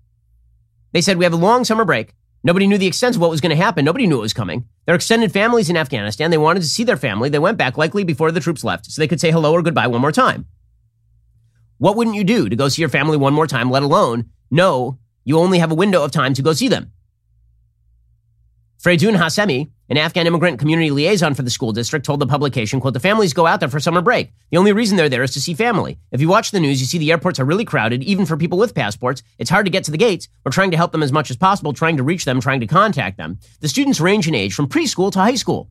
they 0.92 1.02
said 1.02 1.18
we 1.18 1.24
have 1.24 1.34
a 1.34 1.36
long 1.36 1.66
summer 1.66 1.84
break. 1.84 2.14
Nobody 2.44 2.66
knew 2.66 2.78
the 2.78 2.86
extent 2.86 3.14
of 3.14 3.22
what 3.22 3.30
was 3.30 3.40
going 3.40 3.56
to 3.56 3.62
happen. 3.62 3.84
Nobody 3.84 4.06
knew 4.06 4.18
it 4.18 4.22
was 4.22 4.34
coming. 4.34 4.64
Their 4.84 4.96
extended 4.96 5.32
families 5.32 5.70
in 5.70 5.76
Afghanistan, 5.76 6.30
they 6.30 6.38
wanted 6.38 6.60
to 6.60 6.68
see 6.68 6.82
their 6.82 6.96
family. 6.96 7.28
They 7.28 7.38
went 7.38 7.56
back 7.56 7.76
likely 7.78 8.02
before 8.02 8.32
the 8.32 8.40
troops 8.40 8.64
left 8.64 8.86
so 8.86 9.00
they 9.00 9.06
could 9.06 9.20
say 9.20 9.30
hello 9.30 9.52
or 9.52 9.62
goodbye 9.62 9.86
one 9.86 10.00
more 10.00 10.12
time. 10.12 10.46
What 11.78 11.96
wouldn't 11.96 12.16
you 12.16 12.24
do 12.24 12.48
to 12.48 12.56
go 12.56 12.68
see 12.68 12.82
your 12.82 12.88
family 12.88 13.16
one 13.16 13.32
more 13.32 13.46
time, 13.46 13.70
let 13.70 13.82
alone 13.82 14.30
know 14.50 14.98
you 15.24 15.38
only 15.38 15.58
have 15.60 15.70
a 15.70 15.76
window 15.76 16.02
of 16.02 16.10
time 16.10 16.34
to 16.34 16.42
go 16.42 16.52
see 16.52 16.68
them? 16.68 16.92
Freydun 18.82 19.16
Hassemi, 19.16 19.70
an 19.90 19.96
Afghan 19.96 20.26
immigrant 20.26 20.58
community 20.58 20.90
liaison 20.90 21.34
for 21.34 21.42
the 21.42 21.50
school 21.50 21.70
district, 21.70 22.04
told 22.04 22.18
the 22.18 22.26
publication, 22.26 22.80
quote, 22.80 22.94
the 22.94 22.98
families 22.98 23.32
go 23.32 23.46
out 23.46 23.60
there 23.60 23.68
for 23.68 23.78
summer 23.78 24.02
break. 24.02 24.32
The 24.50 24.56
only 24.56 24.72
reason 24.72 24.96
they're 24.96 25.08
there 25.08 25.22
is 25.22 25.30
to 25.34 25.40
see 25.40 25.54
family. 25.54 26.00
If 26.10 26.20
you 26.20 26.28
watch 26.28 26.50
the 26.50 26.58
news, 26.58 26.80
you 26.80 26.86
see 26.88 26.98
the 26.98 27.12
airports 27.12 27.38
are 27.38 27.44
really 27.44 27.64
crowded, 27.64 28.02
even 28.02 28.26
for 28.26 28.36
people 28.36 28.58
with 28.58 28.74
passports. 28.74 29.22
It's 29.38 29.50
hard 29.50 29.66
to 29.66 29.70
get 29.70 29.84
to 29.84 29.92
the 29.92 29.98
gates. 29.98 30.26
We're 30.44 30.50
trying 30.50 30.72
to 30.72 30.76
help 30.76 30.90
them 30.90 31.04
as 31.04 31.12
much 31.12 31.30
as 31.30 31.36
possible, 31.36 31.72
trying 31.72 31.96
to 31.98 32.02
reach 32.02 32.24
them, 32.24 32.40
trying 32.40 32.58
to 32.58 32.66
contact 32.66 33.18
them. 33.18 33.38
The 33.60 33.68
students 33.68 34.00
range 34.00 34.26
in 34.26 34.34
age 34.34 34.52
from 34.52 34.66
preschool 34.68 35.12
to 35.12 35.20
high 35.20 35.36
school. 35.36 35.70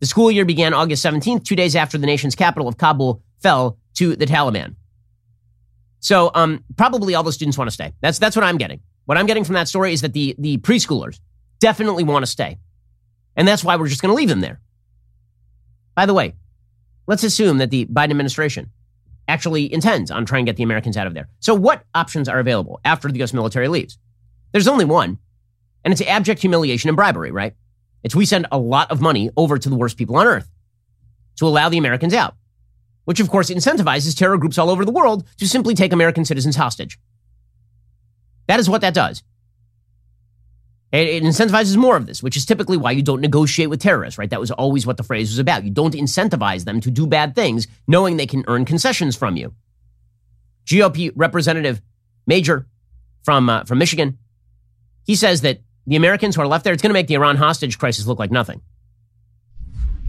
The 0.00 0.06
school 0.06 0.32
year 0.32 0.44
began 0.44 0.74
August 0.74 1.04
17th, 1.04 1.44
two 1.44 1.54
days 1.54 1.76
after 1.76 1.96
the 1.96 2.06
nation's 2.06 2.34
capital 2.34 2.66
of 2.66 2.76
Kabul 2.76 3.22
fell 3.38 3.78
to 3.94 4.16
the 4.16 4.26
Taliban. 4.26 4.74
So, 6.00 6.32
um, 6.34 6.64
probably 6.76 7.14
all 7.14 7.22
the 7.22 7.32
students 7.32 7.56
want 7.56 7.68
to 7.68 7.72
stay. 7.72 7.92
That's, 8.00 8.18
that's 8.18 8.34
what 8.34 8.44
I'm 8.44 8.56
getting. 8.56 8.80
What 9.04 9.16
I'm 9.16 9.26
getting 9.26 9.44
from 9.44 9.54
that 9.54 9.68
story 9.68 9.92
is 9.92 10.00
that 10.00 10.12
the, 10.12 10.34
the 10.38 10.58
preschoolers, 10.58 11.20
definitely 11.60 12.04
want 12.04 12.24
to 12.24 12.30
stay. 12.30 12.58
And 13.36 13.46
that's 13.46 13.62
why 13.62 13.76
we're 13.76 13.88
just 13.88 14.02
going 14.02 14.10
to 14.10 14.16
leave 14.16 14.28
them 14.28 14.40
there. 14.40 14.60
By 15.94 16.06
the 16.06 16.14
way, 16.14 16.34
let's 17.06 17.22
assume 17.22 17.58
that 17.58 17.70
the 17.70 17.86
Biden 17.86 18.10
administration 18.10 18.70
actually 19.28 19.72
intends 19.72 20.10
on 20.10 20.26
trying 20.26 20.44
to 20.44 20.48
get 20.48 20.56
the 20.56 20.62
Americans 20.62 20.96
out 20.96 21.06
of 21.06 21.14
there. 21.14 21.28
So, 21.38 21.54
what 21.54 21.84
options 21.94 22.28
are 22.28 22.38
available 22.38 22.80
after 22.84 23.10
the 23.10 23.22
US 23.22 23.32
military 23.32 23.68
leaves? 23.68 23.98
There's 24.52 24.68
only 24.68 24.84
one, 24.84 25.18
and 25.84 25.92
it's 25.92 26.02
abject 26.02 26.40
humiliation 26.40 26.88
and 26.88 26.96
bribery, 26.96 27.30
right? 27.30 27.54
It's 28.02 28.16
we 28.16 28.26
send 28.26 28.46
a 28.50 28.58
lot 28.58 28.90
of 28.90 29.00
money 29.00 29.30
over 29.36 29.58
to 29.58 29.68
the 29.68 29.76
worst 29.76 29.96
people 29.96 30.16
on 30.16 30.26
earth 30.26 30.50
to 31.36 31.46
allow 31.46 31.68
the 31.68 31.78
Americans 31.78 32.14
out, 32.14 32.34
which 33.04 33.20
of 33.20 33.30
course 33.30 33.50
incentivizes 33.50 34.16
terror 34.16 34.38
groups 34.38 34.58
all 34.58 34.70
over 34.70 34.84
the 34.84 34.92
world 34.92 35.26
to 35.38 35.46
simply 35.46 35.74
take 35.74 35.92
American 35.92 36.24
citizens 36.24 36.56
hostage. 36.56 36.98
That 38.46 38.58
is 38.58 38.68
what 38.68 38.80
that 38.80 38.94
does. 38.94 39.22
It 40.92 41.22
incentivizes 41.22 41.76
more 41.76 41.96
of 41.96 42.06
this, 42.06 42.20
which 42.20 42.36
is 42.36 42.44
typically 42.44 42.76
why 42.76 42.90
you 42.90 43.02
don't 43.02 43.20
negotiate 43.20 43.70
with 43.70 43.80
terrorists, 43.80 44.18
right? 44.18 44.28
That 44.28 44.40
was 44.40 44.50
always 44.50 44.86
what 44.86 44.96
the 44.96 45.04
phrase 45.04 45.30
was 45.30 45.38
about. 45.38 45.62
You 45.64 45.70
don't 45.70 45.94
incentivize 45.94 46.64
them 46.64 46.80
to 46.80 46.90
do 46.90 47.06
bad 47.06 47.36
things, 47.36 47.68
knowing 47.86 48.16
they 48.16 48.26
can 48.26 48.44
earn 48.48 48.64
concessions 48.64 49.14
from 49.14 49.36
you. 49.36 49.54
GOP 50.66 51.12
Representative 51.14 51.80
Major 52.26 52.66
from, 53.22 53.48
uh, 53.48 53.64
from 53.64 53.78
Michigan, 53.78 54.18
he 55.04 55.14
says 55.14 55.42
that 55.42 55.60
the 55.86 55.96
Americans 55.96 56.34
who 56.34 56.42
are 56.42 56.46
left 56.46 56.64
there, 56.64 56.72
it's 56.72 56.82
going 56.82 56.90
to 56.90 56.94
make 56.94 57.06
the 57.06 57.14
Iran 57.14 57.36
hostage 57.36 57.78
crisis 57.78 58.06
look 58.06 58.18
like 58.18 58.30
nothing. 58.30 58.60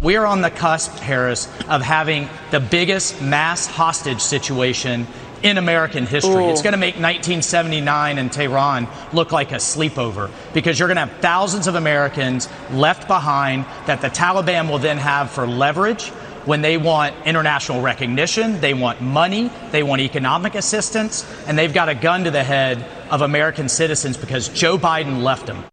We 0.02 0.16
are 0.16 0.26
on 0.26 0.42
the 0.42 0.50
cusp, 0.50 0.98
Harris, 0.98 1.48
of 1.70 1.84
having 1.84 2.28
the 2.50 2.60
biggest 2.60 3.22
mass 3.22 3.68
hostage 3.68 4.20
situation 4.20 5.06
in 5.44 5.58
American 5.58 6.06
history. 6.06 6.46
Ooh. 6.46 6.50
It's 6.50 6.62
going 6.62 6.74
to 6.74 6.78
make 6.78 6.96
1979 6.96 8.18
in 8.18 8.30
Tehran 8.30 8.88
look 9.14 9.32
like 9.32 9.52
a 9.52 9.56
sleepover 9.56 10.32
because 10.54 10.78
you're 10.78 10.88
going 10.88 10.98
to 10.98 11.06
have 11.06 11.22
thousands 11.22 11.68
of 11.68 11.76
Americans 11.76 12.48
left 12.72 13.08
behind 13.08 13.66
that 13.88 14.02
the 14.02 14.10
Taliban 14.10 14.70
will 14.70 14.80
then 14.80 14.98
have 14.98 15.32
for 15.32 15.48
leverage 15.48 16.12
when 16.46 16.62
they 16.62 16.78
want 16.78 17.16
international 17.26 17.82
recognition, 17.82 18.60
they 18.62 18.74
want 18.74 19.00
money, 19.02 19.52
they 19.72 19.84
want 19.84 20.02
economic 20.02 20.56
assistance, 20.56 21.26
and 21.46 21.58
they've 21.58 21.74
got 21.74 21.88
a 21.88 21.96
gun 21.96 22.24
to 22.24 22.32
the 22.32 22.44
head 22.44 22.84
of 23.12 23.22
American 23.22 23.70
citizens 23.70 24.18
because 24.18 24.50
Joe 24.50 24.78
Biden 24.78 25.22
left 25.22 25.46
them. 25.46 25.64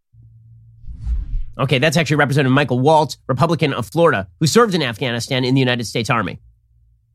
Okay, 1.59 1.79
that's 1.79 1.97
actually 1.97 2.17
Representative 2.17 2.53
Michael 2.53 2.79
Waltz, 2.79 3.17
Republican 3.27 3.73
of 3.73 3.87
Florida, 3.87 4.29
who 4.39 4.47
served 4.47 4.75
in 4.75 4.83
Afghanistan 4.83 5.45
in 5.45 5.55
the 5.55 5.61
United 5.61 5.85
States 5.85 6.09
Army. 6.09 6.39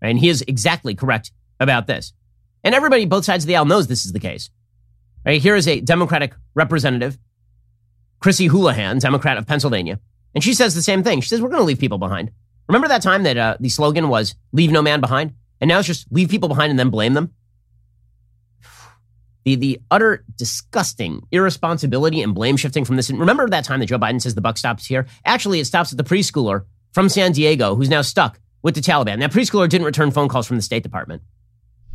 And 0.01 0.19
he 0.19 0.27
is 0.27 0.43
exactly 0.47 0.95
correct 0.95 1.31
about 1.59 1.87
this. 1.87 2.11
And 2.63 2.73
everybody, 2.73 3.05
both 3.05 3.25
sides 3.25 3.43
of 3.43 3.47
the 3.47 3.55
aisle, 3.55 3.65
knows 3.65 3.87
this 3.87 4.05
is 4.05 4.13
the 4.13 4.19
case. 4.19 4.49
Right? 5.25 5.41
Here 5.41 5.55
is 5.55 5.67
a 5.67 5.81
Democratic 5.81 6.33
representative, 6.53 7.17
Chrissy 8.19 8.47
Houlihan, 8.47 8.99
Democrat 8.99 9.37
of 9.37 9.47
Pennsylvania, 9.47 9.99
and 10.33 10.43
she 10.43 10.53
says 10.53 10.75
the 10.75 10.81
same 10.81 11.03
thing. 11.03 11.21
She 11.21 11.29
says, 11.29 11.41
We're 11.41 11.49
going 11.49 11.61
to 11.61 11.65
leave 11.65 11.79
people 11.79 11.97
behind. 11.97 12.31
Remember 12.67 12.87
that 12.87 13.01
time 13.01 13.23
that 13.23 13.37
uh, 13.37 13.57
the 13.59 13.69
slogan 13.69 14.09
was 14.09 14.35
leave 14.51 14.71
no 14.71 14.81
man 14.81 15.01
behind? 15.01 15.33
And 15.61 15.67
now 15.67 15.79
it's 15.79 15.87
just 15.87 16.11
leave 16.11 16.29
people 16.29 16.49
behind 16.49 16.71
and 16.71 16.79
then 16.79 16.89
blame 16.89 17.13
them? 17.13 17.33
The, 19.45 19.55
the 19.55 19.81
utter 19.91 20.23
disgusting 20.35 21.21
irresponsibility 21.31 22.21
and 22.21 22.33
blame 22.33 22.55
shifting 22.55 22.85
from 22.85 22.95
this. 22.95 23.11
Remember 23.11 23.49
that 23.49 23.65
time 23.65 23.81
that 23.81 23.87
Joe 23.87 23.99
Biden 23.99 24.21
says 24.21 24.35
the 24.35 24.41
buck 24.41 24.57
stops 24.57 24.85
here? 24.85 25.05
Actually, 25.25 25.59
it 25.59 25.65
stops 25.65 25.91
at 25.91 25.97
the 25.97 26.03
preschooler 26.03 26.65
from 26.93 27.09
San 27.09 27.33
Diego 27.33 27.75
who's 27.75 27.89
now 27.89 28.01
stuck 28.01 28.39
with 28.61 28.75
the 28.75 28.81
Taliban. 28.81 29.19
That 29.19 29.31
preschooler 29.31 29.67
didn't 29.67 29.85
return 29.85 30.11
phone 30.11 30.29
calls 30.29 30.47
from 30.47 30.55
the 30.55 30.63
State 30.63 30.83
Department. 30.83 31.21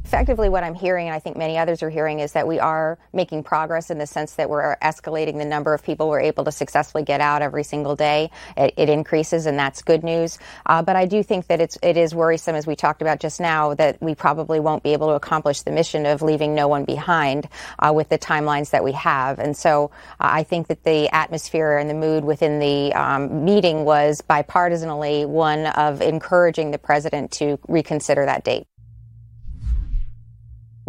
Effectively, 0.05 0.49
what 0.49 0.65
I'm 0.65 0.75
hearing, 0.75 1.07
and 1.09 1.15
I 1.15 1.19
think 1.19 1.37
many 1.37 1.59
others 1.59 1.83
are 1.83 1.91
hearing, 1.91 2.21
is 2.21 2.33
that 2.33 2.49
we 2.49 2.59
are 2.59 2.99
making 3.13 3.43
progress 3.43 3.91
in 3.91 3.99
the 3.99 4.07
sense 4.07 4.37
that 4.37 4.49
we're 4.49 4.75
escalating 4.77 5.37
the 5.37 5.45
number 5.45 5.75
of 5.75 5.83
people 5.83 6.09
we're 6.09 6.21
able 6.21 6.45
to 6.45 6.51
successfully 6.51 7.05
get 7.05 7.21
out 7.21 7.43
every 7.43 7.63
single 7.63 7.95
day. 7.95 8.31
It, 8.57 8.73
it 8.79 8.89
increases, 8.89 9.45
and 9.45 9.59
that's 9.59 9.83
good 9.83 10.03
news. 10.03 10.39
Uh, 10.65 10.81
but 10.81 10.97
I 10.97 11.05
do 11.05 11.23
think 11.23 11.49
that 11.49 11.61
it's 11.61 11.77
it 11.83 11.99
is 11.99 12.15
worrisome, 12.15 12.55
as 12.55 12.67
we 12.67 12.75
talked 12.75 13.03
about 13.03 13.21
just 13.21 13.39
now, 13.39 13.75
that 13.75 14.01
we 14.01 14.15
probably 14.15 14.61
won't 14.61 14.83
be 14.83 14.95
able 14.95 15.09
to 15.09 15.15
accomplish 15.15 15.61
the 15.61 15.73
mission 15.73 16.07
of 16.07 16.23
leaving 16.23 16.55
no 16.55 16.69
one 16.69 16.87
behind 16.87 17.47
uh, 17.79 17.93
with 17.95 18.09
the 18.09 18.19
timelines 18.19 18.71
that 18.71 18.83
we 18.83 18.93
have. 18.93 19.39
And 19.39 19.55
so 19.55 19.91
uh, 20.13 20.41
I 20.41 20.43
think 20.43 20.69
that 20.69 20.85
the 20.85 21.15
atmosphere 21.15 21.77
and 21.77 21.91
the 21.91 21.95
mood 21.95 22.25
within 22.25 22.61
the 22.61 22.95
um, 22.95 23.45
meeting 23.45 23.85
was 23.85 24.23
bipartisanly 24.23 25.27
one 25.29 25.67
of 25.67 26.01
encouraging 26.01 26.71
the 26.71 26.79
president 26.79 27.31
to 27.33 27.59
reconsider 27.69 28.25
that 28.25 28.43
date. 28.43 28.67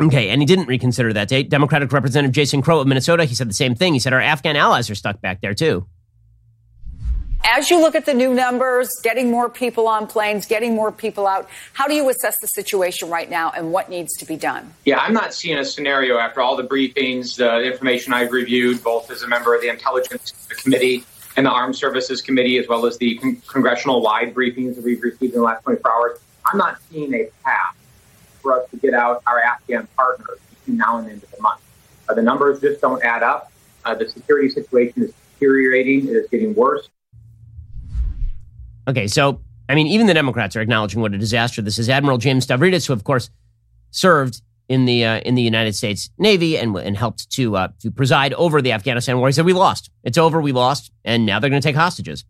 Okay, 0.02 0.30
and 0.30 0.42
he 0.42 0.46
didn't 0.46 0.68
reconsider 0.68 1.12
that 1.14 1.28
date. 1.28 1.50
Democratic 1.50 1.92
Representative 1.92 2.34
Jason 2.34 2.62
Crow 2.62 2.80
of 2.80 2.88
Minnesota, 2.88 3.26
he 3.26 3.36
said 3.36 3.50
the 3.50 3.54
same 3.54 3.76
thing. 3.76 3.94
He 3.94 4.00
said 4.00 4.14
our 4.14 4.22
Afghan 4.22 4.56
allies 4.56 4.90
are 4.90 4.96
stuck 4.96 5.20
back 5.22 5.42
there 5.42 5.54
too. 5.54 5.86
As 7.44 7.70
you 7.70 7.80
look 7.80 7.96
at 7.96 8.06
the 8.06 8.14
new 8.14 8.34
numbers, 8.34 8.90
getting 9.02 9.32
more 9.32 9.50
people 9.50 9.88
on 9.88 10.08
planes, 10.08 10.46
getting 10.46 10.76
more 10.76 10.92
people 10.92 11.26
out, 11.26 11.50
how 11.74 11.88
do 11.88 11.94
you 11.94 12.10
assess 12.10 12.36
the 12.42 12.48
situation 12.48 13.10
right 13.10 13.30
now 13.30 13.52
and 13.52 13.72
what 13.72 13.90
needs 13.90 14.14
to 14.18 14.26
be 14.26 14.36
done? 14.36 14.74
Yeah, 14.86 15.00
I'm 15.00 15.14
not 15.14 15.34
seeing 15.34 15.58
a 15.58 15.66
scenario 15.66 16.18
after 16.18 16.42
all 16.42 16.56
the 16.56 16.64
briefings, 16.64 17.38
the 17.38 17.62
information 17.62 18.14
I've 18.14 18.32
reviewed, 18.32 18.84
both 18.84 19.10
as 19.10 19.24
a 19.24 19.28
member 19.28 19.56
of 19.56 19.62
the 19.62 19.70
Intelligence 19.70 20.34
Committee 20.50 21.04
and 21.38 21.46
the 21.46 21.52
Armed 21.52 21.76
Services 21.76 22.22
Committee, 22.22 22.58
as 22.58 22.68
well 22.68 22.86
as 22.86 22.98
the 22.98 23.18
con- 23.18 23.42
congressional 23.48 24.02
wide 24.02 24.34
briefings 24.34 24.76
that 24.76 24.84
we've 24.84 25.02
received 25.02 25.34
in 25.34 25.40
the 25.40 25.46
last 25.46 25.64
24 25.64 25.92
hours. 25.92 26.20
I'm 26.46 26.58
not 26.58 26.78
seeing 26.90 27.14
a 27.14 27.30
path 27.44 27.76
for 28.42 28.60
us 28.60 28.70
to 28.72 28.78
get 28.78 28.94
out 28.94 29.22
our 29.28 29.40
Afghan 29.40 29.88
partners 29.96 30.40
between 30.50 30.78
now 30.78 30.98
and 30.98 31.08
the 31.08 31.12
end 31.12 31.24
of 31.24 31.32
the 31.32 31.42
month. 31.42 31.62
Uh, 32.08 32.14
the 32.14 32.22
numbers 32.22 32.60
just 32.60 32.82
don't 32.82 33.04
add 33.04 33.24
up. 33.24 33.52
Uh, 33.86 33.94
the 33.96 34.08
security 34.10 34.50
situation 34.50 35.04
is 35.04 35.14
deteriorating. 35.34 36.08
It 36.08 36.12
is 36.12 36.30
getting 36.30 36.54
worse. 36.56 36.90
Okay, 38.88 39.08
so 39.08 39.42
I 39.70 39.76
mean, 39.76 39.88
even 39.88 40.08
the 40.08 40.14
Democrats 40.14 40.56
are 40.56 40.62
acknowledging 40.62 41.02
what 41.02 41.14
a 41.14 41.18
disaster 41.18 41.62
this 41.62 41.78
is. 41.78 41.90
Admiral 41.90 42.18
James 42.18 42.48
Stavridis, 42.48 42.88
who 42.88 42.94
of 42.94 43.04
course 43.04 43.30
served 43.92 44.42
in 44.68 44.86
the 44.86 45.06
uh, 45.06 45.20
in 45.20 45.36
the 45.36 45.42
United 45.42 45.76
States 45.76 46.10
Navy 46.18 46.58
and 46.58 46.76
and 46.76 46.98
helped 46.98 47.30
to 47.32 47.56
uh, 47.56 47.68
to 47.82 47.92
preside 47.92 48.34
over 48.34 48.62
the 48.62 48.72
Afghanistan 48.72 49.20
war, 49.20 49.28
he 49.28 49.34
said, 49.34 49.46
"We 49.46 49.54
lost. 49.54 49.90
It's 50.04 50.18
over. 50.18 50.42
We 50.42 50.52
lost, 50.52 50.92
and 51.06 51.26
now 51.26 51.40
they're 51.40 51.50
going 51.50 51.62
to 51.62 51.68
take 51.68 51.76
hostages." 51.76 52.26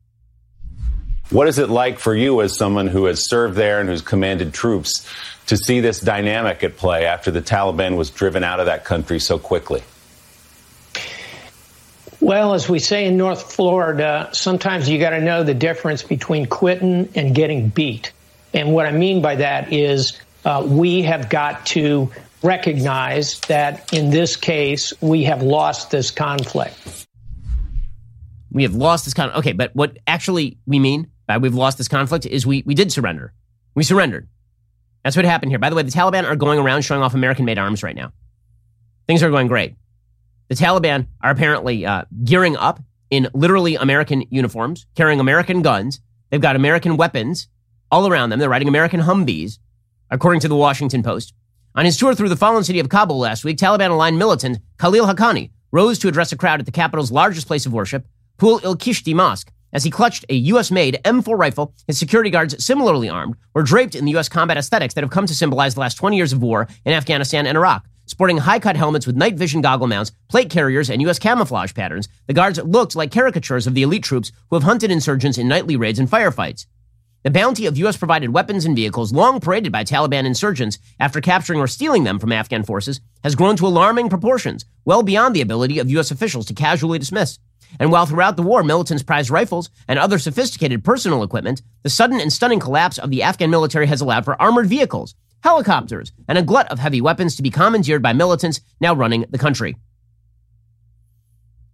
What 1.30 1.48
is 1.48 1.60
it 1.60 1.70
like 1.70 2.00
for 2.00 2.16
you 2.16 2.42
as 2.42 2.58
someone 2.58 2.88
who 2.88 3.06
has 3.06 3.30
served 3.30 3.56
there 3.56 3.80
and 3.80 3.88
who's 3.88 4.02
commanded 4.02 4.52
troops 4.52 5.08
to 5.50 5.58
see 5.58 5.80
this 5.80 6.00
dynamic 6.00 6.64
at 6.64 6.78
play 6.78 7.08
after 7.08 7.32
the 7.32 7.42
Taliban 7.42 7.98
was 7.98 8.12
driven 8.12 8.44
out 8.44 8.60
of 8.60 8.68
that 8.68 8.86
country 8.86 9.20
so 9.20 9.40
quickly? 9.40 9.82
Well, 12.22 12.54
as 12.54 12.70
we 12.70 12.78
say 12.78 13.06
in 13.06 13.18
North 13.18 13.52
Florida, 13.52 14.30
sometimes 14.32 14.88
you 14.88 15.00
got 15.00 15.12
to 15.12 15.22
know 15.22 15.44
the 15.44 15.56
difference 15.56 16.04
between 16.04 16.46
quitting 16.46 17.10
and 17.16 17.34
getting 17.34 17.70
beat. 17.70 18.12
And 18.54 18.74
what 18.74 18.86
I 18.86 18.92
mean 18.92 19.24
by 19.24 19.38
that 19.38 19.74
is 19.74 20.20
uh, 20.46 20.64
we 20.68 21.02
have 21.02 21.30
got 21.30 21.66
to 21.68 22.12
recognize 22.44 23.40
that 23.42 23.92
in 23.92 24.12
this 24.12 24.36
case, 24.36 24.94
we 25.02 25.24
have 25.24 25.42
lost 25.42 25.90
this 25.90 26.12
conflict. 26.12 27.08
We 28.52 28.64
have 28.64 28.76
lost 28.76 29.06
this 29.06 29.16
conflict. 29.16 29.40
Okay, 29.40 29.54
but 29.54 29.76
what 29.76 29.98
actually 30.06 30.60
we 30.68 30.78
mean 30.78 31.08
by 31.26 31.40
we've 31.40 31.56
lost 31.56 31.80
this 31.80 31.88
conflict 31.88 32.28
is 32.28 32.46
we, 32.46 32.62
we 32.68 32.76
did 32.76 32.92
surrender. 32.92 33.34
We 33.74 33.84
surrendered. 33.84 34.28
That's 35.04 35.16
what 35.16 35.26
happened 35.26 35.52
here. 35.52 35.60
By 35.60 35.70
the 35.70 35.76
way, 35.76 35.84
the 35.84 35.92
Taliban 35.92 36.26
are 36.26 36.36
going 36.36 36.60
around 36.60 36.82
showing 36.82 37.02
off 37.02 37.14
American 37.14 37.46
made 37.46 37.58
arms 37.58 37.84
right 37.84 37.96
now. 37.96 38.12
Things 39.08 39.24
are 39.24 39.30
going 39.30 39.48
great. 39.48 39.76
The 40.50 40.56
Taliban 40.56 41.08
are 41.22 41.32
apparently 41.32 41.86
uh, 41.86 42.06
gearing 42.24 42.58
up 42.58 42.82
in 43.10 43.30
literally 43.34 43.76
American 43.76 44.24
uniforms, 44.30 44.86
carrying 44.96 45.20
American 45.20 45.62
guns. 45.62 46.02
They've 46.30 46.42
got 46.42 46.56
American 46.56 46.98
weapons 46.98 47.48
all 47.92 48.08
around 48.08 48.30
them. 48.30 48.40
They're 48.40 48.50
riding 48.50 48.68
American 48.68 49.02
Humvees, 49.02 49.60
according 50.10 50.42
to 50.42 50.48
the 50.48 50.56
Washington 50.56 51.02
Post. 51.02 51.34
On 51.76 51.86
his 51.86 51.98
tour 51.98 52.14
through 52.14 52.30
the 52.30 52.36
fallen 52.36 52.64
city 52.64 52.80
of 52.80 52.90
Kabul 52.90 53.20
last 53.20 53.44
week, 53.44 53.58
Taliban 53.58 53.92
aligned 53.92 54.18
militant 54.18 54.60
Khalil 54.80 55.06
Haqqani 55.06 55.52
rose 55.72 56.00
to 56.00 56.08
address 56.08 56.32
a 56.32 56.38
crowd 56.38 56.60
at 56.60 56.66
the 56.66 56.72
capital's 56.72 57.12
largest 57.12 57.48
place 57.48 57.66
of 57.66 57.74
worship, 57.74 58.08
Pul 58.38 58.60
il 58.64 58.76
Kishti 58.76 59.14
Mosque. 59.14 59.52
As 59.72 59.84
he 59.84 59.92
clutched 59.92 60.26
a 60.30 60.36
U.S. 60.36 60.72
made 60.72 61.00
M4 61.06 61.38
rifle, 61.38 61.74
his 61.86 62.00
security 62.00 62.30
guards, 62.30 62.64
similarly 62.64 63.08
armed, 63.08 63.36
were 63.54 63.64
draped 63.64 63.96
in 63.96 64.06
the 64.06 64.12
U.S. 64.12 64.30
combat 64.30 64.58
aesthetics 64.58 64.96
that 64.96 65.04
have 65.04 65.12
come 65.12 65.28
to 65.28 65.36
symbolize 65.36 65.76
the 65.76 65.82
last 65.82 65.96
20 65.96 66.18
years 66.18 66.34
of 66.34 66.42
war 66.42 66.68
in 66.86 66.94
Afghanistan 66.94 67.46
and 67.46 67.58
Iraq. 67.58 67.86
Sporting 68.08 68.40
high 68.40 68.58
cut 68.58 68.76
helmets 68.76 69.06
with 69.06 69.16
night 69.16 69.36
vision 69.36 69.62
goggle 69.62 69.86
mounts, 69.86 70.12
plate 70.30 70.50
carriers, 70.50 70.90
and 70.90 71.00
U.S. 71.04 71.20
camouflage 71.20 71.76
patterns, 71.76 72.10
the 72.26 72.34
guards 72.34 72.60
looked 72.64 72.96
like 72.96 73.12
caricatures 73.12 73.68
of 73.68 73.76
the 73.76 73.84
elite 73.84 74.04
troops 74.04 74.32
who 74.50 74.56
have 74.56 74.64
hunted 74.64 74.90
insurgents 74.90 75.38
in 75.38 75.48
nightly 75.48 75.76
raids 75.76 76.00
and 76.00 76.10
firefights. 76.10 76.66
The 77.22 77.30
bounty 77.30 77.66
of 77.68 77.78
U.S. 77.78 77.98
provided 77.98 78.34
weapons 78.34 78.66
and 78.66 78.76
vehicles, 78.76 79.14
long 79.14 79.40
paraded 79.40 79.72
by 79.72 79.84
Taliban 79.84 80.26
insurgents 80.26 80.80
after 81.00 81.22
capturing 81.22 81.60
or 81.60 81.68
stealing 81.68 82.06
them 82.06 82.18
from 82.18 82.32
Afghan 82.32 82.64
forces, 82.64 83.02
has 83.24 83.36
grown 83.36 83.58
to 83.58 83.68
alarming 83.68 84.10
proportions, 84.10 84.66
well 84.86 85.04
beyond 85.04 85.36
the 85.36 85.42
ability 85.42 85.78
of 85.78 85.92
U.S. 85.92 86.10
officials 86.10 86.46
to 86.48 86.54
casually 86.56 86.98
dismiss. 86.98 87.38
And 87.80 87.92
while 87.92 88.06
throughout 88.06 88.38
the 88.38 88.44
war 88.44 88.64
militants 88.64 89.04
prized 89.04 89.30
rifles 89.30 89.70
and 89.88 90.00
other 90.00 90.18
sophisticated 90.18 90.84
personal 90.84 91.24
equipment, 91.24 91.62
the 91.84 91.90
sudden 91.90 92.20
and 92.20 92.32
stunning 92.32 92.60
collapse 92.60 92.98
of 92.98 93.10
the 93.10 93.24
Afghan 93.24 93.50
military 93.50 93.88
has 93.88 94.02
allowed 94.02 94.26
for 94.26 94.42
armored 94.42 94.68
vehicles, 94.68 95.16
helicopters, 95.44 96.12
and 96.28 96.38
a 96.38 96.44
glut 96.44 96.72
of 96.72 96.80
heavy 96.80 97.02
weapons 97.02 97.36
to 97.36 97.44
be 97.44 97.50
commandeered 97.50 98.02
by 98.02 98.14
militants 98.14 98.62
now 98.82 98.94
running 98.94 99.26
the 99.30 99.38
country. 99.38 99.76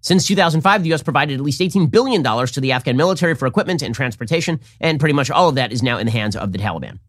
Since 0.02 0.28
2005, 0.28 0.84
the 0.84 0.89
U.S. 0.89 1.02
provided 1.02 1.34
at 1.34 1.41
least 1.41 1.60
$18 1.60 1.89
billion 1.89 2.22
to 2.22 2.62
the 2.62 2.74
Afghan 2.74 2.96
military 2.96 3.34
for 3.34 3.48
equipment 3.48 3.82
and 3.82 3.96
transportation, 3.96 4.60
and 4.80 5.00
pretty 5.00 5.14
much 5.14 5.32
all 5.32 5.50
of 5.50 5.56
that 5.56 5.72
is 5.72 5.82
now 5.82 5.98
in 5.98 6.06
the 6.06 6.12
hands 6.12 6.36
of 6.36 6.52
the 6.52 6.60
Taliban. 6.60 7.00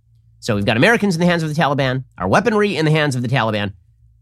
So 0.40 0.54
we've 0.54 0.64
got 0.64 0.78
Americans 0.78 1.14
in 1.14 1.20
the 1.20 1.26
hands 1.26 1.42
of 1.42 1.54
the 1.54 1.60
Taliban, 1.60 2.04
our 2.16 2.26
weaponry 2.26 2.74
in 2.74 2.86
the 2.86 2.90
hands 2.90 3.14
of 3.14 3.20
the 3.20 3.28
Taliban. 3.28 3.74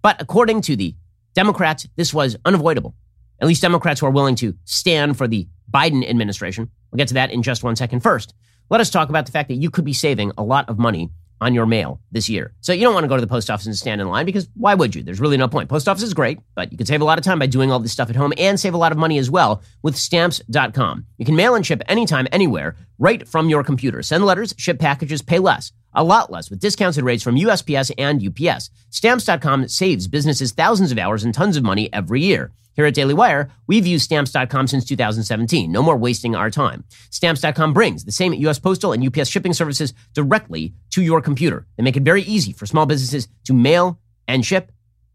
But 0.03 0.21
according 0.21 0.63
to 0.63 0.75
the 0.75 0.97
Democrats, 1.35 1.87
this 1.95 2.13
was 2.13 2.37
unavoidable. 2.45 2.97
At 3.45 3.49
least 3.49 3.61
Democrats 3.61 4.01
who 4.01 4.07
are 4.07 4.11
willing 4.11 4.37
to 4.37 4.55
stand 4.65 5.19
for 5.19 5.29
the 5.29 5.47
Biden 5.71 6.09
administration. 6.09 6.71
We'll 6.91 6.97
get 6.97 7.09
to 7.09 7.15
that 7.15 7.31
in 7.31 7.43
just 7.43 7.63
one 7.63 7.77
second. 7.77 8.01
First, 8.01 8.33
let 8.71 8.81
us 8.81 8.89
talk 8.89 9.11
about 9.11 9.27
the 9.27 9.33
fact 9.33 9.51
that 9.51 9.57
you 9.57 9.69
could 9.69 9.85
be 9.85 9.93
saving 9.93 10.33
a 10.39 10.43
lot 10.43 10.67
of 10.71 10.79
money 10.79 11.11
on 11.43 11.53
your 11.53 11.67
mail 11.67 12.01
this 12.11 12.27
year. 12.31 12.55
So 12.63 12.73
you 12.73 12.81
don't 12.81 12.95
want 12.95 13.05
to 13.05 13.09
go 13.09 13.17
to 13.17 13.21
the 13.21 13.27
post 13.27 13.51
office 13.51 13.67
and 13.67 13.77
stand 13.77 14.01
in 14.01 14.09
line 14.09 14.25
because 14.25 14.49
why 14.55 14.75
would 14.75 14.95
you? 14.95 15.03
There's 15.03 15.21
really 15.21 15.37
no 15.37 15.47
point. 15.47 15.69
Post 15.69 15.91
office 15.91 16.03
is 16.03 16.15
great, 16.15 16.39
but 16.55 16.73
you 16.73 16.79
can 16.79 16.87
save 16.87 17.03
a 17.03 17.05
lot 17.05 17.19
of 17.19 17.25
time 17.25 17.39
by 17.39 17.45
doing 17.45 17.71
all 17.71 17.81
this 17.81 17.93
stuff 17.93 18.09
at 18.09 18.17
home 18.17 18.33
and 18.39 18.59
save 18.59 18.73
a 18.73 18.79
lot 18.79 18.93
of 18.93 18.97
money 18.97 19.19
as 19.19 19.31
well 19.31 19.63
with 19.83 19.95
stamps.com. 19.95 21.05
You 21.19 21.27
can 21.27 21.37
mail 21.37 21.55
and 21.55 21.67
ship 21.67 21.83
anytime, 21.87 22.27
anywhere, 22.33 22.77
right 22.99 23.29
from 23.29 23.51
your 23.51 23.63
computer. 23.63 24.03
Send 24.03 24.25
letters, 24.25 24.55
ship 24.57 24.79
packages, 24.79 25.21
pay 25.21 25.39
less. 25.39 25.71
A 25.95 26.05
lot 26.05 26.31
less 26.31 26.51
with 26.51 26.61
discounted 26.61 27.05
rates 27.05 27.23
from 27.23 27.37
USPS 27.37 27.93
and 27.99 28.21
UPS. 28.21 28.71
Stamps.com 28.91 29.69
saves 29.69 30.09
businesses 30.09 30.53
thousands 30.53 30.91
of 30.91 30.99
hours 30.99 31.25
and 31.25 31.33
tons 31.33 31.57
of 31.57 31.63
money 31.63 31.93
every 31.93 32.21
year. 32.21 32.51
Here 32.75 32.87
at 32.87 32.95
Daily 32.95 33.15
Wire, 33.15 33.51
we've 33.69 33.87
used 33.87 34.05
stamps.com 34.05 34.67
since 34.67 34.85
2017. 34.85 35.71
No 35.71 35.81
more 35.81 35.97
wasting 35.97 36.35
our 36.35 36.51
time. 36.51 36.83
Stamps.com 37.11 37.73
brings 37.73 38.05
the 38.05 38.11
same 38.11 38.33
US 38.35 38.59
postal 38.59 38.93
and 38.93 39.07
UPS 39.07 39.29
shipping 39.29 39.53
services 39.53 39.95
directly 40.13 40.75
to 40.91 41.03
your 41.03 41.21
computer. 41.21 41.67
They 41.77 41.85
make 41.85 41.97
it 41.97 42.03
very 42.03 42.23
easy 42.23 42.53
for 42.53 42.67
small 42.67 42.87
businesses 42.87 43.29
to 43.45 43.55
mail 43.55 44.01
and 44.27 44.45
ship. 44.45 44.73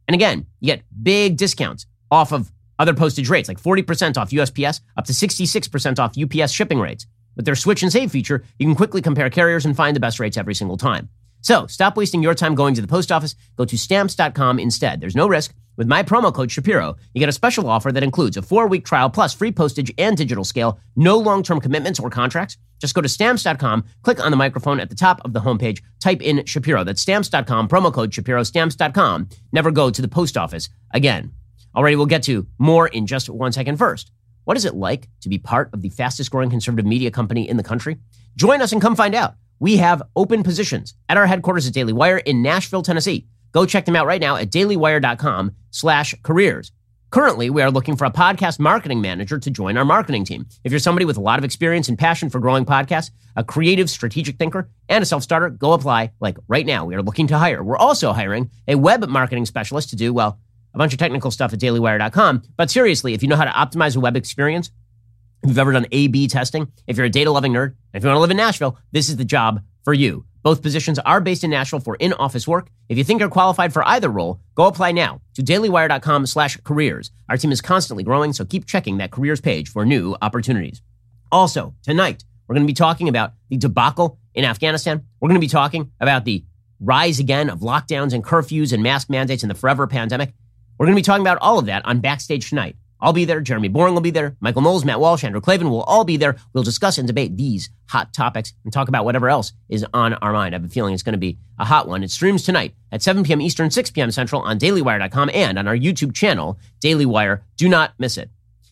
And 0.07 0.15
again, 0.15 0.45
you 0.61 0.67
get 0.67 0.83
big 1.03 1.35
discounts 1.35 1.85
off 2.09 2.31
of 2.31 2.51
other 2.79 2.93
postage 2.93 3.29
rates, 3.29 3.49
like 3.49 3.61
40% 3.61 4.15
off 4.15 4.31
USPS, 4.31 4.79
up 4.95 5.05
to 5.05 5.13
66% 5.13 5.99
off 5.99 6.17
UPS 6.17 6.53
shipping 6.53 6.79
rates. 6.79 7.05
With 7.39 7.45
their 7.45 7.55
switch 7.55 7.83
and 7.83 7.89
save 7.89 8.11
feature, 8.11 8.43
you 8.57 8.65
can 8.65 8.75
quickly 8.75 9.01
compare 9.01 9.29
carriers 9.29 9.65
and 9.65 9.73
find 9.73 9.95
the 9.95 10.01
best 10.01 10.19
rates 10.19 10.35
every 10.35 10.53
single 10.53 10.75
time. 10.75 11.07
So 11.39 11.67
stop 11.67 11.95
wasting 11.95 12.21
your 12.21 12.35
time 12.35 12.53
going 12.53 12.73
to 12.73 12.81
the 12.81 12.87
post 12.87 13.13
office. 13.13 13.33
Go 13.55 13.63
to 13.63 13.77
stamps.com 13.77 14.59
instead. 14.59 14.99
There's 14.99 15.15
no 15.15 15.25
risk. 15.25 15.53
With 15.77 15.87
my 15.87 16.03
promo 16.03 16.33
code 16.33 16.51
Shapiro, 16.51 16.97
you 17.13 17.21
get 17.21 17.29
a 17.29 17.31
special 17.31 17.69
offer 17.69 17.93
that 17.93 18.03
includes 18.03 18.35
a 18.35 18.41
four 18.41 18.67
week 18.67 18.83
trial 18.83 19.09
plus 19.09 19.33
free 19.33 19.53
postage 19.53 19.89
and 19.97 20.17
digital 20.17 20.43
scale, 20.43 20.81
no 20.97 21.17
long 21.17 21.41
term 21.41 21.61
commitments 21.61 21.97
or 21.97 22.09
contracts. 22.09 22.57
Just 22.77 22.93
go 22.93 22.99
to 22.99 23.07
stamps.com, 23.07 23.85
click 24.01 24.21
on 24.21 24.31
the 24.31 24.37
microphone 24.37 24.81
at 24.81 24.89
the 24.89 24.95
top 24.95 25.21
of 25.23 25.31
the 25.31 25.39
homepage, 25.39 25.81
type 26.01 26.21
in 26.21 26.43
Shapiro. 26.43 26.83
That's 26.83 27.01
stamps.com, 27.01 27.69
promo 27.69 27.93
code 27.93 28.13
Shapiro, 28.13 28.43
stamps.com. 28.43 29.29
Never 29.53 29.71
go 29.71 29.89
to 29.89 30.01
the 30.01 30.09
post 30.09 30.35
office 30.35 30.67
again. 30.91 31.31
Alrighty, 31.73 31.95
we'll 31.95 32.05
get 32.05 32.23
to 32.23 32.47
more 32.57 32.89
in 32.89 33.07
just 33.07 33.29
one 33.29 33.53
second. 33.53 33.77
First, 33.77 34.11
what 34.43 34.57
is 34.57 34.65
it 34.65 34.75
like 34.75 35.09
to 35.21 35.29
be 35.29 35.37
part 35.37 35.69
of 35.73 35.81
the 35.81 35.89
fastest 35.89 36.31
growing 36.31 36.49
conservative 36.49 36.85
media 36.85 37.11
company 37.11 37.47
in 37.47 37.57
the 37.57 37.63
country? 37.63 37.97
Join 38.35 38.61
us 38.61 38.71
and 38.71 38.81
come 38.81 38.95
find 38.95 39.15
out. 39.15 39.35
We 39.59 39.77
have 39.77 40.01
open 40.15 40.43
positions 40.43 40.93
at 41.09 41.17
our 41.17 41.27
headquarters 41.27 41.67
at 41.67 41.73
Daily 41.73 41.93
Wire 41.93 42.17
in 42.17 42.41
Nashville, 42.41 42.81
Tennessee. 42.81 43.27
Go 43.51 43.65
check 43.65 43.85
them 43.85 43.95
out 43.95 44.05
right 44.05 44.21
now 44.21 44.35
at 44.35 44.51
dailywire.com 44.51 45.51
slash 45.71 46.15
careers. 46.23 46.71
Currently, 47.11 47.49
we 47.49 47.63
are 47.63 47.71
looking 47.71 47.95
for 47.95 48.05
a 48.05 48.11
podcast 48.11 48.59
marketing 48.59 49.01
manager 49.01 49.39
to 49.39 49.49
join 49.49 49.77
our 49.77 49.85
marketing 49.85 50.25
team. 50.25 50.47
If 50.63 50.71
you're 50.71 50.77
somebody 50.77 51.05
with 51.05 51.17
a 51.17 51.21
lot 51.21 51.39
of 51.39 51.45
experience 51.45 51.89
and 51.89 51.97
passion 51.97 52.29
for 52.29 52.39
growing 52.39 52.65
podcasts, 52.65 53.09
a 53.35 53.43
creative 53.43 53.89
strategic 53.89 54.37
thinker, 54.37 54.69
and 54.87 55.01
a 55.01 55.07
self-starter, 55.07 55.49
go 55.49 55.73
apply 55.73 56.11
like 56.19 56.37
right 56.47 56.67
now. 56.67 56.85
We 56.85 56.93
are 56.93 57.01
looking 57.01 57.25
to 57.27 57.37
hire. 57.37 57.63
We're 57.63 57.77
also 57.77 58.13
hiring 58.13 58.51
a 58.67 58.75
web 58.75 59.07
marketing 59.09 59.47
specialist 59.47 59.89
to 59.89 59.95
do, 59.95 60.13
well, 60.13 60.39
bunch 60.79 60.93
of 60.93 60.99
technical 60.99 61.29
stuff 61.29 61.51
at 61.51 61.59
dailywire.com. 61.59 62.41
But 62.55 62.71
seriously, 62.71 63.13
if 63.13 63.21
you 63.21 63.27
know 63.27 63.35
how 63.35 63.43
to 63.43 63.51
optimize 63.51 63.97
a 63.97 63.99
web 63.99 64.15
experience, 64.15 64.71
if 65.43 65.49
you've 65.49 65.59
ever 65.59 65.73
done 65.73 65.85
A-B 65.91 66.29
testing, 66.29 66.71
if 66.87 66.95
you're 66.95 67.05
a 67.05 67.09
data 67.09 67.31
loving 67.31 67.51
nerd, 67.51 67.75
if 67.93 68.01
you 68.01 68.07
want 68.07 68.15
to 68.15 68.21
live 68.21 68.31
in 68.31 68.37
Nashville, 68.37 68.77
this 68.93 69.09
is 69.09 69.17
the 69.17 69.25
job 69.25 69.61
for 69.83 69.93
you. 69.93 70.25
Both 70.41 70.61
positions 70.61 70.97
are 70.99 71.19
based 71.19 71.43
in 71.43 71.49
Nashville 71.49 71.81
for 71.81 71.95
in-office 71.95 72.47
work. 72.47 72.69
If 72.87 72.97
you 72.97 73.03
think 73.03 73.19
you're 73.19 73.29
qualified 73.29 73.73
for 73.73 73.85
either 73.85 74.07
role, 74.09 74.39
go 74.55 74.67
apply 74.67 74.93
now 74.93 75.19
to 75.33 75.43
dailywire.com 75.43 76.25
slash 76.25 76.55
careers. 76.63 77.11
Our 77.27 77.35
team 77.35 77.51
is 77.51 77.59
constantly 77.59 78.05
growing, 78.05 78.31
so 78.31 78.45
keep 78.45 78.65
checking 78.65 78.99
that 78.99 79.11
careers 79.11 79.41
page 79.41 79.67
for 79.67 79.85
new 79.85 80.15
opportunities. 80.21 80.81
Also, 81.29 81.75
tonight, 81.83 82.23
we're 82.47 82.55
going 82.55 82.65
to 82.65 82.71
be 82.71 82.73
talking 82.73 83.09
about 83.09 83.33
the 83.49 83.57
debacle 83.57 84.17
in 84.33 84.45
Afghanistan. 84.45 85.03
We're 85.19 85.27
going 85.27 85.41
to 85.41 85.45
be 85.45 85.49
talking 85.49 85.91
about 85.99 86.23
the 86.23 86.45
rise 86.79 87.19
again 87.19 87.49
of 87.49 87.59
lockdowns 87.59 88.13
and 88.13 88.23
curfews 88.23 88.71
and 88.71 88.81
mask 88.81 89.09
mandates 89.09 89.43
in 89.43 89.49
the 89.49 89.55
forever 89.55 89.87
pandemic. 89.87 90.33
We're 90.79 90.85
going 90.85 90.95
to 90.95 91.01
be 91.01 91.05
talking 91.05 91.21
about 91.23 91.39
all 91.41 91.59
of 91.59 91.65
that 91.65 91.85
on 91.85 91.99
Backstage 91.99 92.47
tonight. 92.47 92.77
I'll 93.01 93.11
be 93.11 93.25
there. 93.25 93.41
Jeremy 93.41 93.67
Boring 93.67 93.93
will 93.93 94.01
be 94.01 94.11
there. 94.11 94.37
Michael 94.39 94.61
Knowles, 94.61 94.85
Matt 94.85 95.01
Walsh, 95.01 95.25
Andrew 95.25 95.41
Klavan 95.41 95.69
will 95.69 95.83
all 95.83 96.05
be 96.05 96.15
there. 96.15 96.37
We'll 96.53 96.63
discuss 96.63 96.97
and 96.97 97.05
debate 97.07 97.35
these 97.35 97.69
hot 97.87 98.13
topics 98.13 98.53
and 98.63 98.71
talk 98.71 98.87
about 98.87 99.03
whatever 99.03 99.29
else 99.29 99.51
is 99.67 99.85
on 99.93 100.13
our 100.15 100.31
mind. 100.31 100.55
I 100.55 100.57
have 100.57 100.65
a 100.65 100.69
feeling 100.69 100.93
it's 100.93 101.03
going 101.03 101.13
to 101.13 101.19
be 101.19 101.37
a 101.57 101.65
hot 101.65 101.87
one. 101.87 102.01
It 102.03 102.11
streams 102.11 102.43
tonight 102.43 102.75
at 102.93 103.01
7 103.01 103.23
p.m. 103.23 103.41
Eastern, 103.41 103.71
6 103.71 103.91
p.m. 103.91 104.11
Central 104.11 104.41
on 104.41 104.57
dailywire.com 104.57 105.29
and 105.33 105.59
on 105.59 105.67
our 105.67 105.77
YouTube 105.77 106.13
channel, 106.13 106.57
Daily 106.79 107.05
Wire. 107.05 107.43
Do 107.57 107.67
not 107.67 107.93
miss 107.99 108.17
it. 108.17 108.29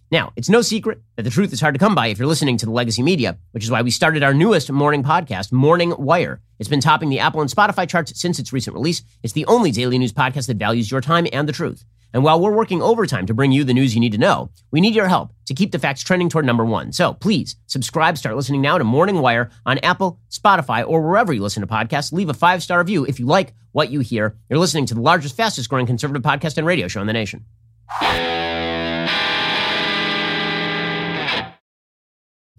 Now, 0.09 0.31
it's 0.37 0.47
no 0.47 0.61
secret 0.61 1.01
that 1.17 1.23
the 1.23 1.29
truth 1.29 1.51
is 1.51 1.59
hard 1.59 1.75
to 1.75 1.79
come 1.79 1.93
by 1.93 2.07
if 2.07 2.17
you're 2.17 2.29
listening 2.29 2.55
to 2.57 2.65
the 2.65 2.71
legacy 2.71 3.03
media, 3.03 3.37
which 3.51 3.65
is 3.65 3.71
why 3.71 3.81
we 3.81 3.91
started 3.91 4.23
our 4.23 4.33
newest 4.33 4.71
morning 4.71 5.03
podcast, 5.03 5.51
Morning 5.51 5.93
Wire. 5.97 6.39
It's 6.59 6.69
been 6.69 6.79
topping 6.79 7.09
the 7.09 7.19
Apple 7.19 7.41
and 7.41 7.49
Spotify 7.49 7.89
charts 7.89 8.17
since 8.19 8.39
its 8.39 8.53
recent 8.53 8.73
release. 8.73 9.03
It's 9.21 9.33
the 9.33 9.45
only 9.47 9.71
daily 9.71 9.97
news 9.97 10.13
podcast 10.13 10.47
that 10.47 10.55
values 10.55 10.89
your 10.89 11.01
time 11.01 11.27
and 11.33 11.47
the 11.47 11.53
truth. 11.53 11.83
And 12.13 12.23
while 12.23 12.39
we're 12.39 12.55
working 12.55 12.81
overtime 12.81 13.25
to 13.25 13.33
bring 13.33 13.51
you 13.51 13.63
the 13.63 13.73
news 13.73 13.93
you 13.93 13.99
need 13.99 14.13
to 14.13 14.17
know, 14.17 14.49
we 14.71 14.81
need 14.81 14.95
your 14.95 15.07
help 15.07 15.33
to 15.45 15.53
keep 15.53 15.71
the 15.71 15.79
facts 15.79 16.01
trending 16.01 16.29
toward 16.29 16.45
number 16.45 16.65
one. 16.65 16.91
So 16.91 17.13
please 17.13 17.55
subscribe, 17.67 18.17
start 18.17 18.35
listening 18.35 18.61
now 18.61 18.77
to 18.77 18.83
Morning 18.83 19.19
Wire 19.19 19.49
on 19.65 19.77
Apple, 19.79 20.19
Spotify, 20.29 20.87
or 20.87 21.01
wherever 21.01 21.33
you 21.33 21.41
listen 21.41 21.61
to 21.61 21.67
podcasts. 21.67 22.11
Leave 22.11 22.29
a 22.29 22.33
five 22.33 22.63
star 22.63 22.79
review 22.79 23.05
if 23.05 23.19
you 23.19 23.25
like 23.25 23.53
what 23.71 23.91
you 23.91 23.99
hear. 23.99 24.37
You're 24.49 24.59
listening 24.59 24.85
to 24.87 24.93
the 24.93 25.01
largest, 25.01 25.35
fastest 25.35 25.69
growing 25.69 25.85
conservative 25.85 26.23
podcast 26.23 26.57
and 26.57 26.65
radio 26.65 26.87
show 26.87 27.01
in 27.01 27.07
the 27.07 27.13
nation. 27.13 27.45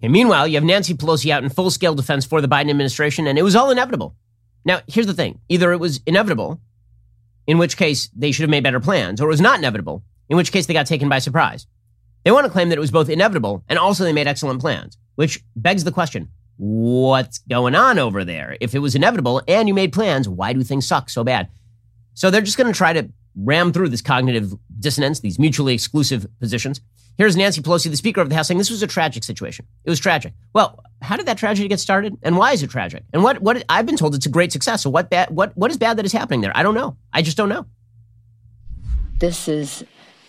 And 0.01 0.13
meanwhile, 0.13 0.47
you 0.47 0.55
have 0.55 0.63
Nancy 0.63 0.93
Pelosi 0.93 1.29
out 1.31 1.43
in 1.43 1.49
full 1.49 1.69
scale 1.69 1.93
defense 1.93 2.25
for 2.25 2.41
the 2.41 2.47
Biden 2.47 2.69
administration, 2.69 3.27
and 3.27 3.37
it 3.37 3.43
was 3.43 3.55
all 3.55 3.69
inevitable. 3.69 4.15
Now, 4.63 4.81
here's 4.87 5.07
the 5.07 5.13
thing 5.13 5.39
either 5.49 5.71
it 5.71 5.79
was 5.79 5.99
inevitable, 6.05 6.61
in 7.49 7.57
which 7.57 7.77
case 7.77 8.11
they 8.15 8.31
should 8.31 8.43
have 8.43 8.49
made 8.51 8.61
better 8.61 8.79
plans, 8.79 9.19
or 9.19 9.23
it 9.23 9.29
was 9.29 9.41
not 9.41 9.57
inevitable, 9.57 10.03
in 10.29 10.37
which 10.37 10.51
case 10.51 10.67
they 10.67 10.73
got 10.73 10.85
taken 10.85 11.09
by 11.09 11.17
surprise. 11.17 11.65
They 12.23 12.29
want 12.29 12.45
to 12.45 12.51
claim 12.51 12.69
that 12.69 12.77
it 12.77 12.79
was 12.79 12.91
both 12.91 13.09
inevitable 13.09 13.63
and 13.67 13.79
also 13.79 14.03
they 14.03 14.13
made 14.13 14.27
excellent 14.27 14.61
plans, 14.61 14.99
which 15.15 15.43
begs 15.55 15.83
the 15.83 15.91
question 15.91 16.29
what's 16.57 17.39
going 17.39 17.73
on 17.73 17.97
over 17.97 18.23
there? 18.23 18.55
If 18.59 18.75
it 18.75 18.79
was 18.79 18.93
inevitable 18.93 19.41
and 19.47 19.67
you 19.67 19.73
made 19.73 19.93
plans, 19.93 20.29
why 20.29 20.53
do 20.53 20.61
things 20.61 20.85
suck 20.85 21.09
so 21.09 21.23
bad? 21.23 21.47
So 22.13 22.29
they're 22.29 22.41
just 22.41 22.57
going 22.57 22.71
to 22.71 22.77
try 22.77 22.93
to 22.93 23.09
ram 23.35 23.73
through 23.73 23.89
this 23.89 24.01
cognitive 24.01 24.53
dissonance, 24.77 25.21
these 25.21 25.39
mutually 25.39 25.73
exclusive 25.73 26.27
positions. 26.39 26.81
Here's 27.19 27.35
Nancy 27.35 27.61
Pelosi, 27.61 27.89
the 27.91 27.97
Speaker 27.97 28.21
of 28.21 28.29
the 28.29 28.35
House, 28.35 28.47
saying 28.47 28.59
this 28.59 28.69
was 28.69 28.81
a 28.81 28.87
tragic 28.87 29.25
situation. 29.25 29.65
It 29.83 29.89
was 29.89 29.99
tragic. 29.99 30.31
Well, 30.53 30.81
how 31.01 31.17
did 31.17 31.25
that 31.25 31.37
tragedy 31.37 31.67
get 31.67 31.81
started, 31.81 32.17
and 32.23 32.37
why 32.37 32.53
is 32.53 32.63
it 32.63 32.69
tragic? 32.69 33.03
And 33.11 33.23
what? 33.23 33.41
What? 33.41 33.61
I've 33.67 33.85
been 33.85 33.97
told 33.97 34.15
it's 34.15 34.25
a 34.25 34.29
great 34.29 34.53
success. 34.53 34.83
So 34.83 34.89
what 34.89 35.09
bad? 35.09 35.29
What? 35.29 35.51
What 35.57 35.69
is 35.69 35.75
bad 35.75 35.97
that 35.97 36.05
is 36.05 36.13
happening 36.13 36.39
there? 36.39 36.53
I 36.55 36.63
don't 36.63 36.75
know. 36.75 36.95
I 37.11 37.21
just 37.21 37.35
don't 37.35 37.49
know. 37.49 37.65
This 39.19 39.49
is 39.49 39.83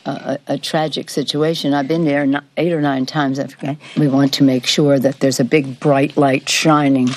a, 0.05 0.41
a, 0.49 0.59
tragic 0.59 1.11
situation. 1.11 1.74
I've 1.74 1.86
been 1.86 2.07
there 2.07 2.26
eight 2.57 2.72
or 2.72 2.80
nine 2.80 3.07
times. 3.07 3.38
Okay? 3.38 3.78
We 3.97 4.09
want 4.09 4.34
to 4.34 4.43
make 4.43 4.66
sure 4.66 4.99
that 4.99 5.20
there's 5.20 5.38
a 5.38 5.45
big 5.45 5.78
bright 5.78 6.16
light 6.16 6.49
shining 6.49 7.09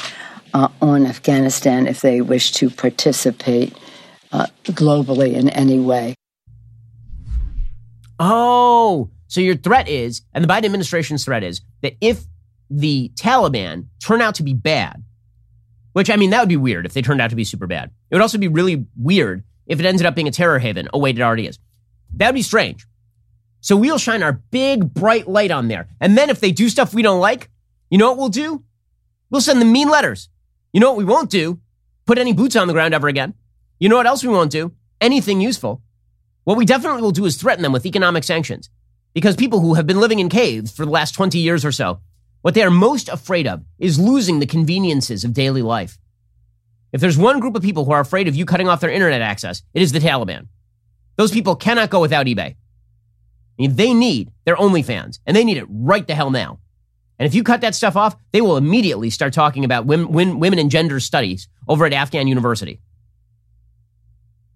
uh, 0.53 0.67
on 0.83 1.07
Afghanistan 1.07 1.87
if 1.87 2.01
they 2.01 2.21
wish 2.21 2.51
to 2.51 2.69
participate 2.69 3.75
uh, 4.31 4.45
globally 4.65 5.33
in 5.33 5.49
any 5.49 5.79
way. 5.79 6.13
Oh, 8.19 9.09
so 9.33 9.41
your 9.41 9.55
threat 9.55 9.87
is, 9.87 10.21
and 10.35 10.43
the 10.43 10.47
Biden 10.47 10.65
administration's 10.65 11.25
threat 11.25 11.41
is, 11.41 11.61
that 11.81 11.95
if 12.01 12.23
the 12.69 13.11
Taliban 13.15 13.87
turn 13.99 14.21
out 14.21 14.35
to 14.35 14.43
be 14.43 14.53
bad, 14.53 15.03
which 15.93 16.11
I 16.11 16.17
mean, 16.17 16.29
that 16.29 16.39
would 16.39 16.49
be 16.49 16.55
weird 16.55 16.85
if 16.85 16.93
they 16.93 17.01
turned 17.01 17.19
out 17.19 17.31
to 17.31 17.35
be 17.35 17.43
super 17.43 17.65
bad. 17.65 17.89
It 18.11 18.15
would 18.15 18.21
also 18.21 18.37
be 18.37 18.47
really 18.47 18.85
weird 18.95 19.43
if 19.65 19.79
it 19.79 19.87
ended 19.87 20.05
up 20.05 20.13
being 20.13 20.27
a 20.27 20.31
terror 20.31 20.59
haven. 20.59 20.87
Oh, 20.93 20.99
wait, 20.99 21.17
it 21.17 21.23
already 21.23 21.47
is. 21.47 21.57
That'd 22.13 22.35
be 22.35 22.43
strange. 22.43 22.85
So 23.59 23.75
we'll 23.75 23.97
shine 23.97 24.21
our 24.21 24.33
big 24.33 24.93
bright 24.93 25.27
light 25.27 25.49
on 25.49 25.67
there. 25.67 25.87
And 25.99 26.15
then 26.15 26.29
if 26.29 26.39
they 26.39 26.51
do 26.51 26.69
stuff 26.69 26.93
we 26.93 27.01
don't 27.01 27.19
like, 27.19 27.49
you 27.89 27.97
know 27.97 28.09
what 28.09 28.19
we'll 28.19 28.29
do? 28.29 28.63
We'll 29.31 29.41
send 29.41 29.59
them 29.59 29.71
mean 29.71 29.89
letters. 29.89 30.29
You 30.73 30.79
know 30.79 30.89
what 30.89 30.99
we 30.99 31.05
won't 31.05 31.31
do? 31.31 31.59
Put 32.05 32.19
any 32.19 32.33
boots 32.33 32.55
on 32.55 32.67
the 32.67 32.73
ground 32.73 32.93
ever 32.93 33.07
again. 33.07 33.33
You 33.79 33.89
know 33.89 33.97
what 33.97 34.05
else 34.05 34.21
we 34.21 34.29
won't 34.29 34.51
do? 34.51 34.73
Anything 35.01 35.41
useful. 35.41 35.81
What 36.43 36.55
we 36.55 36.65
definitely 36.65 37.01
will 37.01 37.09
do 37.09 37.25
is 37.25 37.35
threaten 37.35 37.63
them 37.63 37.73
with 37.73 37.87
economic 37.87 38.23
sanctions. 38.23 38.69
Because 39.13 39.35
people 39.35 39.59
who 39.59 39.75
have 39.75 39.87
been 39.87 39.99
living 39.99 40.19
in 40.19 40.29
caves 40.29 40.71
for 40.71 40.85
the 40.85 40.91
last 40.91 41.13
20 41.13 41.37
years 41.37 41.63
or 41.63 41.71
so, 41.71 41.99
what 42.41 42.55
they 42.55 42.63
are 42.63 42.71
most 42.71 43.09
afraid 43.09 43.47
of 43.47 43.63
is 43.79 43.99
losing 43.99 44.39
the 44.39 44.45
conveniences 44.45 45.23
of 45.23 45.33
daily 45.33 45.61
life. 45.61 45.97
If 46.91 47.01
there's 47.01 47.17
one 47.17 47.39
group 47.39 47.55
of 47.55 47.63
people 47.63 47.85
who 47.85 47.91
are 47.91 47.99
afraid 47.99 48.27
of 48.27 48.35
you 48.35 48.45
cutting 48.45 48.67
off 48.67 48.81
their 48.81 48.91
internet 48.91 49.21
access, 49.21 49.63
it 49.73 49.81
is 49.81 49.91
the 49.91 49.99
Taliban. 49.99 50.47
Those 51.15 51.31
people 51.31 51.55
cannot 51.55 51.89
go 51.89 52.01
without 52.01 52.25
eBay. 52.25 52.55
I 52.55 52.55
mean, 53.57 53.75
they 53.75 53.93
need 53.93 54.31
their 54.45 54.55
OnlyFans, 54.55 55.19
and 55.25 55.37
they 55.37 55.43
need 55.43 55.57
it 55.57 55.67
right 55.69 56.05
the 56.05 56.15
hell 56.15 56.31
now. 56.31 56.59
And 57.19 57.27
if 57.27 57.35
you 57.35 57.43
cut 57.43 57.61
that 57.61 57.75
stuff 57.75 57.95
off, 57.95 58.15
they 58.31 58.41
will 58.41 58.57
immediately 58.57 59.09
start 59.09 59.33
talking 59.33 59.63
about 59.63 59.85
women, 59.85 60.39
women 60.39 60.59
and 60.59 60.71
gender 60.71 60.99
studies 60.99 61.47
over 61.67 61.85
at 61.85 61.93
Afghan 61.93 62.27
University. 62.27 62.81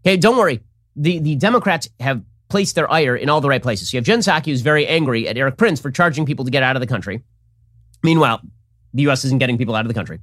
Okay, 0.06 0.18
don't 0.18 0.38
worry. 0.38 0.62
The, 0.96 1.20
the 1.20 1.36
Democrats 1.36 1.90
have 2.00 2.24
placed 2.50 2.76
their 2.76 2.92
ire 2.92 3.16
in 3.16 3.30
all 3.30 3.42
the 3.42 3.50
right 3.50 3.62
places. 3.62 3.90
So 3.90 3.98
you 3.98 4.00
have 4.00 4.06
Jen 4.06 4.20
Psaki, 4.20 4.46
who's 4.46 4.62
very 4.62 4.88
angry 4.88 5.28
at 5.28 5.38
Erik 5.38 5.58
Prince 5.58 5.80
for 5.80 5.92
charging 5.92 6.26
people 6.26 6.46
to 6.46 6.52
get 6.52 6.64
out 6.64 6.76
of 6.76 6.80
the 6.80 6.88
country. 6.88 7.24
Meanwhile, 8.04 8.42
the 8.94 9.04
U.S. 9.04 9.26
isn't 9.26 9.40
getting 9.40 9.58
people 9.58 9.76
out 9.76 9.86
of 9.86 9.88
the 9.88 9.94
country, 9.94 10.20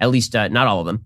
at 0.00 0.10
least 0.10 0.34
uh, 0.34 0.48
not 0.48 0.66
all 0.66 0.80
of 0.80 0.86
them. 0.86 1.04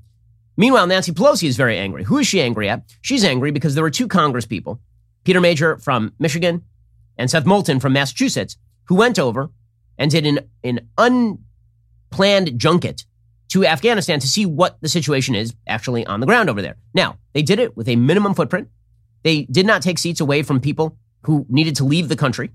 Meanwhile, 0.56 0.86
Nancy 0.86 1.12
Pelosi 1.12 1.48
is 1.48 1.56
very 1.56 1.76
angry. 1.76 2.04
Who 2.04 2.18
is 2.18 2.26
she 2.26 2.40
angry 2.40 2.68
at? 2.68 2.82
She's 3.02 3.24
angry 3.24 3.50
because 3.50 3.74
there 3.74 3.82
were 3.82 3.90
two 3.90 4.08
Congress 4.08 4.46
people, 4.46 4.80
Peter 5.24 5.40
Major 5.40 5.78
from 5.78 6.12
Michigan 6.18 6.62
and 7.18 7.30
Seth 7.30 7.46
Moulton 7.46 7.80
from 7.80 7.92
Massachusetts, 7.92 8.56
who 8.84 8.94
went 8.94 9.18
over 9.18 9.50
and 9.98 10.10
did 10.10 10.26
an, 10.26 10.40
an 10.62 10.88
unplanned 10.98 12.58
junket 12.58 13.04
to 13.48 13.66
Afghanistan 13.66 14.20
to 14.20 14.28
see 14.28 14.46
what 14.46 14.80
the 14.80 14.88
situation 14.88 15.34
is 15.34 15.54
actually 15.66 16.06
on 16.06 16.20
the 16.20 16.26
ground 16.26 16.50
over 16.50 16.62
there. 16.62 16.76
Now, 16.92 17.18
they 17.32 17.42
did 17.42 17.58
it 17.58 17.76
with 17.76 17.88
a 17.88 17.96
minimum 17.96 18.34
footprint. 18.34 18.68
They 19.24 19.42
did 19.44 19.66
not 19.66 19.82
take 19.82 19.98
seats 19.98 20.20
away 20.20 20.42
from 20.42 20.60
people 20.60 20.96
who 21.22 21.44
needed 21.48 21.76
to 21.76 21.84
leave 21.84 22.08
the 22.08 22.16
country. 22.16 22.50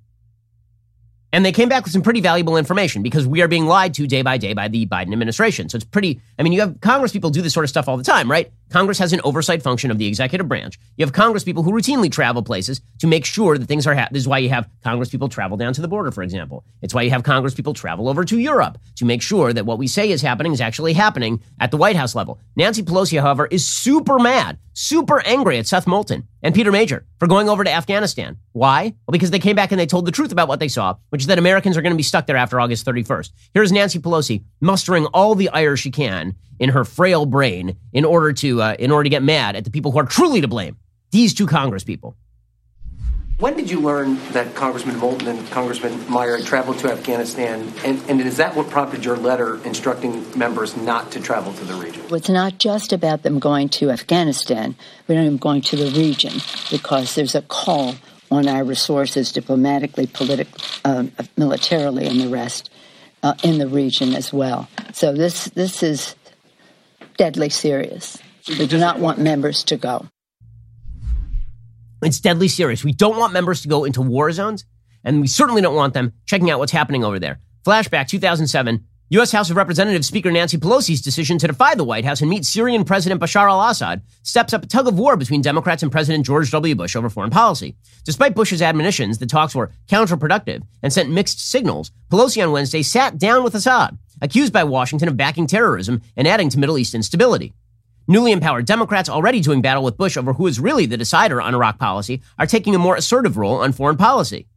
And 1.31 1.45
they 1.45 1.51
came 1.51 1.69
back 1.69 1.83
with 1.83 1.93
some 1.93 2.01
pretty 2.01 2.21
valuable 2.21 2.57
information 2.57 3.03
because 3.03 3.27
we 3.27 3.41
are 3.41 3.47
being 3.47 3.65
lied 3.65 3.93
to 3.95 4.07
day 4.07 4.21
by 4.21 4.37
day 4.37 4.53
by 4.53 4.67
the 4.67 4.85
Biden 4.85 5.11
administration. 5.11 5.69
So 5.69 5.75
it's 5.75 5.85
pretty, 5.85 6.21
I 6.39 6.43
mean, 6.43 6.53
you 6.53 6.61
have 6.61 6.79
Congress 6.81 7.11
people 7.11 7.29
do 7.29 7.41
this 7.41 7.53
sort 7.53 7.65
of 7.65 7.69
stuff 7.69 7.87
all 7.87 7.97
the 7.97 8.03
time, 8.03 8.31
right? 8.31 8.51
Congress 8.69 8.99
has 8.99 9.13
an 9.13 9.21
oversight 9.23 9.63
function 9.63 9.89
of 9.89 9.97
the 9.97 10.05
executive 10.05 10.47
branch. 10.47 10.79
You 10.97 11.05
have 11.05 11.13
Congress 11.13 11.43
people 11.43 11.63
who 11.63 11.71
routinely 11.71 12.11
travel 12.11 12.43
places 12.43 12.81
to 12.99 13.07
make 13.07 13.25
sure 13.25 13.57
that 13.57 13.65
things 13.65 13.87
are 13.87 13.95
happening. 13.95 14.13
This 14.13 14.23
is 14.23 14.27
why 14.27 14.37
you 14.39 14.49
have 14.49 14.69
Congress 14.83 15.09
people 15.09 15.27
travel 15.27 15.57
down 15.57 15.73
to 15.73 15.81
the 15.81 15.87
border, 15.87 16.11
for 16.11 16.21
example. 16.21 16.63
It's 16.81 16.93
why 16.93 17.01
you 17.01 17.09
have 17.09 17.23
Congress 17.23 17.53
people 17.55 17.73
travel 17.73 18.07
over 18.07 18.23
to 18.25 18.37
Europe 18.37 18.77
to 18.97 19.05
make 19.05 19.21
sure 19.21 19.53
that 19.53 19.65
what 19.65 19.79
we 19.79 19.87
say 19.87 20.11
is 20.11 20.21
happening 20.21 20.53
is 20.53 20.61
actually 20.61 20.93
happening 20.93 21.41
at 21.59 21.71
the 21.71 21.77
White 21.77 21.95
House 21.95 22.13
level. 22.13 22.39
Nancy 22.55 22.83
Pelosi, 22.83 23.19
however, 23.19 23.47
is 23.47 23.65
super 23.65 24.19
mad, 24.19 24.59
super 24.73 25.19
angry 25.25 25.57
at 25.57 25.67
Seth 25.67 25.87
Moulton 25.87 26.27
and 26.43 26.53
Peter 26.53 26.71
Major 26.71 27.05
for 27.19 27.27
going 27.27 27.49
over 27.49 27.63
to 27.63 27.71
Afghanistan. 27.71 28.37
Why? 28.51 28.83
Well, 28.83 29.11
because 29.11 29.31
they 29.31 29.39
came 29.39 29.55
back 29.55 29.71
and 29.71 29.79
they 29.79 29.85
told 29.85 30.05
the 30.05 30.11
truth 30.11 30.31
about 30.31 30.47
what 30.47 30.59
they 30.59 30.67
saw, 30.67 30.95
which 31.09 31.21
is 31.21 31.27
that 31.27 31.39
Americans 31.39 31.75
are 31.75 31.81
going 31.81 31.93
to 31.93 31.97
be 31.97 32.03
stuck 32.03 32.27
there 32.27 32.37
after 32.37 32.59
August 32.59 32.85
31st. 32.85 33.31
Here's 33.53 33.71
Nancy 33.71 33.99
Pelosi 33.99 34.43
mustering 34.61 35.05
all 35.07 35.35
the 35.35 35.49
ire 35.49 35.75
she 35.75 35.91
can 35.91 36.35
in 36.59 36.69
her 36.69 36.83
frail 36.83 37.25
brain 37.25 37.77
in 37.93 38.05
order 38.05 38.33
to 38.33 38.58
uh, 38.59 38.75
in 38.79 38.91
order 38.91 39.03
to 39.03 39.09
get 39.09 39.23
mad 39.23 39.55
at 39.55 39.63
the 39.63 39.71
people 39.71 39.91
who 39.91 39.99
are 39.99 40.05
truly 40.05 40.41
to 40.41 40.47
blame. 40.47 40.77
These 41.11 41.33
two 41.33 41.47
Congress 41.47 41.83
people. 41.83 42.15
When 43.39 43.55
did 43.55 43.71
you 43.71 43.79
learn 43.79 44.19
that 44.33 44.53
Congressman 44.53 44.97
Moulton 44.97 45.29
and 45.29 45.49
Congressman 45.49 45.93
Meijer 46.09 46.39
had 46.39 46.45
traveled 46.45 46.77
to 46.79 46.91
Afghanistan? 46.91 47.71
And, 47.85 48.01
and, 48.09 48.19
is 48.19 48.35
that 48.35 48.53
what 48.53 48.69
prompted 48.69 49.05
your 49.05 49.15
letter 49.15 49.63
instructing 49.63 50.37
members 50.37 50.75
not 50.75 51.09
to 51.13 51.21
travel 51.21 51.53
to 51.53 51.63
the 51.63 51.73
region? 51.75 52.03
Well, 52.03 52.15
It's 52.15 52.27
not 52.27 52.57
just 52.57 52.91
about 52.91 53.23
them 53.23 53.39
going 53.39 53.69
to 53.69 53.91
Afghanistan, 53.91 54.75
but 55.07 55.13
them 55.13 55.37
going 55.37 55.61
to 55.61 55.77
the 55.77 55.89
region 55.97 56.33
because 56.69 57.15
there's 57.15 57.33
a 57.33 57.41
call 57.43 57.95
on 58.29 58.49
our 58.49 58.65
resources 58.65 59.31
diplomatically, 59.31 60.07
politically, 60.07 60.61
uh, 60.83 61.05
militarily, 61.37 62.07
and 62.07 62.19
the 62.19 62.27
rest 62.27 62.69
uh, 63.23 63.35
in 63.41 63.57
the 63.57 63.69
region 63.69 64.15
as 64.15 64.33
well. 64.33 64.67
So 64.91 65.13
this, 65.13 65.45
this 65.45 65.81
is 65.81 66.13
deadly 67.15 67.47
serious. 67.47 68.17
We 68.47 68.67
do 68.67 68.77
not 68.77 68.99
want 68.99 69.19
members 69.19 69.63
to 69.65 69.77
go. 69.77 70.07
It's 72.01 72.19
deadly 72.19 72.47
serious. 72.47 72.83
We 72.83 72.93
don't 72.93 73.17
want 73.17 73.33
members 73.33 73.61
to 73.63 73.67
go 73.67 73.83
into 73.83 74.01
war 74.01 74.31
zones, 74.31 74.65
and 75.03 75.19
we 75.21 75.27
certainly 75.27 75.61
don't 75.61 75.75
want 75.75 75.93
them 75.93 76.13
checking 76.25 76.49
out 76.49 76.59
what's 76.59 76.71
happening 76.71 77.03
over 77.03 77.19
there. 77.19 77.39
Flashback 77.65 78.07
2007, 78.07 78.85
U.S. 79.09 79.31
House 79.31 79.49
of 79.49 79.57
Representatives 79.57 80.07
Speaker 80.07 80.31
Nancy 80.31 80.57
Pelosi's 80.57 81.01
decision 81.01 81.37
to 81.39 81.47
defy 81.47 81.75
the 81.75 81.83
White 81.83 82.05
House 82.05 82.21
and 82.21 82.29
meet 82.29 82.45
Syrian 82.45 82.85
President 82.85 83.19
Bashar 83.19 83.49
al 83.49 83.69
Assad 83.69 84.01
steps 84.21 84.53
up 84.53 84.63
a 84.63 84.67
tug 84.67 84.87
of 84.87 84.97
war 84.97 85.17
between 85.17 85.41
Democrats 85.41 85.83
and 85.83 85.91
President 85.91 86.25
George 86.25 86.51
W. 86.51 86.75
Bush 86.75 86.95
over 86.95 87.09
foreign 87.09 87.31
policy. 87.31 87.75
Despite 88.05 88.35
Bush's 88.35 88.61
admonitions, 88.61 89.17
the 89.17 89.25
talks 89.25 89.55
were 89.55 89.71
counterproductive 89.87 90.61
and 90.83 90.93
sent 90.93 91.09
mixed 91.09 91.39
signals. 91.39 91.91
Pelosi 92.11 92.45
on 92.45 92.51
Wednesday 92.51 92.83
sat 92.83 93.17
down 93.17 93.43
with 93.43 93.55
Assad, 93.55 93.97
accused 94.21 94.53
by 94.53 94.63
Washington 94.63 95.09
of 95.09 95.17
backing 95.17 95.47
terrorism 95.47 96.01
and 96.15 96.27
adding 96.27 96.49
to 96.49 96.59
Middle 96.59 96.77
East 96.77 96.93
instability. 96.93 97.53
Newly 98.09 98.31
empowered 98.31 98.65
Democrats, 98.65 99.07
already 99.07 99.39
doing 99.39 99.61
battle 99.61 99.83
with 99.83 99.95
Bush 99.95 100.17
over 100.17 100.33
who 100.33 100.47
is 100.47 100.59
really 100.59 100.87
the 100.87 100.97
decider 100.97 101.39
on 101.39 101.53
Iraq 101.53 101.77
policy, 101.77 102.23
are 102.39 102.47
taking 102.47 102.73
a 102.73 102.79
more 102.79 102.95
assertive 102.95 103.37
role 103.37 103.57
on 103.57 103.71
foreign 103.71 103.97
policy. 103.97 104.47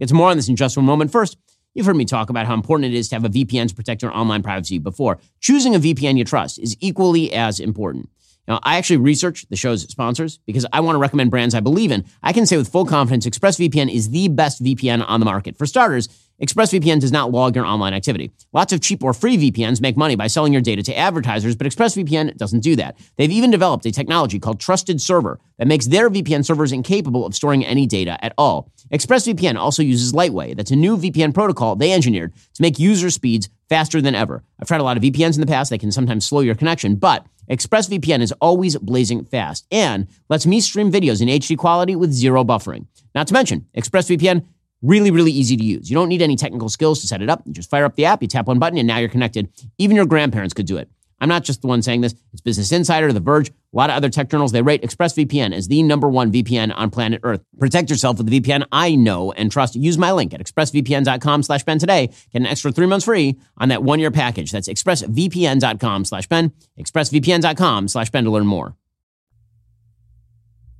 To 0.00 0.14
more 0.14 0.30
on 0.30 0.36
this 0.36 0.48
in 0.48 0.54
just 0.54 0.76
one 0.76 0.86
moment. 0.86 1.10
First, 1.10 1.36
you've 1.74 1.86
heard 1.86 1.96
me 1.96 2.04
talk 2.04 2.30
about 2.30 2.46
how 2.46 2.54
important 2.54 2.94
it 2.94 2.96
is 2.96 3.08
to 3.08 3.16
have 3.16 3.24
a 3.24 3.28
VPN 3.28 3.66
to 3.66 3.74
protect 3.74 4.02
your 4.02 4.16
online 4.16 4.44
privacy 4.44 4.78
before. 4.78 5.18
Choosing 5.40 5.74
a 5.74 5.80
VPN 5.80 6.16
you 6.16 6.24
trust 6.24 6.60
is 6.60 6.76
equally 6.78 7.32
as 7.32 7.58
important. 7.58 8.10
Now, 8.46 8.60
I 8.62 8.76
actually 8.76 8.98
research 8.98 9.44
the 9.48 9.56
show's 9.56 9.82
sponsors 9.82 10.38
because 10.46 10.64
I 10.72 10.78
want 10.78 10.94
to 10.94 11.00
recommend 11.00 11.32
brands 11.32 11.56
I 11.56 11.60
believe 11.60 11.90
in. 11.90 12.04
I 12.22 12.32
can 12.32 12.46
say 12.46 12.56
with 12.56 12.68
full 12.70 12.84
confidence 12.86 13.26
ExpressVPN 13.26 13.92
is 13.92 14.10
the 14.10 14.28
best 14.28 14.62
VPN 14.62 15.04
on 15.08 15.18
the 15.18 15.26
market. 15.26 15.56
For 15.56 15.66
starters, 15.66 16.08
ExpressVPN 16.42 17.00
does 17.00 17.12
not 17.12 17.30
log 17.30 17.54
your 17.54 17.64
online 17.64 17.94
activity. 17.94 18.32
Lots 18.52 18.72
of 18.72 18.80
cheap 18.80 19.04
or 19.04 19.14
free 19.14 19.36
VPNs 19.36 19.80
make 19.80 19.96
money 19.96 20.16
by 20.16 20.26
selling 20.26 20.52
your 20.52 20.62
data 20.62 20.82
to 20.82 20.98
advertisers, 20.98 21.54
but 21.54 21.66
ExpressVPN 21.66 22.36
doesn't 22.36 22.60
do 22.60 22.74
that. 22.76 22.98
They've 23.16 23.30
even 23.30 23.52
developed 23.52 23.86
a 23.86 23.92
technology 23.92 24.40
called 24.40 24.58
Trusted 24.58 25.00
Server 25.00 25.38
that 25.58 25.68
makes 25.68 25.86
their 25.86 26.10
VPN 26.10 26.44
servers 26.44 26.72
incapable 26.72 27.24
of 27.24 27.36
storing 27.36 27.64
any 27.64 27.86
data 27.86 28.22
at 28.24 28.34
all. 28.36 28.72
ExpressVPN 28.92 29.56
also 29.56 29.82
uses 29.82 30.12
Lightway. 30.12 30.54
That's 30.54 30.72
a 30.72 30.76
new 30.76 30.96
VPN 30.96 31.32
protocol 31.32 31.76
they 31.76 31.92
engineered 31.92 32.34
to 32.54 32.62
make 32.62 32.78
user 32.78 33.10
speeds 33.10 33.48
faster 33.68 34.00
than 34.00 34.14
ever. 34.14 34.42
I've 34.60 34.68
tried 34.68 34.80
a 34.80 34.84
lot 34.84 34.96
of 34.96 35.02
VPNs 35.02 35.36
in 35.36 35.40
the 35.40 35.46
past. 35.46 35.70
They 35.70 35.78
can 35.78 35.92
sometimes 35.92 36.26
slow 36.26 36.40
your 36.40 36.54
connection, 36.54 36.96
but 36.96 37.26
ExpressVPN 37.50 38.20
is 38.20 38.32
always 38.40 38.76
blazing 38.78 39.24
fast 39.24 39.66
and 39.70 40.08
lets 40.28 40.46
me 40.46 40.60
stream 40.60 40.90
videos 40.90 41.22
in 41.22 41.28
HD 41.28 41.56
quality 41.56 41.94
with 41.94 42.12
zero 42.12 42.44
buffering. 42.44 42.86
Not 43.14 43.28
to 43.28 43.34
mention, 43.34 43.66
ExpressVPN 43.76 44.44
Really, 44.84 45.10
really 45.10 45.32
easy 45.32 45.56
to 45.56 45.64
use. 45.64 45.88
You 45.88 45.94
don't 45.94 46.10
need 46.10 46.20
any 46.20 46.36
technical 46.36 46.68
skills 46.68 47.00
to 47.00 47.06
set 47.06 47.22
it 47.22 47.30
up. 47.30 47.42
You 47.46 47.54
just 47.54 47.70
fire 47.70 47.86
up 47.86 47.96
the 47.96 48.04
app, 48.04 48.20
you 48.20 48.28
tap 48.28 48.46
one 48.46 48.58
button, 48.58 48.76
and 48.76 48.86
now 48.86 48.98
you're 48.98 49.08
connected. 49.08 49.48
Even 49.78 49.96
your 49.96 50.04
grandparents 50.04 50.52
could 50.52 50.66
do 50.66 50.76
it. 50.76 50.90
I'm 51.22 51.28
not 51.30 51.42
just 51.42 51.62
the 51.62 51.68
one 51.68 51.80
saying 51.80 52.02
this. 52.02 52.14
It's 52.34 52.42
Business 52.42 52.70
Insider, 52.70 53.10
The 53.10 53.20
Verge, 53.20 53.48
a 53.48 53.52
lot 53.72 53.88
of 53.88 53.96
other 53.96 54.10
tech 54.10 54.28
journals. 54.28 54.52
They 54.52 54.60
rate 54.60 54.82
ExpressVPN 54.82 55.54
as 55.54 55.68
the 55.68 55.82
number 55.82 56.06
one 56.06 56.30
VPN 56.30 56.70
on 56.76 56.90
planet 56.90 57.20
Earth. 57.22 57.40
Protect 57.58 57.88
yourself 57.88 58.18
with 58.18 58.26
the 58.26 58.40
VPN 58.40 58.66
I 58.72 58.94
know 58.94 59.32
and 59.32 59.50
trust. 59.50 59.74
Use 59.74 59.96
my 59.96 60.12
link 60.12 60.34
at 60.34 60.40
expressvpn.com 60.40 61.42
slash 61.44 61.62
Ben 61.62 61.78
today. 61.78 62.08
Get 62.08 62.42
an 62.42 62.46
extra 62.46 62.70
three 62.70 62.86
months 62.86 63.06
free 63.06 63.40
on 63.56 63.70
that 63.70 63.82
one-year 63.82 64.10
package. 64.10 64.52
That's 64.52 64.68
expressvpn.com 64.68 66.04
slash 66.04 66.26
Ben, 66.26 66.52
expressvpn.com 66.78 67.88
slash 67.88 68.10
Ben 68.10 68.24
to 68.24 68.30
learn 68.30 68.46
more. 68.46 68.76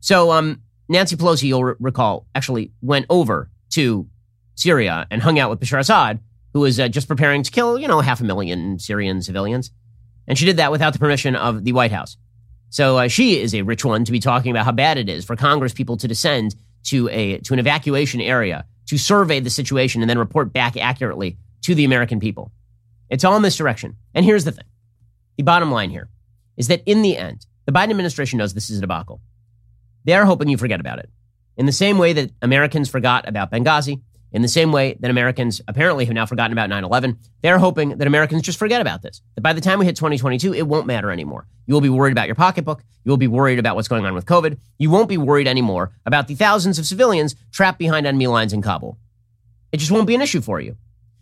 So, 0.00 0.30
um, 0.30 0.60
Nancy 0.90 1.16
Pelosi, 1.16 1.44
you'll 1.44 1.64
re- 1.64 1.74
recall, 1.80 2.26
actually 2.34 2.72
went 2.82 3.06
over 3.08 3.48
to 3.70 4.08
Syria 4.54 5.06
and 5.10 5.22
hung 5.22 5.38
out 5.38 5.50
with 5.50 5.60
Bashar 5.60 5.80
Assad, 5.80 6.20
who 6.52 6.60
was 6.60 6.78
uh, 6.78 6.88
just 6.88 7.08
preparing 7.08 7.42
to 7.42 7.50
kill, 7.50 7.78
you 7.78 7.88
know, 7.88 8.00
half 8.00 8.20
a 8.20 8.24
million 8.24 8.78
Syrian 8.78 9.22
civilians. 9.22 9.70
And 10.26 10.38
she 10.38 10.46
did 10.46 10.56
that 10.56 10.70
without 10.70 10.92
the 10.92 10.98
permission 10.98 11.36
of 11.36 11.64
the 11.64 11.72
White 11.72 11.92
House. 11.92 12.16
So 12.70 12.98
uh, 12.98 13.08
she 13.08 13.38
is 13.40 13.54
a 13.54 13.62
rich 13.62 13.84
one 13.84 14.04
to 14.04 14.12
be 14.12 14.20
talking 14.20 14.50
about 14.50 14.64
how 14.64 14.72
bad 14.72 14.98
it 14.98 15.08
is 15.08 15.24
for 15.24 15.36
Congress 15.36 15.72
people 15.72 15.96
to 15.98 16.08
descend 16.08 16.54
to 16.84 17.08
a 17.08 17.38
to 17.38 17.52
an 17.52 17.58
evacuation 17.58 18.20
area 18.20 18.64
to 18.86 18.98
survey 18.98 19.40
the 19.40 19.50
situation 19.50 20.02
and 20.02 20.10
then 20.10 20.18
report 20.18 20.52
back 20.52 20.76
accurately 20.76 21.38
to 21.62 21.74
the 21.74 21.84
American 21.84 22.20
people. 22.20 22.52
It's 23.10 23.24
all 23.24 23.38
misdirection. 23.40 23.96
And 24.14 24.24
here's 24.24 24.44
the 24.44 24.52
thing. 24.52 24.64
The 25.36 25.42
bottom 25.42 25.70
line 25.70 25.90
here 25.90 26.08
is 26.56 26.68
that 26.68 26.82
in 26.84 27.02
the 27.02 27.16
end, 27.16 27.46
the 27.64 27.72
Biden 27.72 27.90
administration 27.90 28.38
knows 28.38 28.54
this 28.54 28.70
is 28.70 28.78
a 28.78 28.82
debacle. 28.82 29.20
They're 30.04 30.26
hoping 30.26 30.48
you 30.48 30.58
forget 30.58 30.80
about 30.80 30.98
it. 30.98 31.10
In 31.56 31.66
the 31.66 31.72
same 31.72 31.98
way 31.98 32.12
that 32.12 32.30
Americans 32.42 32.88
forgot 32.88 33.28
about 33.28 33.50
Benghazi, 33.50 34.00
in 34.32 34.42
the 34.42 34.48
same 34.48 34.72
way 34.72 34.96
that 34.98 35.12
Americans 35.12 35.60
apparently 35.68 36.04
have 36.04 36.14
now 36.14 36.26
forgotten 36.26 36.52
about 36.52 36.68
9 36.68 36.82
11, 36.82 37.18
they're 37.42 37.60
hoping 37.60 37.90
that 37.98 38.06
Americans 38.06 38.42
just 38.42 38.58
forget 38.58 38.80
about 38.80 39.00
this. 39.00 39.22
That 39.36 39.42
by 39.42 39.52
the 39.52 39.60
time 39.60 39.78
we 39.78 39.86
hit 39.86 39.94
2022, 39.94 40.52
it 40.52 40.66
won't 40.66 40.88
matter 40.88 41.12
anymore. 41.12 41.46
You 41.66 41.74
will 41.74 41.80
be 41.80 41.88
worried 41.88 42.10
about 42.10 42.26
your 42.26 42.34
pocketbook. 42.34 42.82
You 43.04 43.10
will 43.10 43.16
be 43.16 43.28
worried 43.28 43.60
about 43.60 43.76
what's 43.76 43.86
going 43.86 44.04
on 44.04 44.14
with 44.14 44.26
COVID. 44.26 44.58
You 44.76 44.90
won't 44.90 45.08
be 45.08 45.18
worried 45.18 45.46
anymore 45.46 45.92
about 46.04 46.26
the 46.26 46.34
thousands 46.34 46.80
of 46.80 46.86
civilians 46.86 47.36
trapped 47.52 47.78
behind 47.78 48.06
enemy 48.06 48.26
lines 48.26 48.52
in 48.52 48.60
Kabul. 48.60 48.98
It 49.70 49.76
just 49.76 49.92
won't 49.92 50.08
be 50.08 50.16
an 50.16 50.22
issue 50.22 50.40
for 50.40 50.60
you. 50.60 50.76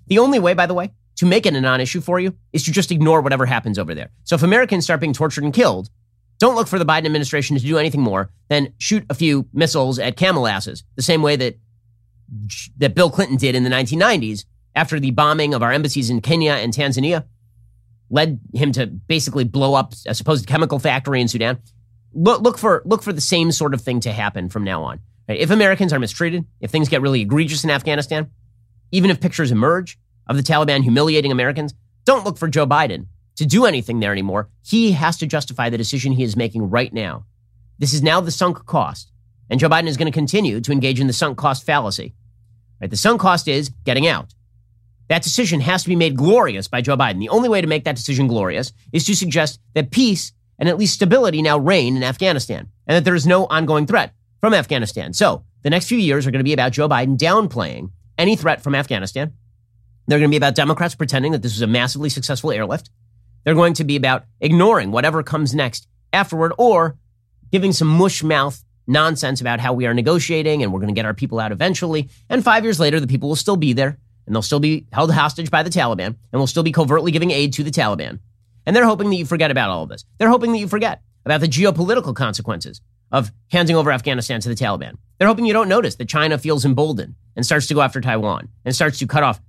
The 0.07 0.19
only 0.19 0.39
way, 0.39 0.55
by 0.55 0.67
the 0.67 0.75
way, 0.75 0.93
to 1.17 1.27
make 1.27 1.45
it 1.45 1.55
a 1.55 1.61
non 1.61 1.83
issue 1.83 2.01
for 2.01 2.19
you 2.19 2.35
is 2.55 2.65
to 2.65 2.73
just 2.73 2.91
ignore 2.91 3.21
whatever 3.21 3.45
happens 3.45 3.79
over 3.79 3.95
there. 3.95 4.11
So 4.25 4.37
if 4.37 4.43
Americans 4.43 4.85
start 4.85 5.01
being 5.01 5.13
tortured 5.13 5.45
and 5.45 5.53
killed, 5.53 5.91
don't 6.43 6.57
look 6.57 6.67
for 6.67 6.77
the 6.81 6.85
Biden 6.85 7.07
administration 7.07 7.57
to 7.57 7.63
do 7.63 7.79
anything 7.79 8.01
more 8.01 8.29
than 8.49 8.73
shoot 8.79 9.07
a 9.09 9.15
few 9.15 9.47
missiles 9.53 10.01
at 10.01 10.17
camel 10.17 10.49
asses, 10.49 10.83
the 10.97 11.03
same 11.03 11.23
way 11.23 11.37
that 11.37 11.57
that 12.79 12.97
Bill 12.97 13.11
Clinton 13.11 13.37
did 13.37 13.55
in 13.55 13.63
the 13.63 13.71
1990s 13.71 14.45
after 14.75 14.99
the 14.99 15.13
bombing 15.13 15.55
of 15.55 15.63
our 15.63 15.71
embassies 15.71 16.11
in 16.11 16.21
Kenya 16.21 16.55
and 16.55 16.73
Tanzania 16.73 17.27
led 18.11 18.41
him 18.53 18.73
to 18.73 18.89
basically 18.89 19.45
blow 19.45 19.75
up 19.75 19.95
a 20.05 20.17
supposed 20.17 20.49
chemical 20.49 20.81
factory 20.81 21.21
in 21.21 21.29
Sudan. 21.29 21.61
Look, 22.13 22.43
look 22.43 22.59
for 22.59 22.83
look 22.87 23.05
for 23.05 23.13
the 23.13 23.21
same 23.21 23.53
sort 23.53 23.73
of 23.73 23.81
thing 23.81 24.01
to 24.01 24.11
happen 24.11 24.49
from 24.49 24.65
now 24.65 24.83
on. 24.83 24.99
If 25.29 25.53
Americans 25.53 25.93
are 25.93 26.01
mistreated, 26.01 26.45
if 26.61 26.73
things 26.73 26.89
get 26.89 27.03
really 27.03 27.21
egregious 27.21 27.63
in 27.63 27.71
Afghanistan, 27.71 28.33
even 28.91 29.11
if 29.11 29.21
pictures 29.21 29.53
emerge 29.53 29.97
of 30.27 30.37
the 30.37 30.43
Taliban 30.43 30.83
humiliating 30.83 31.31
Americans, 31.31 31.73
don't 32.05 32.25
look 32.25 32.37
for 32.37 32.49
Joe 32.49 32.67
Biden 32.67 33.07
to 33.37 33.47
do 33.47 33.65
anything 33.65 34.01
there 34.01 34.13
anymore. 34.13 34.49
He 34.63 34.93
has 34.93 35.17
to 35.19 35.27
justify 35.27 35.71
the 35.71 35.79
decision 35.79 36.13
he 36.13 36.23
is 36.23 36.37
making 36.37 36.71
right 36.71 36.93
now. 36.93 37.25
This 37.79 37.95
is 37.95 38.03
now 38.03 38.21
the 38.21 38.31
sunk 38.31 38.67
cost. 38.67 39.11
And 39.51 39.59
Joe 39.61 39.69
Biden 39.69 39.89
is 39.89 39.97
going 39.97 40.11
to 40.11 40.17
continue 40.17 40.61
to 40.61 40.73
engage 40.73 41.01
in 41.01 41.07
the 41.07 41.13
sunk 41.13 41.39
cost 41.39 41.65
fallacy. 41.65 42.15
Right? 42.81 42.91
The 42.91 42.97
sunk 42.97 43.21
cost 43.21 43.49
is 43.49 43.71
getting 43.85 44.07
out. 44.07 44.35
That 45.09 45.23
decision 45.23 45.61
has 45.61 45.83
to 45.83 45.89
be 45.89 45.97
made 45.97 46.17
glorious 46.17 46.69
by 46.69 46.81
Joe 46.81 46.97
Biden. 46.97 47.19
The 47.19 47.29
only 47.29 47.49
way 47.49 47.61
to 47.61 47.67
make 47.67 47.85
that 47.85 47.97
decision 47.97 48.29
glorious 48.29 48.73
is 48.93 49.05
to 49.07 49.17
suggest 49.17 49.61
that 49.75 49.91
peace 49.91 50.33
and 50.59 50.69
at 50.69 50.79
least 50.79 50.95
stability 50.95 51.43
now 51.43 51.59
reign 51.59 51.97
in 51.97 52.03
Afghanistan 52.03 52.69
and 52.87 52.97
that 52.97 53.05
there 53.05 53.15
is 53.15 53.27
no 53.27 53.47
ongoing 53.47 53.87
threat 53.87 54.15
from 54.41 54.55
Afghanistan. 54.55 55.13
So 55.13 55.45
the 55.63 55.71
next 55.71 55.87
few 55.87 55.99
years 55.99 56.27
are 56.27 56.31
going 56.31 56.41
to 56.41 56.45
be 56.45 56.53
about 56.53 56.73
Joe 56.73 56.89
Biden 56.89 57.17
downplaying 57.17 57.91
any 58.17 58.37
threat 58.37 58.63
from 58.63 58.75
Afghanistan. 58.75 59.33
They're 60.07 60.19
going 60.19 60.31
to 60.31 60.33
be 60.33 60.39
about 60.39 60.55
Democrats 60.55 60.95
pretending 60.95 61.33
that 61.33 61.43
this 61.43 61.55
was 61.55 61.63
a 61.63 61.67
massively 61.67 62.09
successful 62.09 62.51
airlift. 62.53 62.91
They're 63.45 63.55
going 63.55 63.75
to 63.75 63.85
be 63.85 63.97
about 63.97 64.25
ignoring 64.41 64.93
whatever 64.93 65.23
comes 65.23 65.55
next 65.55 65.89
afterward 66.13 66.53
or 66.59 66.97
giving 67.51 67.73
some 67.73 67.89
mush 67.89 68.23
mouth 68.23 68.63
nonsense 68.87 69.41
about 69.41 69.61
how 69.61 69.73
we 69.73 69.87
are 69.87 69.95
negotiating 69.95 70.63
and 70.63 70.73
we're 70.73 70.81
going 70.81 70.95
to 70.95 70.99
get 70.99 71.07
our 71.07 71.15
people 71.15 71.39
out 71.39 71.53
eventually. 71.53 72.09
And 72.29 72.45
five 72.45 72.65
years 72.65 72.81
later, 72.81 73.01
the 73.01 73.07
people 73.07 73.29
will 73.29 73.37
still 73.37 73.57
be 73.57 73.73
there 73.73 73.99
and 74.27 74.35
they'll 74.35 74.43
still 74.43 74.61
be 74.61 74.87
held 74.93 75.13
hostage 75.13 75.51
by 75.51 75.63
the 75.63 75.71
Taliban 75.71 76.17
and 76.33 76.41
will 76.41 76.47
still 76.47 76.63
be 76.63 76.73
covertly 76.73 77.13
giving 77.13 77.31
aid 77.31 77.53
to 77.55 77.63
the 77.63 77.71
Taliban. 77.71 78.21
And 78.67 78.75
they're 78.77 78.87
hoping 78.87 79.11
that 79.11 79.17
you 79.17 79.27
forget 79.27 79.51
about 79.51 79.71
all 79.71 79.83
of 79.83 79.89
this. 79.89 80.05
They're 80.19 80.29
hoping 80.29 80.53
that 80.53 80.59
you 80.59 80.69
forget 80.69 81.03
about 81.25 81.41
the 81.41 81.49
geopolitical 81.49 82.15
consequences 82.15 82.81
of 83.11 83.31
handing 83.51 83.77
over 83.77 83.93
Afghanistan 83.93 84.41
to 84.41 84.49
the 84.49 84.55
Taliban. 84.55 84.97
They're 85.19 85.29
hoping 85.29 85.45
you 85.45 85.53
don't 85.53 85.69
notice 85.69 85.97
that 85.97 86.09
China 86.09 86.39
feels 86.39 86.65
emboldened 86.65 87.15
and 87.37 87.45
starts 87.45 87.67
to 87.69 87.75
go 87.75 87.83
after 87.83 88.01
Taiwan 88.01 88.49
and 88.65 88.75
starts 88.75 88.99
to 89.01 89.07
cut 89.07 89.23
off 89.23 89.41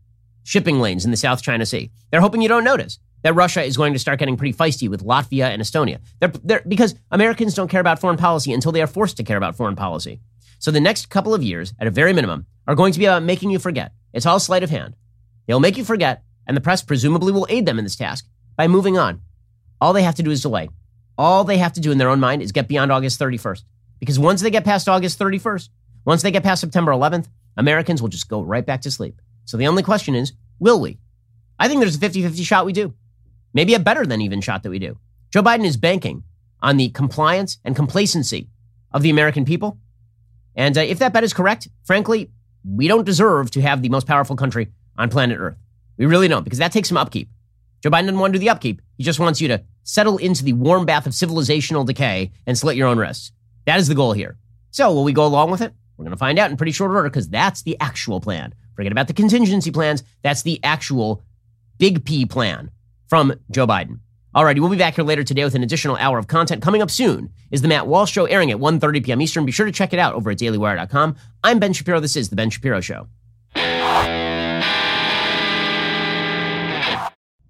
shipping 0.43 0.79
lanes 0.79 1.05
in 1.05 1.11
the 1.11 1.17
South 1.17 1.41
China 1.41 1.65
Sea. 1.65 1.91
They're 2.11 2.21
hoping 2.21 2.41
you 2.41 2.49
don't 2.49 2.63
notice 2.63 2.99
that 3.23 3.33
Russia 3.33 3.63
is 3.63 3.77
going 3.77 3.93
to 3.93 3.99
start 3.99 4.19
getting 4.19 4.37
pretty 4.37 4.53
feisty 4.53 4.89
with 4.89 5.03
Latvia 5.03 5.45
and 5.45 5.61
Estonia. 5.61 5.99
They're, 6.19 6.31
they're, 6.43 6.63
because 6.67 6.95
Americans 7.09 7.55
don't 7.55 7.69
care 7.69 7.81
about 7.81 7.99
foreign 7.99 8.17
policy 8.17 8.53
until 8.53 8.71
they 8.71 8.81
are 8.81 8.87
forced 8.87 9.17
to 9.17 9.23
care 9.23 9.37
about 9.37 9.55
foreign 9.55 9.75
policy. 9.75 10.19
So 10.59 10.71
the 10.71 10.79
next 10.79 11.09
couple 11.09 11.33
of 11.33 11.43
years, 11.43 11.73
at 11.79 11.87
a 11.87 11.91
very 11.91 12.13
minimum, 12.13 12.45
are 12.67 12.75
going 12.75 12.93
to 12.93 12.99
be 12.99 13.05
about 13.05 13.23
making 13.23 13.49
you 13.49 13.59
forget. 13.59 13.93
It's 14.13 14.25
all 14.25 14.39
sleight 14.39 14.63
of 14.63 14.69
hand. 14.69 14.95
They'll 15.47 15.59
make 15.59 15.77
you 15.77 15.83
forget, 15.83 16.23
and 16.47 16.55
the 16.55 16.61
press 16.61 16.81
presumably 16.81 17.31
will 17.31 17.47
aid 17.49 17.65
them 17.65 17.79
in 17.79 17.85
this 17.85 17.95
task 17.95 18.25
by 18.55 18.67
moving 18.67 18.97
on. 18.97 19.21
All 19.81 19.93
they 19.93 20.03
have 20.03 20.15
to 20.15 20.23
do 20.23 20.31
is 20.31 20.41
delay. 20.41 20.69
All 21.17 21.43
they 21.43 21.57
have 21.57 21.73
to 21.73 21.81
do 21.81 21.91
in 21.91 21.97
their 21.97 22.09
own 22.09 22.19
mind 22.19 22.41
is 22.41 22.51
get 22.51 22.67
beyond 22.67 22.91
August 22.91 23.19
31st. 23.19 23.63
Because 23.99 24.19
once 24.19 24.41
they 24.41 24.49
get 24.49 24.65
past 24.65 24.89
August 24.89 25.19
31st, 25.19 25.69
once 26.05 26.21
they 26.21 26.31
get 26.31 26.43
past 26.43 26.61
September 26.61 26.91
11th, 26.91 27.27
Americans 27.55 28.01
will 28.01 28.09
just 28.09 28.29
go 28.29 28.41
right 28.41 28.65
back 28.65 28.81
to 28.81 28.91
sleep. 28.91 29.21
So 29.45 29.57
the 29.57 29.67
only 29.67 29.83
question 29.83 30.15
is, 30.15 30.33
will 30.59 30.79
we? 30.79 30.97
I 31.59 31.67
think 31.67 31.79
there's 31.79 31.95
a 31.95 31.99
50 31.99 32.23
50 32.23 32.43
shot 32.43 32.65
we 32.65 32.73
do 32.73 32.93
maybe 33.53 33.73
a 33.73 33.79
better 33.79 34.05
than 34.05 34.21
even 34.21 34.41
shot 34.41 34.63
that 34.63 34.69
we 34.69 34.79
do. 34.79 34.97
Joe 35.31 35.41
Biden 35.41 35.65
is 35.65 35.77
banking 35.77 36.23
on 36.61 36.77
the 36.77 36.89
compliance 36.89 37.59
and 37.63 37.75
complacency 37.75 38.49
of 38.91 39.01
the 39.01 39.09
American 39.09 39.45
people. 39.45 39.77
And 40.55 40.77
uh, 40.77 40.81
if 40.81 40.99
that 40.99 41.13
bet 41.13 41.23
is 41.23 41.33
correct, 41.33 41.67
frankly, 41.83 42.31
we 42.63 42.87
don't 42.87 43.05
deserve 43.05 43.51
to 43.51 43.61
have 43.61 43.81
the 43.81 43.89
most 43.89 44.07
powerful 44.07 44.35
country 44.35 44.69
on 44.97 45.09
planet 45.09 45.39
Earth. 45.39 45.57
We 45.97 46.05
really 46.05 46.27
don't, 46.27 46.43
because 46.43 46.59
that 46.59 46.71
takes 46.71 46.89
some 46.89 46.97
upkeep. 46.97 47.29
Joe 47.81 47.89
Biden 47.89 48.03
doesn't 48.03 48.19
want 48.19 48.33
to 48.33 48.39
do 48.39 48.43
the 48.43 48.49
upkeep. 48.49 48.81
He 48.97 49.03
just 49.03 49.19
wants 49.19 49.41
you 49.41 49.49
to 49.49 49.63
settle 49.83 50.17
into 50.17 50.43
the 50.43 50.53
warm 50.53 50.85
bath 50.85 51.05
of 51.05 51.13
civilizational 51.13 51.85
decay 51.85 52.31
and 52.47 52.57
slit 52.57 52.77
your 52.77 52.87
own 52.87 52.97
wrists. 52.97 53.31
That 53.65 53.79
is 53.79 53.87
the 53.87 53.95
goal 53.95 54.13
here. 54.13 54.37
So, 54.71 54.93
will 54.93 55.03
we 55.03 55.13
go 55.13 55.25
along 55.25 55.51
with 55.51 55.61
it? 55.61 55.73
We're 55.97 56.03
going 56.03 56.11
to 56.11 56.17
find 56.17 56.39
out 56.39 56.49
in 56.49 56.57
pretty 56.57 56.71
short 56.71 56.91
order 56.91 57.09
because 57.09 57.29
that's 57.29 57.61
the 57.63 57.77
actual 57.79 58.19
plan. 58.21 58.55
Forget 58.75 58.91
about 58.91 59.07
the 59.07 59.13
contingency 59.13 59.71
plans. 59.71 60.03
That's 60.23 60.41
the 60.41 60.59
actual 60.63 61.21
big 61.77 62.05
P 62.05 62.25
plan 62.25 62.71
from 63.13 63.31
Joe 63.51 63.67
Biden. 63.67 63.99
Alrighty, 64.35 64.59
we'll 64.59 64.71
be 64.71 64.75
back 64.75 64.95
here 64.95 65.05
later 65.05 65.23
today 65.23 65.43
with 65.43 65.53
an 65.53 65.61
additional 65.61 65.95
hour 65.97 66.17
of 66.17 66.25
content. 66.25 66.63
Coming 66.63 66.81
up 66.81 66.89
soon 66.89 67.29
is 67.51 67.61
the 67.61 67.67
Matt 67.67 67.85
Walsh 67.85 68.11
Show 68.11 68.25
airing 68.25 68.49
at 68.49 68.57
1.30 68.57 69.05
p.m. 69.05 69.21
Eastern. 69.21 69.45
Be 69.45 69.51
sure 69.51 69.67
to 69.67 69.71
check 69.71 69.93
it 69.93 69.99
out 69.99 70.15
over 70.15 70.31
at 70.31 70.39
dailywire.com. 70.39 71.15
I'm 71.43 71.59
Ben 71.59 71.73
Shapiro. 71.73 71.99
This 71.99 72.15
is 72.15 72.29
The 72.29 72.35
Ben 72.35 72.49
Shapiro 72.49 72.81
Show. 72.81 73.07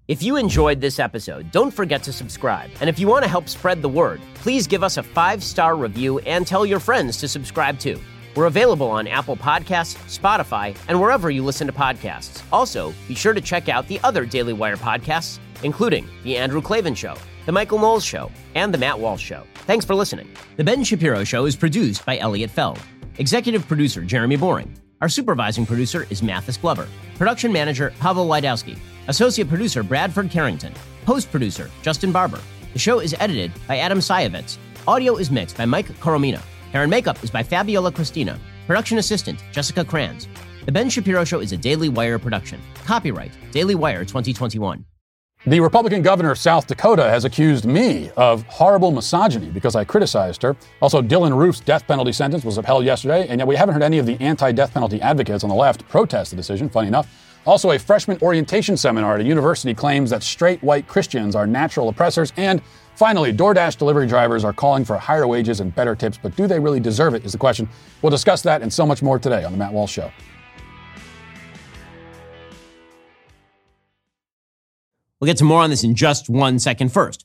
If 0.06 0.22
you 0.22 0.36
enjoyed 0.36 0.82
this 0.82 0.98
episode, 0.98 1.50
don't 1.50 1.70
forget 1.70 2.02
to 2.02 2.12
subscribe. 2.12 2.68
And 2.82 2.90
if 2.90 2.98
you 2.98 3.08
want 3.08 3.22
to 3.24 3.30
help 3.30 3.48
spread 3.48 3.80
the 3.80 3.88
word, 3.88 4.20
please 4.34 4.66
give 4.66 4.82
us 4.82 4.98
a 4.98 5.02
five 5.02 5.42
star 5.42 5.76
review 5.76 6.18
and 6.18 6.46
tell 6.46 6.66
your 6.66 6.78
friends 6.78 7.16
to 7.20 7.26
subscribe 7.26 7.78
too. 7.78 7.98
We're 8.34 8.46
available 8.46 8.88
on 8.88 9.06
Apple 9.06 9.36
Podcasts, 9.36 9.96
Spotify, 10.18 10.76
and 10.88 11.00
wherever 11.00 11.30
you 11.30 11.44
listen 11.44 11.66
to 11.66 11.72
podcasts. 11.72 12.42
Also, 12.52 12.92
be 13.06 13.14
sure 13.14 13.34
to 13.34 13.40
check 13.40 13.68
out 13.68 13.86
the 13.88 14.00
other 14.02 14.26
Daily 14.26 14.52
Wire 14.52 14.76
podcasts 14.76 15.38
including 15.64 16.06
The 16.22 16.36
Andrew 16.36 16.62
Klavan 16.62 16.94
Show, 16.94 17.16
The 17.46 17.52
Michael 17.52 17.78
Knowles 17.78 18.04
Show, 18.04 18.30
and 18.54 18.72
The 18.72 18.78
Matt 18.78 18.98
Walsh 18.98 19.22
Show. 19.22 19.42
Thanks 19.66 19.84
for 19.84 19.94
listening. 19.94 20.28
The 20.56 20.64
Ben 20.64 20.84
Shapiro 20.84 21.24
Show 21.24 21.46
is 21.46 21.56
produced 21.56 22.04
by 22.06 22.18
Elliot 22.18 22.50
Feld. 22.50 22.78
Executive 23.18 23.66
producer 23.66 24.02
Jeremy 24.02 24.36
Boring. 24.36 24.76
Our 25.00 25.08
supervising 25.08 25.66
producer 25.66 26.06
is 26.10 26.22
Mathis 26.22 26.56
Glover. 26.56 26.86
Production 27.16 27.52
manager 27.52 27.92
Pavel 27.98 28.26
Wydowski. 28.26 28.78
Associate 29.08 29.48
producer 29.48 29.82
Bradford 29.82 30.30
Carrington. 30.30 30.72
Post 31.04 31.30
producer 31.30 31.70
Justin 31.82 32.12
Barber. 32.12 32.40
The 32.72 32.78
show 32.78 33.00
is 33.00 33.14
edited 33.18 33.52
by 33.68 33.78
Adam 33.78 33.98
Sayevitz. 33.98 34.56
Audio 34.86 35.16
is 35.16 35.30
mixed 35.30 35.56
by 35.56 35.64
Mike 35.64 35.88
Coromina. 36.00 36.42
Hair 36.74 36.82
and 36.82 36.90
makeup 36.90 37.22
is 37.22 37.30
by 37.30 37.44
Fabiola 37.44 37.92
Cristina. 37.92 38.36
Production 38.66 38.98
assistant 38.98 39.44
Jessica 39.52 39.84
Kranz. 39.84 40.26
The 40.66 40.72
Ben 40.72 40.90
Shapiro 40.90 41.22
Show 41.22 41.38
is 41.38 41.52
a 41.52 41.56
Daily 41.56 41.88
Wire 41.88 42.18
production. 42.18 42.60
Copyright 42.84 43.30
Daily 43.52 43.76
Wire 43.76 44.04
2021. 44.04 44.84
The 45.46 45.60
Republican 45.60 46.02
governor 46.02 46.32
of 46.32 46.38
South 46.38 46.66
Dakota 46.66 47.04
has 47.04 47.24
accused 47.24 47.64
me 47.64 48.10
of 48.16 48.42
horrible 48.48 48.90
misogyny 48.90 49.50
because 49.50 49.76
I 49.76 49.84
criticized 49.84 50.42
her. 50.42 50.56
Also, 50.82 51.00
Dylann 51.00 51.36
Roof's 51.38 51.60
death 51.60 51.86
penalty 51.86 52.10
sentence 52.10 52.44
was 52.44 52.58
upheld 52.58 52.84
yesterday, 52.84 53.28
and 53.28 53.38
yet 53.38 53.46
we 53.46 53.54
haven't 53.54 53.74
heard 53.74 53.84
any 53.84 53.98
of 53.98 54.06
the 54.06 54.20
anti 54.20 54.50
death 54.50 54.74
penalty 54.74 55.00
advocates 55.00 55.44
on 55.44 55.50
the 55.50 55.54
left 55.54 55.86
protest 55.88 56.30
the 56.30 56.36
decision, 56.36 56.68
funny 56.68 56.88
enough. 56.88 57.06
Also, 57.46 57.70
a 57.70 57.78
freshman 57.78 58.18
orientation 58.20 58.76
seminar 58.76 59.14
at 59.14 59.20
a 59.20 59.24
university 59.24 59.74
claims 59.74 60.10
that 60.10 60.24
straight 60.24 60.60
white 60.64 60.88
Christians 60.88 61.36
are 61.36 61.46
natural 61.46 61.88
oppressors. 61.88 62.32
And 62.36 62.62
finally, 62.96 63.32
DoorDash 63.32 63.78
delivery 63.78 64.06
drivers 64.06 64.44
are 64.44 64.52
calling 64.52 64.84
for 64.84 64.98
higher 64.98 65.26
wages 65.26 65.60
and 65.60 65.74
better 65.74 65.94
tips, 65.94 66.18
but 66.20 66.34
do 66.36 66.46
they 66.46 66.58
really 66.58 66.80
deserve 66.80 67.14
it? 67.14 67.24
Is 67.24 67.32
the 67.32 67.38
question. 67.38 67.68
We'll 68.02 68.10
discuss 68.10 68.42
that 68.42 68.62
and 68.62 68.72
so 68.72 68.86
much 68.86 69.02
more 69.02 69.18
today 69.18 69.44
on 69.44 69.52
The 69.52 69.58
Matt 69.58 69.72
Walsh 69.72 69.92
Show. 69.92 70.10
We'll 75.20 75.26
get 75.26 75.38
to 75.38 75.44
more 75.44 75.62
on 75.62 75.70
this 75.70 75.84
in 75.84 75.94
just 75.94 76.28
one 76.28 76.58
second. 76.58 76.92
First, 76.92 77.24